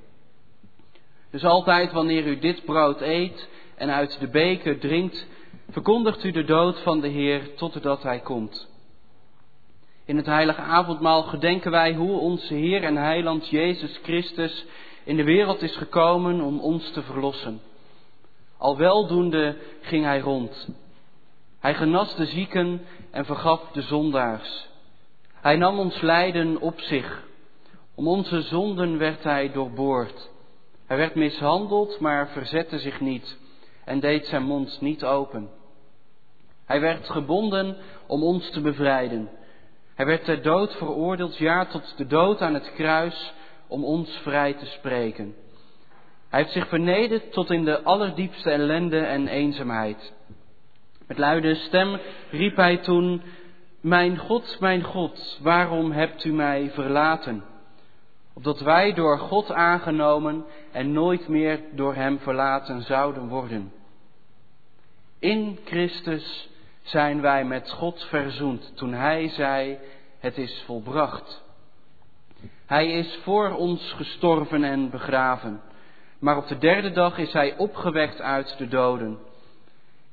Dus 1.31 1.45
altijd 1.45 1.93
wanneer 1.93 2.27
u 2.27 2.39
dit 2.39 2.65
brood 2.65 3.01
eet 3.01 3.49
en 3.77 3.91
uit 3.91 4.21
de 4.21 4.29
beker 4.29 4.79
drinkt, 4.79 5.27
verkondigt 5.71 6.25
u 6.25 6.31
de 6.31 6.45
dood 6.45 6.81
van 6.81 7.01
de 7.01 7.09
Heer 7.09 7.55
totdat 7.55 8.03
Hij 8.03 8.21
komt. 8.21 8.76
In 10.07 10.17
het 10.17 10.27
heilige 10.27 10.61
avondmaal 10.61 11.23
gedenken 11.23 11.71
wij 11.71 11.95
hoe 11.95 12.19
onze 12.19 12.55
Heer 12.55 12.83
en 12.83 12.97
Heiland 12.97 13.49
Jezus 13.49 13.99
Christus 14.03 14.65
in 15.05 15.17
de 15.17 15.25
wereld 15.25 15.63
is 15.63 15.77
gekomen 15.77 16.41
om 16.41 16.61
ons 16.61 16.91
te 16.91 17.03
verlossen. 17.03 17.61
Al 18.59 18.77
weldoende 18.77 19.57
ging 19.81 20.05
Hij 20.05 20.21
rond. 20.21 20.69
Hij 21.61 21.75
genas 21.75 22.17
de 22.17 22.27
zieken 22.27 22.87
en 23.11 23.25
vergaf 23.25 23.71
de 23.73 23.83
zondaars. 23.83 24.69
Hij 25.33 25.57
nam 25.57 25.79
ons 25.79 26.01
lijden 26.01 26.61
op 26.61 26.81
zich. 26.81 27.25
Om 27.95 28.09
onze 28.09 28.41
zonden 28.41 28.99
werd 28.99 29.23
Hij 29.23 29.53
doorboord. 29.53 30.31
Hij 30.87 30.97
werd 30.97 31.15
mishandeld, 31.15 32.01
maar 32.01 32.29
verzette 32.29 32.79
zich 32.79 33.01
niet 33.01 33.39
en 33.85 34.01
deed 34.01 34.27
zijn 34.27 34.43
mond 34.43 34.81
niet 34.81 35.05
open. 35.05 35.49
Hij 36.65 36.81
werd 36.81 37.11
gebonden 37.11 37.77
om 38.07 38.23
ons 38.23 38.51
te 38.51 38.61
bevrijden. 38.61 39.29
Hij 39.97 40.07
werd 40.07 40.25
ter 40.25 40.43
dood 40.43 40.75
veroordeeld, 40.75 41.37
ja, 41.37 41.67
tot 41.67 41.95
de 41.97 42.07
dood 42.07 42.41
aan 42.41 42.55
het 42.55 42.73
kruis, 42.75 43.35
om 43.67 43.85
ons 43.85 44.19
vrij 44.23 44.55
te 44.55 44.67
spreken. 44.67 45.35
Hij 46.29 46.41
heeft 46.41 46.53
zich 46.53 46.69
vernederd 46.69 47.33
tot 47.33 47.51
in 47.51 47.65
de 47.65 47.83
allerdiepste 47.83 48.51
ellende 48.51 48.99
en 48.99 49.29
eenzaamheid. 49.29 50.13
Met 51.07 51.19
luide 51.19 51.55
stem 51.55 52.01
riep 52.31 52.57
hij 52.57 52.77
toen, 52.77 53.23
Mijn 53.81 54.19
God, 54.19 54.57
mijn 54.61 54.83
God, 54.83 55.39
waarom 55.43 55.93
hebt 55.93 56.25
u 56.25 56.33
mij 56.33 56.71
verlaten? 56.71 57.45
Opdat 58.35 58.61
wij 58.61 58.93
door 58.93 59.19
God 59.19 59.53
aangenomen 59.53 60.45
en 60.73 60.93
nooit 60.93 61.29
meer 61.29 61.61
door 61.73 61.95
Hem 61.95 62.19
verlaten 62.19 62.83
zouden 62.83 63.29
worden. 63.29 63.73
In 65.19 65.59
Christus 65.65 66.49
zijn 66.87 67.21
wij 67.21 67.45
met 67.45 67.71
God 67.71 68.03
verzoend 68.03 68.77
toen 68.77 68.93
Hij 68.93 69.29
zei, 69.29 69.79
het 70.19 70.39
is 70.39 70.63
volbracht. 70.67 71.45
Hij 72.67 72.93
is 72.93 73.19
voor 73.23 73.51
ons 73.51 73.93
gestorven 73.93 74.65
en 74.65 74.91
begraven, 74.91 75.61
maar 76.19 76.37
op 76.37 76.47
de 76.49 76.59
derde 76.59 76.91
dag 76.91 77.19
is 77.19 77.33
Hij 77.33 77.57
opgewekt 77.57 78.21
uit 78.21 78.59
de 78.59 78.69
doden. 78.69 79.19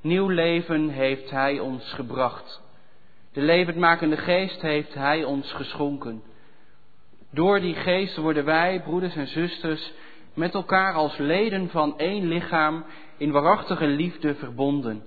Nieuw 0.01 0.28
leven 0.28 0.89
heeft 0.89 1.30
Hij 1.30 1.59
ons 1.59 1.93
gebracht. 1.93 2.61
De 3.32 3.41
levendmakende 3.41 4.17
geest 4.17 4.61
heeft 4.61 4.93
Hij 4.93 5.24
ons 5.24 5.51
geschonken. 5.51 6.24
Door 7.32 7.59
die 7.59 7.76
geest 7.76 8.17
worden 8.17 8.45
wij, 8.45 8.82
broeders 8.82 9.15
en 9.15 9.28
zusters, 9.28 9.91
met 10.34 10.53
elkaar 10.53 10.93
als 10.93 11.17
leden 11.17 11.69
van 11.69 11.97
één 11.97 12.28
lichaam 12.28 12.86
in 13.17 13.32
waarachtige 13.32 13.88
liefde 13.88 14.36
verbonden. 14.36 15.03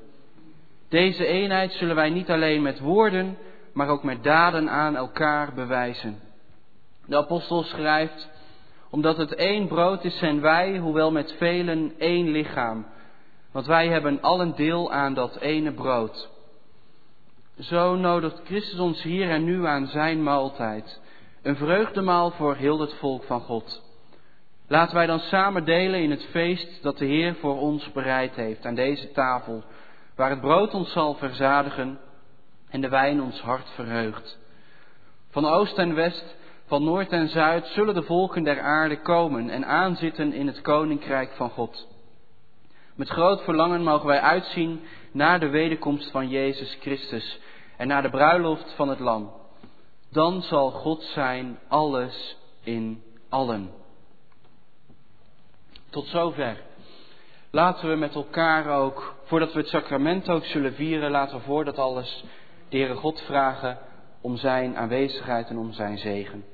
Deze 0.89 1.27
eenheid 1.27 1.73
zullen 1.73 1.97
wij 1.97 2.11
niet 2.11 2.31
alleen 2.31 2.63
met 2.63 2.81
woorden, 2.81 3.39
maar 3.73 3.89
ook 3.89 4.03
met 4.03 4.23
daden 4.23 4.71
aan 4.71 4.97
elkaar 4.97 5.55
bewijzen. 5.55 6.21
De 7.07 7.17
apostel 7.17 7.63
schrijft, 7.63 8.29
omdat 8.91 9.17
het 9.17 9.35
één 9.35 9.67
brood 9.67 10.05
is, 10.05 10.19
zijn 10.19 10.41
wij, 10.41 10.79
hoewel 10.79 11.13
met 11.13 11.35
velen, 11.39 11.93
één 11.99 12.29
lichaam. 12.29 12.87
Want 13.53 13.67
wij 13.67 13.89
hebben 13.89 14.21
allen 14.21 14.57
deel 14.57 14.93
aan 14.93 15.15
dat 15.15 15.37
ene 15.37 15.73
brood. 15.73 16.29
Zo 17.59 17.97
nodigt 17.97 18.41
Christus 18.45 18.79
ons 18.79 19.03
hier 19.03 19.31
en 19.31 19.45
nu 19.45 19.67
aan 19.67 19.87
zijn 19.87 20.23
maaltijd. 20.23 21.01
Een 21.43 21.57
vreugdemaal 21.57 22.31
voor 22.31 22.55
heel 22.55 22.81
het 22.81 22.95
volk 22.95 23.25
van 23.25 23.41
God. 23.41 23.83
Laten 24.69 24.95
wij 24.95 25.07
dan 25.07 25.19
samen 25.19 25.65
delen 25.65 26.03
in 26.03 26.11
het 26.11 26.25
feest 26.25 26.83
dat 26.83 26.99
de 26.99 27.05
Heer 27.05 27.35
voor 27.35 27.59
ons 27.59 27.93
bereid 27.93 28.35
heeft 28.35 28.67
aan 28.67 28.75
deze 28.75 29.13
tafel, 29.13 29.65
waar 30.17 30.31
het 30.31 30.41
brood 30.41 30.75
ons 30.75 30.93
zal 30.93 31.15
verzadigen 31.15 31.99
en 32.69 32.81
de 32.81 32.89
wijn 32.89 33.23
ons 33.23 33.41
hart 33.41 33.69
verheugt. 33.75 34.39
Van 35.31 35.47
oost 35.47 35.79
en 35.79 35.95
west, 35.95 36.37
van 36.67 36.85
noord 36.85 37.11
en 37.11 37.29
zuid 37.29 37.67
zullen 37.67 37.95
de 37.95 38.03
volken 38.03 38.45
der 38.45 38.61
aarde 38.61 39.01
komen 39.01 39.51
en 39.51 39.67
aanzitten 39.67 40.33
in 40.33 40.47
het 40.47 40.61
koninkrijk 40.61 41.33
van 41.33 41.51
God. 41.51 41.87
Met 42.95 43.09
groot 43.09 43.43
verlangen 43.43 43.83
mogen 43.83 44.07
wij 44.07 44.21
uitzien 44.21 44.81
naar 45.13 45.41
de 45.41 45.49
wederkomst 45.49 46.11
van 46.11 46.29
Jezus 46.29 46.77
Christus 46.81 47.41
en 47.77 47.89
naar 47.89 48.03
de 48.03 48.11
bruiloft 48.11 48.73
van 48.73 48.89
het 48.89 49.01
Lam. 49.01 49.33
Dan 50.11 50.43
zal 50.43 50.71
God 50.71 51.03
zijn 51.03 51.59
alles 51.69 52.37
in 52.63 53.03
allen. 53.29 53.71
Tot 55.91 56.07
zover. 56.07 56.66
Laten 57.57 57.89
we 57.89 57.97
met 57.97 58.15
elkaar 58.15 58.81
ook, 58.81 59.15
voordat 59.25 59.53
we 59.53 59.59
het 59.59 59.69
sacrament 59.69 60.29
ook 60.29 60.45
zullen 60.45 60.75
vieren, 60.75 61.11
laten 61.11 61.37
we 61.37 61.43
voor 61.43 61.65
dat 61.65 61.79
alles 61.79 62.25
de 62.69 62.77
Heere 62.77 62.95
God 62.95 63.21
vragen 63.21 63.79
om 64.21 64.37
zijn 64.37 64.77
aanwezigheid 64.77 65.49
en 65.49 65.59
om 65.59 65.73
zijn 65.73 65.99
zegen. 65.99 66.45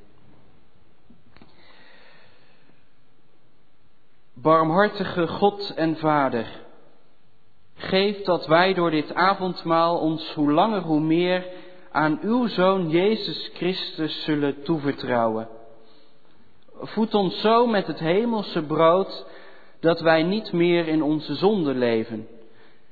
Barmhartige 4.34 5.26
God 5.26 5.74
en 5.74 5.96
Vader, 5.96 6.46
geef 7.74 8.22
dat 8.22 8.46
wij 8.46 8.74
door 8.74 8.90
dit 8.90 9.14
avondmaal 9.14 9.98
ons 9.98 10.34
hoe 10.34 10.52
langer 10.52 10.82
hoe 10.82 11.00
meer 11.00 11.46
aan 11.92 12.18
uw 12.22 12.46
Zoon 12.46 12.88
Jezus 12.88 13.50
Christus 13.54 14.24
zullen 14.24 14.62
toevertrouwen. 14.62 15.48
Voed 16.80 17.14
ons 17.14 17.40
zo 17.40 17.66
met 17.66 17.86
het 17.86 17.98
hemelse 17.98 18.62
brood 18.62 19.26
dat 19.82 20.00
wij 20.00 20.22
niet 20.22 20.52
meer 20.52 20.88
in 20.88 21.02
onze 21.02 21.34
zonde 21.34 21.74
leven, 21.74 22.26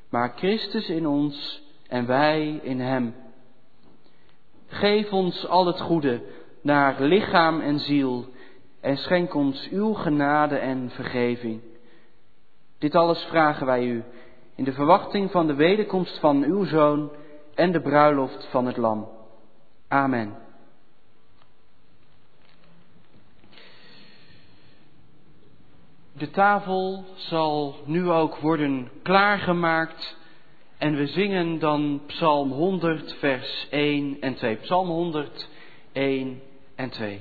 maar 0.09 0.33
Christus 0.37 0.89
in 0.89 1.07
ons 1.07 1.63
en 1.89 2.07
wij 2.07 2.61
in 2.63 2.81
Hem. 2.81 3.15
Geef 4.67 5.13
ons 5.13 5.47
al 5.47 5.67
het 5.67 5.81
goede 5.81 6.23
naar 6.63 7.03
lichaam 7.03 7.61
en 7.61 7.79
ziel 7.79 8.27
en 8.81 8.97
schenk 8.97 9.35
ons 9.35 9.69
uw 9.69 9.93
genade 9.93 10.57
en 10.57 10.91
vergeving. 10.91 11.61
Dit 12.79 12.95
alles 12.95 13.23
vragen 13.25 13.67
wij 13.67 13.85
u 13.85 14.05
in 14.55 14.65
de 14.65 14.73
verwachting 14.73 15.31
van 15.31 15.47
de 15.47 15.55
wederkomst 15.55 16.19
van 16.19 16.43
uw 16.43 16.65
Zoon 16.65 17.11
en 17.55 17.73
de 17.73 17.81
bruiloft 17.81 18.47
van 18.51 18.67
het 18.67 18.77
Lam. 18.77 19.09
Amen. 19.89 20.50
De 26.21 26.31
tafel 26.31 27.05
zal 27.15 27.75
nu 27.85 28.11
ook 28.11 28.37
worden 28.37 28.91
klaargemaakt 29.03 30.17
en 30.79 30.97
we 30.97 31.07
zingen 31.07 31.59
dan 31.59 32.01
Psalm 32.07 32.51
100, 32.51 33.17
vers 33.19 33.67
1 33.71 34.17
en 34.21 34.35
2. 34.35 34.57
Psalm 34.57 34.89
100, 34.89 35.49
1 35.93 36.41
en 36.75 36.91
2. 36.91 37.21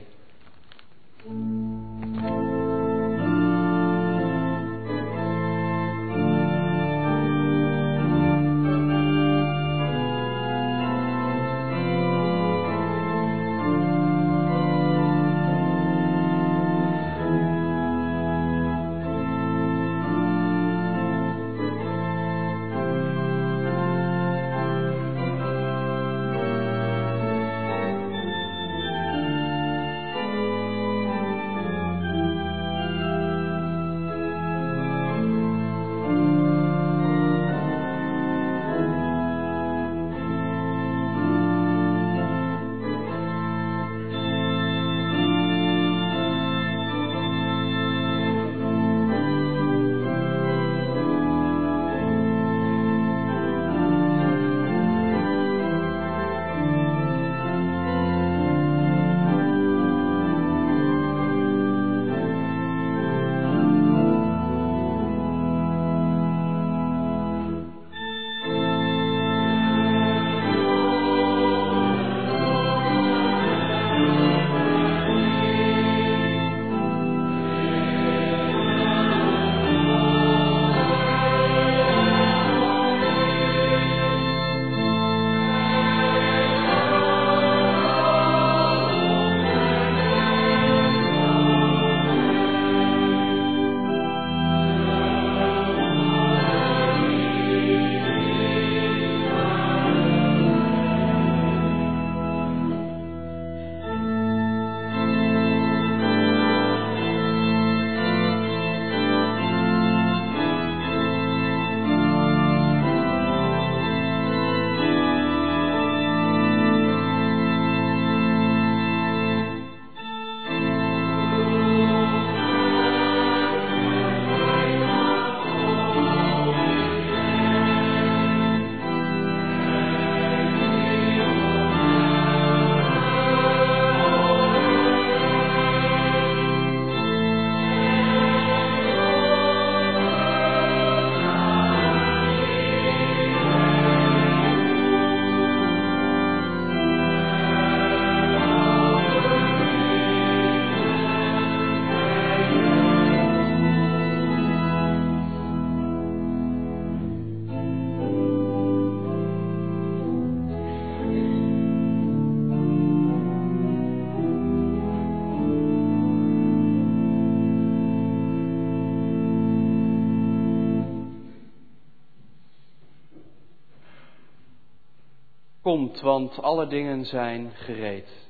Komt, 175.70 176.02
want 176.02 176.42
alle 176.42 176.68
dingen 176.68 177.06
zijn 177.06 177.52
gereed. 177.54 178.29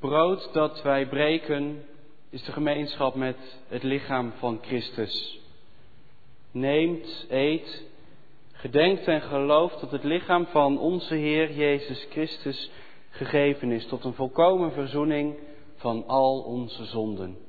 Brood 0.00 0.52
dat 0.52 0.82
wij 0.82 1.08
breken 1.08 1.84
is 2.30 2.42
de 2.42 2.52
gemeenschap 2.52 3.14
met 3.14 3.36
het 3.68 3.82
lichaam 3.82 4.32
van 4.38 4.58
Christus. 4.62 5.40
Neemt, 6.50 7.26
eet, 7.28 7.84
gedenkt 8.52 9.06
en 9.06 9.22
gelooft 9.22 9.80
dat 9.80 9.90
het 9.90 10.04
lichaam 10.04 10.46
van 10.46 10.78
onze 10.78 11.14
Heer 11.14 11.52
Jezus 11.52 12.06
Christus 12.10 12.70
gegeven 13.10 13.70
is 13.70 13.86
tot 13.86 14.04
een 14.04 14.14
volkomen 14.14 14.72
verzoening 14.72 15.36
van 15.76 16.06
al 16.06 16.40
onze 16.40 16.84
zonden. 16.84 17.47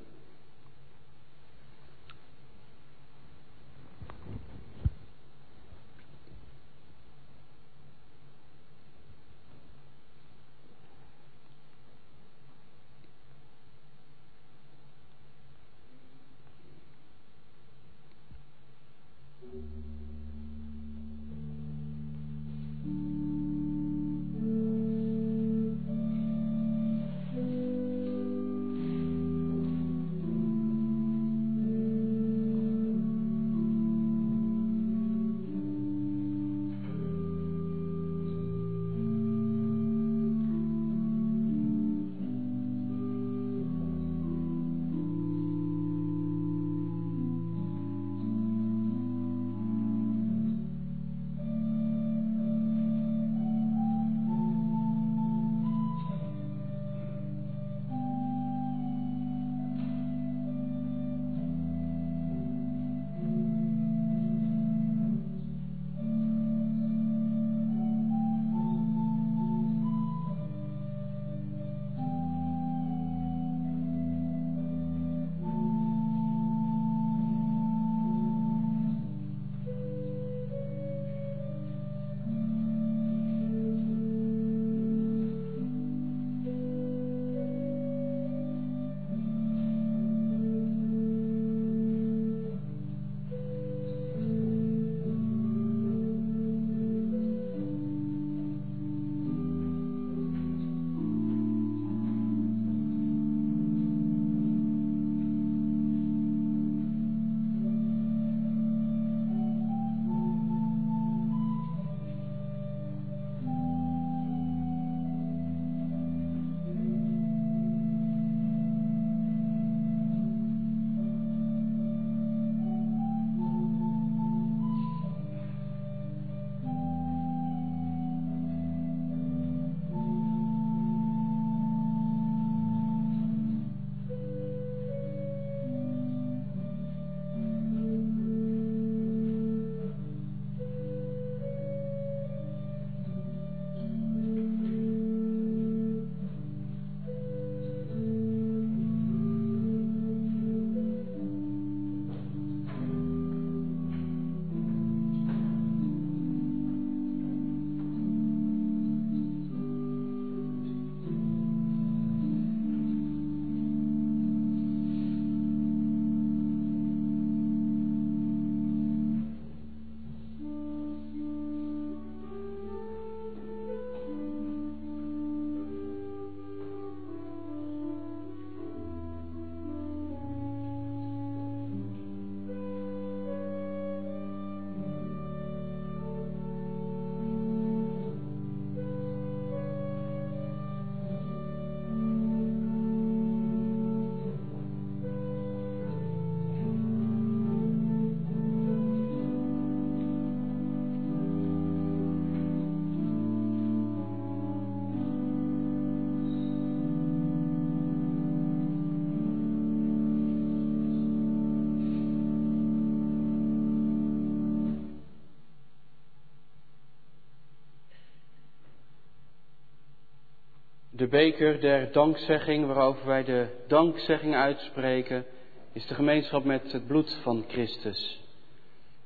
De 220.99 221.07
beker 221.07 221.59
der 221.59 221.91
dankzegging, 221.91 222.65
waarover 222.65 223.07
wij 223.07 223.23
de 223.23 223.47
dankzegging 223.67 224.35
uitspreken, 224.35 225.25
is 225.73 225.87
de 225.87 225.93
gemeenschap 225.93 226.43
met 226.43 226.71
het 226.71 226.87
bloed 226.87 227.19
van 227.21 227.45
Christus. 227.47 228.21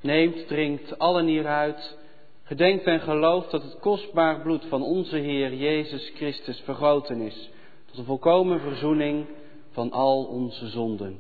Neemt, 0.02 0.48
drinkt 0.48 1.00
allen 1.00 1.26
hieruit, 1.26 1.98
gedenkt 2.44 2.86
en 2.86 3.00
gelooft 3.00 3.52
dat 3.52 3.64
het 3.64 3.80
kostbaar 3.80 4.42
bloed 4.42 4.66
van 4.66 4.82
onze 4.82 5.18
Heer 5.18 5.54
Jezus 5.54 6.12
Christus 6.16 6.60
vergoten 6.60 7.22
is 7.22 7.50
tot 7.86 7.96
de 7.96 8.04
volkomen 8.04 8.60
verzoening 8.60 9.26
van 9.72 9.92
al 9.92 10.24
onze 10.24 10.68
zonden. 10.68 11.20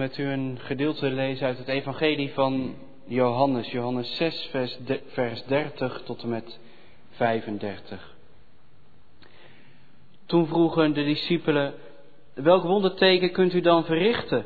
Met 0.00 0.18
u 0.18 0.24
een 0.24 0.58
gedeelte 0.60 1.10
lezen 1.10 1.46
uit 1.46 1.58
het 1.58 1.68
Evangelie 1.68 2.32
van 2.32 2.74
Johannes, 3.04 3.70
Johannes 3.70 4.16
6, 4.16 4.48
vers, 4.50 4.78
vers 5.06 5.44
30 5.44 6.02
tot 6.04 6.22
en 6.22 6.28
met 6.28 6.58
35. 7.10 8.14
Toen 10.26 10.46
vroegen 10.46 10.92
de 10.92 11.04
discipelen, 11.04 11.74
welk 12.34 12.62
wonderteken 12.62 13.32
kunt 13.32 13.54
u 13.54 13.60
dan 13.60 13.84
verrichten? 13.84 14.44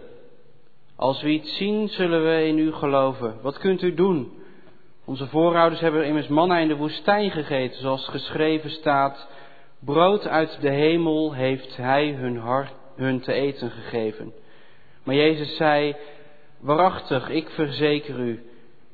Als 0.97 1.23
we 1.23 1.29
iets 1.29 1.57
zien, 1.57 1.89
zullen 1.89 2.25
we 2.25 2.47
in 2.47 2.59
u 2.59 2.73
geloven. 2.73 3.39
Wat 3.43 3.59
kunt 3.59 3.83
u 3.83 3.95
doen? 3.95 4.33
Onze 5.05 5.27
voorouders 5.27 5.81
hebben 5.81 6.07
immers 6.07 6.29
manna 6.29 6.59
in 6.59 6.69
de 6.69 6.77
woestijn 6.77 7.31
gegeten, 7.31 7.81
zoals 7.81 8.09
geschreven 8.09 8.71
staat. 8.71 9.29
Brood 9.79 10.27
uit 10.27 10.61
de 10.61 10.71
hemel 10.71 11.33
heeft 11.33 11.77
hij 11.77 12.13
hun, 12.13 12.37
hart, 12.37 12.75
hun 12.97 13.21
te 13.21 13.33
eten 13.33 13.71
gegeven. 13.71 14.43
Maar 15.05 15.15
Jezus 15.15 15.57
zei, 15.57 15.97
waarachtig, 16.61 17.29
ik 17.29 17.49
verzeker 17.49 18.19
u, 18.19 18.43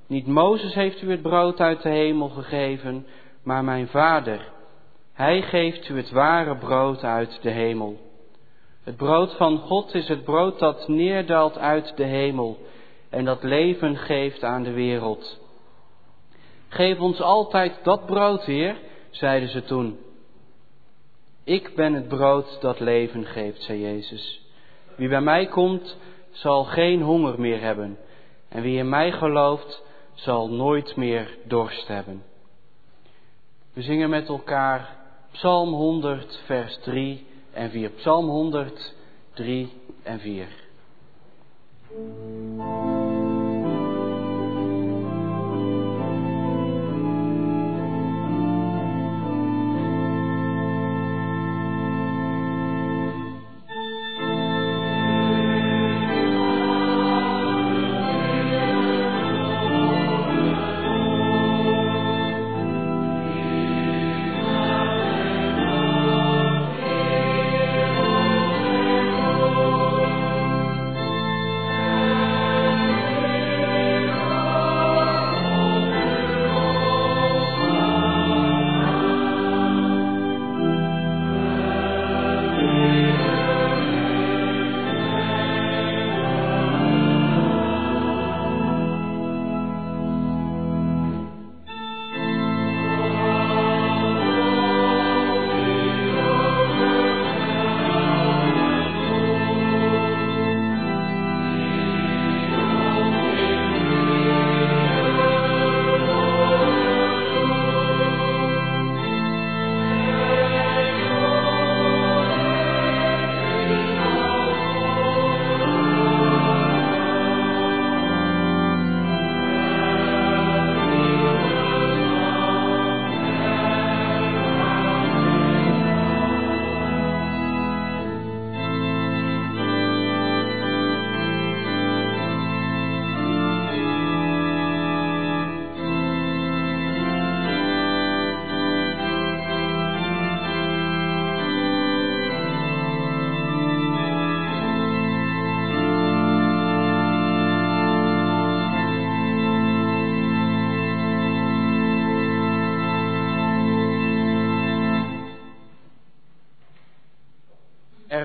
niet 0.06 0.26
Mozes 0.26 0.74
heeft 0.74 1.02
u 1.02 1.10
het 1.10 1.22
brood 1.22 1.60
uit 1.60 1.82
de 1.82 1.88
hemel 1.88 2.28
gegeven, 2.28 3.06
maar 3.42 3.64
mijn 3.64 3.88
Vader. 3.88 4.48
Hij 5.12 5.42
geeft 5.42 5.88
u 5.88 5.96
het 5.96 6.10
ware 6.10 6.56
brood 6.56 7.04
uit 7.04 7.38
de 7.42 7.50
hemel. 7.50 7.98
Het 8.84 8.96
brood 8.96 9.36
van 9.36 9.58
God 9.58 9.94
is 9.94 10.08
het 10.08 10.24
brood 10.24 10.58
dat 10.58 10.88
neerdaalt 10.88 11.58
uit 11.58 11.96
de 11.96 12.04
hemel 12.04 12.58
en 13.10 13.24
dat 13.24 13.42
leven 13.42 13.96
geeft 13.96 14.44
aan 14.44 14.62
de 14.62 14.72
wereld. 14.72 15.40
Geef 16.68 17.00
ons 17.00 17.20
altijd 17.20 17.78
dat 17.82 18.06
brood, 18.06 18.44
Heer, 18.44 18.76
zeiden 19.10 19.48
ze 19.48 19.62
toen. 19.62 19.98
Ik 21.44 21.74
ben 21.74 21.92
het 21.92 22.08
brood 22.08 22.60
dat 22.60 22.80
leven 22.80 23.24
geeft, 23.24 23.62
zei 23.62 23.80
Jezus. 23.80 24.40
Wie 24.96 25.08
bij 25.08 25.20
mij 25.20 25.46
komt, 25.46 25.96
zal 26.30 26.64
geen 26.64 27.02
honger 27.02 27.40
meer 27.40 27.60
hebben. 27.60 27.98
En 28.48 28.62
wie 28.62 28.78
in 28.78 28.88
mij 28.88 29.12
gelooft, 29.12 29.82
zal 30.14 30.48
nooit 30.48 30.96
meer 30.96 31.36
dorst 31.44 31.88
hebben. 31.88 32.22
We 33.72 33.82
zingen 33.82 34.10
met 34.10 34.28
elkaar 34.28 34.96
Psalm 35.32 35.72
100, 35.72 36.40
vers 36.44 36.78
3 36.82 37.26
en 37.52 37.70
4. 37.70 37.90
Psalm 37.90 38.28
100, 38.28 38.94
3 39.34 39.72
en 40.02 40.20
4. 40.20 40.48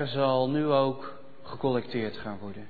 Zal 0.06 0.48
nu 0.50 0.66
ook 0.66 1.18
gecollecteerd 1.42 2.16
gaan 2.16 2.38
worden. 2.38 2.68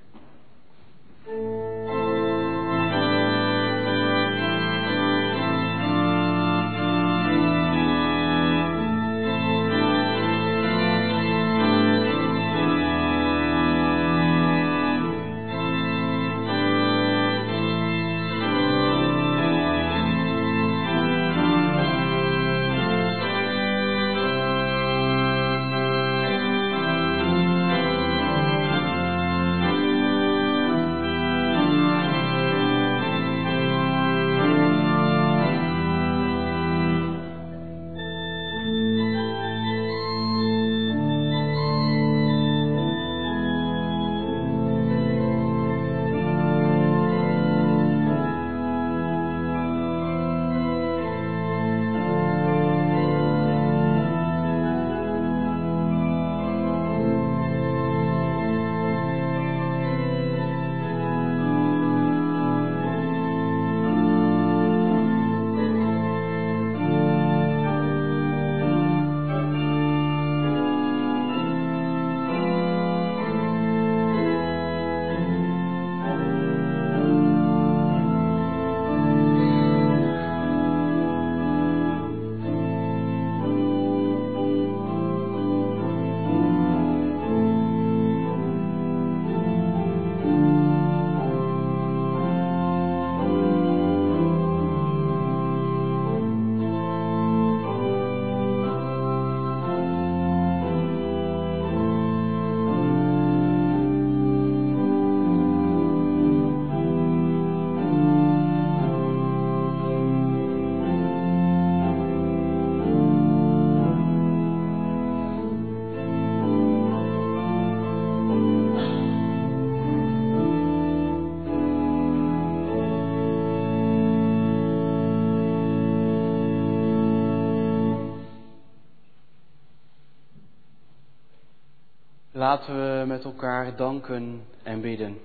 Laten 132.47 132.75
we 132.75 133.07
met 133.07 133.25
elkaar 133.25 133.77
danken 133.77 134.47
en 134.63 134.81
bidden. 134.81 135.21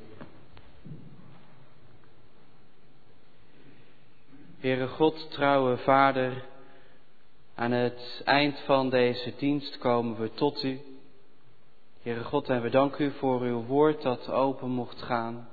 Heere 4.60 4.88
God, 4.88 5.32
trouwe 5.32 5.78
Vader, 5.78 6.44
aan 7.56 7.72
het 7.72 8.22
eind 8.26 8.60
van 8.60 8.90
deze 8.90 9.34
dienst 9.38 9.78
komen 9.78 10.20
we 10.20 10.34
tot 10.34 10.64
U. 10.64 10.82
Heere 12.02 12.24
God, 12.24 12.50
en 12.50 12.62
we 12.62 12.70
danken 12.70 13.06
U 13.06 13.12
voor 13.12 13.42
uw 13.42 13.64
woord 13.64 14.02
dat 14.02 14.30
open 14.30 14.70
mocht 14.70 15.02
gaan. 15.02 15.48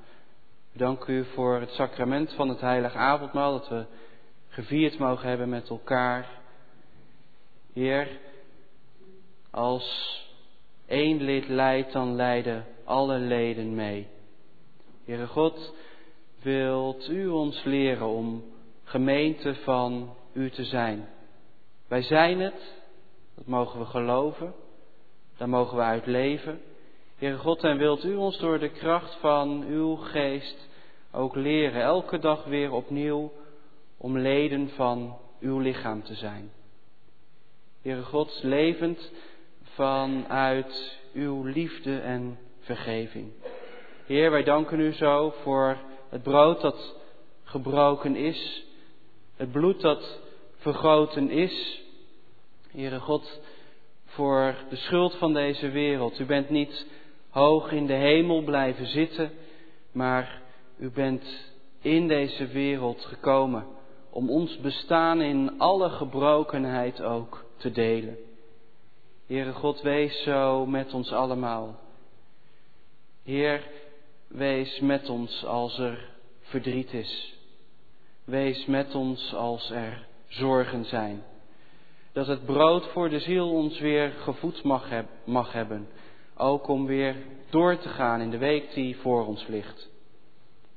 We 0.73 0.79
danken 0.79 1.15
U 1.15 1.25
voor 1.25 1.61
het 1.61 1.71
sacrament 1.71 2.33
van 2.33 2.49
het 2.49 2.61
heilig 2.61 2.95
avondmaal 2.95 3.53
dat 3.53 3.69
we 3.69 3.85
gevierd 4.49 4.99
mogen 4.99 5.29
hebben 5.29 5.49
met 5.49 5.69
elkaar. 5.69 6.29
Heer, 7.73 8.09
als 9.51 10.27
één 10.89 11.23
lid 11.23 11.49
leidt, 11.49 11.93
dan 11.93 12.15
leiden 12.15 12.67
alle 12.85 13.19
leden 13.19 13.75
mee. 13.75 14.07
Heere 15.05 15.27
God, 15.27 15.75
wilt 16.43 17.09
U 17.09 17.29
ons 17.29 17.65
leren 17.65 18.07
om 18.07 18.45
gemeente 18.85 19.55
van 19.55 20.15
U 20.33 20.51
te 20.51 20.65
zijn? 20.65 21.09
Wij 21.89 22.03
zijn 22.03 22.41
het, 22.41 22.75
dat 23.35 23.47
mogen 23.47 23.79
we 23.79 23.87
geloven, 23.87 24.55
daar 25.37 25.49
mogen 25.49 25.77
we 25.77 25.83
uit 25.83 26.07
leven. 26.07 26.61
Heere 27.17 27.37
God, 27.37 27.65
en 27.65 27.77
wilt 27.77 28.05
U 28.05 28.17
ons 28.17 28.39
door 28.39 28.59
de 28.59 28.71
kracht 28.71 29.15
van 29.15 29.65
Uw 29.69 29.97
geest 29.97 30.69
ook 31.13 31.35
leren, 31.35 31.83
elke 31.83 32.19
dag 32.19 32.45
weer 32.45 32.73
opnieuw, 32.73 33.33
om 33.97 34.19
leden 34.19 34.69
van 34.69 35.17
Uw 35.41 35.59
lichaam 35.59 36.03
te 36.03 36.15
zijn. 36.15 36.51
Heere 37.83 38.03
God, 38.03 38.41
levend 38.43 39.13
vanuit 39.79 40.97
Uw 41.13 41.43
liefde 41.45 41.99
en 41.99 42.39
vergeving. 42.61 43.33
Heer, 44.07 44.31
wij 44.31 44.43
danken 44.43 44.81
U 44.81 44.93
zo 44.93 45.35
voor 45.43 45.79
het 46.09 46.23
brood 46.23 46.61
dat 46.61 46.95
gebroken 47.43 48.17
is, 48.17 48.65
het 49.37 49.53
bloed 49.53 49.81
dat 49.81 50.21
vergoten 50.57 51.31
is. 51.31 51.83
Heere 52.71 53.01
God, 53.01 53.41
voor 54.05 54.55
de 54.69 54.77
schuld 54.77 55.15
van 55.15 55.33
deze 55.33 55.71
wereld. 55.71 56.19
U 56.19 56.25
bent 56.25 56.51
niet 56.51 56.87
hoog 57.31 57.73
in 57.73 57.87
de 57.87 57.93
hemel 57.93 58.43
blijven 58.43 58.87
zitten, 58.87 59.31
maar 59.93 60.43
u 60.79 60.91
bent 60.91 61.53
in 61.81 62.09
deze 62.09 62.47
wereld 62.47 63.05
gekomen 63.05 63.67
om 64.11 64.31
ons 64.31 64.61
bestaan 64.61 65.21
in 65.21 65.59
alle 65.59 65.91
gebrokenheid 65.91 67.03
ook 67.03 67.45
te 67.57 67.71
delen. 67.71 68.28
Heere 69.29 69.53
God, 69.53 69.81
wees 69.83 70.23
zo 70.23 70.67
met 70.67 70.95
ons 70.95 71.13
allemaal. 71.13 71.79
Heer, 73.25 73.63
wees 74.29 74.81
met 74.81 75.09
ons 75.09 75.45
als 75.45 75.79
er 75.79 76.11
verdriet 76.41 76.93
is. 76.93 77.35
Wees 78.25 78.67
met 78.67 78.95
ons 78.95 79.35
als 79.35 79.71
er 79.71 80.07
zorgen 80.29 80.85
zijn. 80.85 81.25
Dat 82.13 82.27
het 82.27 82.45
brood 82.45 82.87
voor 82.87 83.09
de 83.09 83.19
ziel 83.19 83.51
ons 83.51 83.79
weer 83.79 84.11
gevoed 84.11 84.63
mag, 84.63 84.91
mag 85.25 85.53
hebben. 85.53 85.89
Ook 86.37 86.69
om 86.69 86.87
weer 86.87 87.17
door 87.51 87.79
te 87.79 87.89
gaan 87.89 88.21
in 88.21 88.31
de 88.31 88.39
week 88.39 88.75
die 88.75 88.97
voor 88.97 89.27
ons 89.27 89.47
ligt. 89.47 89.89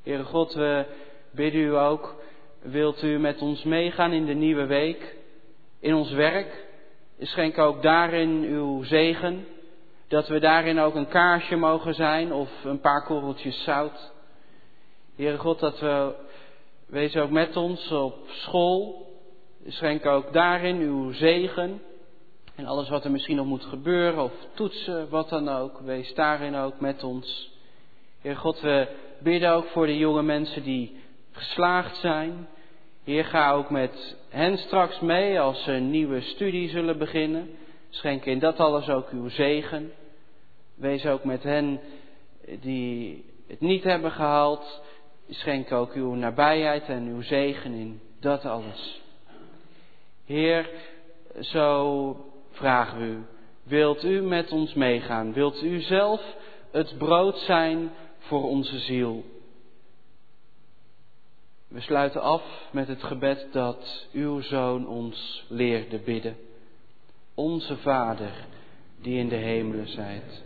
Heere 0.03 0.23
God, 0.23 0.53
we 0.53 0.86
bidden 1.32 1.61
u 1.61 1.76
ook, 1.76 2.15
wilt 2.61 3.03
u 3.03 3.19
met 3.19 3.41
ons 3.41 3.64
meegaan 3.64 4.11
in 4.11 4.26
de 4.26 4.34
nieuwe 4.34 4.65
week, 4.65 5.15
in 5.80 5.94
ons 5.94 6.11
werk, 6.11 6.69
Schenk 7.23 7.57
ook 7.57 7.81
daarin 7.81 8.43
uw 8.43 8.84
zegen. 8.84 9.45
Dat 10.07 10.27
we 10.27 10.39
daarin 10.39 10.80
ook 10.80 10.95
een 10.95 11.07
kaarsje 11.07 11.56
mogen 11.56 11.93
zijn 11.93 12.34
of 12.34 12.49
een 12.64 12.80
paar 12.80 13.03
korreltjes 13.03 13.64
zout. 13.64 14.11
Heere 15.15 15.38
God, 15.38 15.60
dat 15.60 15.80
we, 15.80 16.15
wees 16.85 17.15
ook 17.15 17.30
met 17.30 17.57
ons 17.57 17.91
op 17.91 18.15
school. 18.27 19.10
Schenk 19.68 20.06
ook 20.06 20.34
daarin 20.34 20.80
uw 20.80 21.11
zegen. 21.11 21.81
En 22.56 22.65
alles 22.65 22.89
wat 22.89 23.03
er 23.03 23.11
misschien 23.11 23.35
nog 23.35 23.45
moet 23.45 23.65
gebeuren 23.65 24.23
of 24.23 24.34
toetsen, 24.53 25.10
wat 25.10 25.30
dan 25.30 25.49
ook. 25.49 25.80
Wees 25.80 26.14
daarin 26.14 26.56
ook 26.56 26.80
met 26.80 27.03
ons. 27.03 27.52
Heer 28.22 28.38
God, 28.38 28.60
we 28.60 28.88
bidden 29.19 29.52
ook 29.52 29.65
voor 29.65 29.85
de 29.85 29.98
jonge 29.98 30.23
mensen 30.23 30.64
die 30.64 30.99
geslaagd 31.31 31.98
zijn. 31.98 32.48
Heer, 33.03 33.26
ga 33.26 33.52
ook 33.52 33.69
met 33.69 34.15
hen 34.30 34.57
straks 34.57 34.99
mee 34.99 35.40
als 35.40 35.64
ze 35.64 35.72
een 35.72 35.90
nieuwe 35.90 36.22
studie 36.22 36.69
zullen 36.69 36.98
beginnen. 36.98 37.49
Schenk 37.90 38.26
in 38.26 38.40
dat 38.40 38.60
alles 38.60 38.90
ook 38.90 39.10
uw 39.10 39.30
zegen. 39.30 39.91
Wees 40.76 41.06
ook 41.06 41.23
met 41.23 41.44
hen 41.44 41.80
die 42.60 43.26
het 43.48 43.60
niet 43.60 43.84
hebben 43.84 44.11
gehaald. 44.11 44.82
Schenk 45.30 45.72
ook 45.72 45.94
uw 45.94 46.14
nabijheid 46.14 46.88
en 46.88 47.07
uw 47.07 47.22
zegen 47.22 47.73
in 47.73 48.02
dat 48.19 48.45
alles. 48.45 49.02
Heer, 50.26 50.69
zo 51.40 52.15
vragen 52.52 52.99
we 52.99 53.06
u. 53.06 53.23
Wilt 53.64 54.03
u 54.03 54.22
met 54.22 54.52
ons 54.52 54.73
meegaan? 54.73 55.34
Wilt 55.34 55.64
u 55.64 55.80
zelf 55.80 56.22
het 56.72 56.98
brood 56.98 57.38
zijn 57.38 57.91
voor 58.18 58.44
onze 58.44 58.80
ziel? 58.80 59.23
We 61.72 61.81
sluiten 61.81 62.22
af 62.22 62.43
met 62.72 62.88
het 62.88 63.03
gebed 63.03 63.48
dat 63.52 64.07
uw 64.11 64.41
zoon 64.41 64.88
ons 64.88 65.45
leerde 65.49 65.99
bidden. 65.99 66.35
Onze 67.35 67.77
Vader, 67.77 68.31
die 69.02 69.18
in 69.18 69.30
de 69.30 69.35
hemelen 69.35 69.88
zijt, 69.88 70.43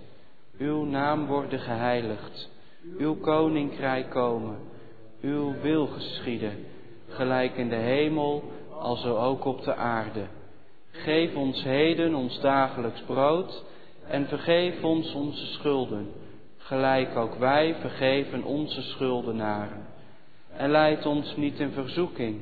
uw 0.57 0.84
naam 0.84 1.26
worden 1.26 1.60
geheiligd, 1.60 2.49
uw 2.97 3.15
koninkrijk 3.15 4.10
komen, 4.10 4.57
uw 5.22 5.53
wil 5.61 5.88
geschieden, 5.88 6.65
gelijk 7.07 7.57
in 7.57 7.69
de 7.69 7.76
hemel, 7.76 8.43
alzo 8.80 9.18
ook 9.18 9.45
op 9.45 9.64
de 9.64 9.76
aarde. 9.76 10.27
Geef 10.91 11.35
ons 11.35 11.64
heden 11.64 12.15
ons 12.15 12.39
dagelijks 12.39 13.02
brood 13.02 13.64
en 14.07 14.27
vergeef 14.27 14.84
ons 14.84 15.14
onze 15.14 15.45
schulden, 15.45 16.11
gelijk 16.57 17.15
ook 17.15 17.35
wij 17.35 17.76
vergeven 17.80 18.43
onze 18.43 18.81
schuldenaren 18.81 19.85
en 20.57 20.72
leid 20.72 21.06
ons 21.06 21.36
niet 21.36 21.60
in 21.60 21.72
verzoeking, 21.72 22.40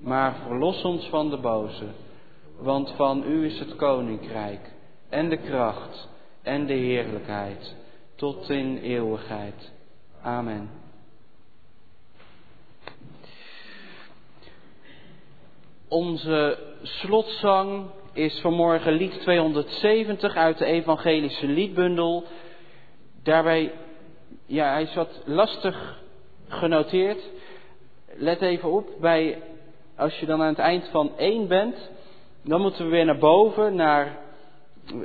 maar 0.00 0.34
verlos 0.46 0.82
ons 0.82 1.06
van 1.06 1.30
de 1.30 1.36
boze. 1.36 1.86
Want 2.58 2.92
van 2.96 3.24
u 3.26 3.46
is 3.46 3.58
het 3.58 3.76
koninkrijk 3.76 4.72
en 5.08 5.28
de 5.28 5.36
kracht 5.36 6.08
en 6.42 6.66
de 6.66 6.74
heerlijkheid 6.74 7.76
tot 8.14 8.50
in 8.50 8.78
eeuwigheid. 8.78 9.72
Amen. 10.22 10.70
Onze 15.88 16.58
slotzang 16.82 17.86
is 18.12 18.40
vanmorgen 18.40 18.92
lied 18.92 19.20
270 19.20 20.36
uit 20.36 20.58
de 20.58 20.64
evangelische 20.64 21.46
liedbundel. 21.46 22.24
Daarbij, 23.22 23.72
ja, 24.46 24.72
hij 24.72 24.82
is 24.82 24.94
wat 24.94 25.22
lastig 25.24 26.00
genoteerd 26.48 27.30
let 28.16 28.40
even 28.40 28.70
op, 28.70 28.88
bij, 29.00 29.42
als 29.96 30.18
je 30.18 30.26
dan 30.26 30.40
aan 30.40 30.48
het 30.48 30.58
eind 30.58 30.88
van 30.88 31.16
1 31.16 31.48
bent, 31.48 31.90
dan 32.44 32.60
moeten 32.60 32.84
we 32.84 32.90
weer 32.90 33.04
naar 33.04 33.18
boven, 33.18 33.74
naar, 33.74 34.18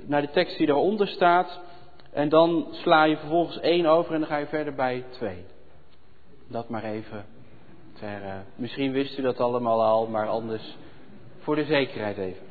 naar 0.05 0.21
de 0.21 0.29
tekst 0.29 0.57
die 0.57 0.67
eronder 0.67 1.07
staat. 1.07 1.59
En 2.11 2.29
dan 2.29 2.67
sla 2.71 3.03
je 3.03 3.17
vervolgens 3.17 3.59
1 3.59 3.85
over 3.85 4.13
en 4.13 4.19
dan 4.19 4.29
ga 4.29 4.37
je 4.37 4.45
verder 4.45 4.73
bij 4.73 5.03
2. 5.09 5.45
Dat 6.47 6.69
maar 6.69 6.83
even. 6.83 7.25
Ter, 7.99 8.21
uh, 8.23 8.33
misschien 8.55 8.91
wist 8.91 9.17
u 9.17 9.21
dat 9.21 9.39
allemaal 9.39 9.83
al, 9.83 10.07
maar 10.07 10.27
anders 10.27 10.77
voor 11.39 11.55
de 11.55 11.65
zekerheid 11.65 12.17
even. 12.17 12.45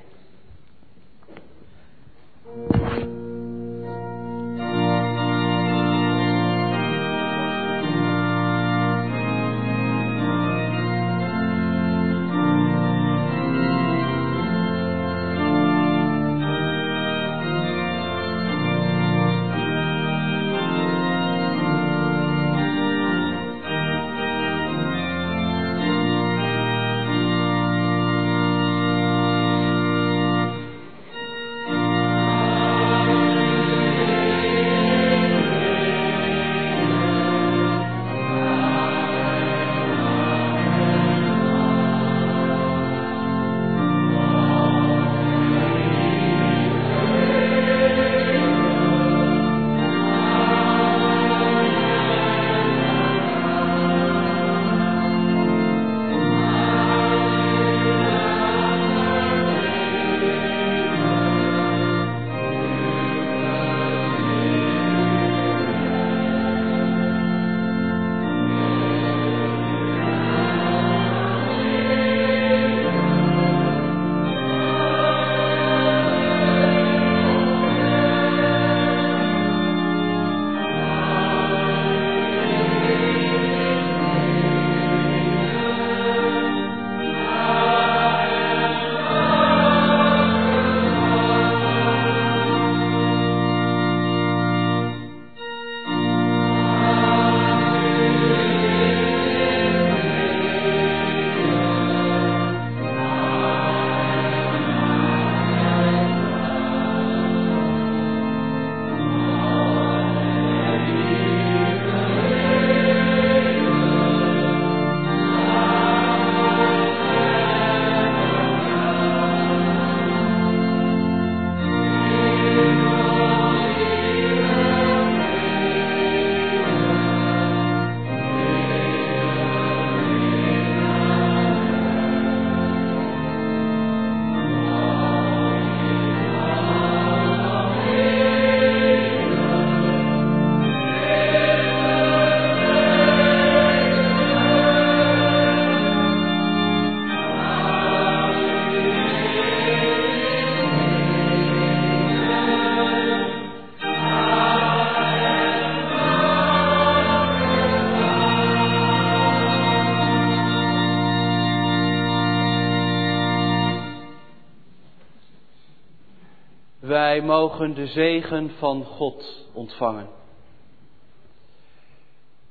Mogen 167.47 167.75
de 167.75 167.87
zegen 167.87 168.51
van 168.51 168.85
God 168.85 169.49
ontvangen. 169.53 170.09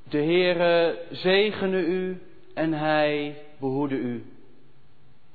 De 0.10 0.18
Heere 0.18 1.00
zegene 1.12 1.78
u 1.78 2.22
en 2.54 2.74
hij 2.74 3.38
behoede 3.60 3.96
u. 3.96 4.26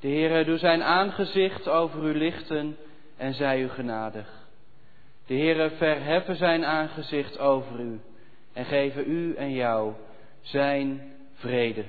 De 0.00 0.08
Heere 0.08 0.44
doe 0.44 0.58
zijn 0.58 0.82
aangezicht 0.82 1.68
over 1.68 2.02
u 2.02 2.18
lichten 2.18 2.76
en 3.16 3.34
zij 3.34 3.60
u 3.60 3.68
genadig. 3.68 4.48
De 5.26 5.34
Heere 5.34 5.70
verheffen 5.70 6.36
zijn 6.36 6.64
aangezicht 6.64 7.38
over 7.38 7.80
u 7.80 8.00
en 8.52 8.64
geven 8.64 9.10
u 9.10 9.34
en 9.34 9.52
jou 9.52 9.92
zijn 10.40 11.12
vrede. 11.34 11.84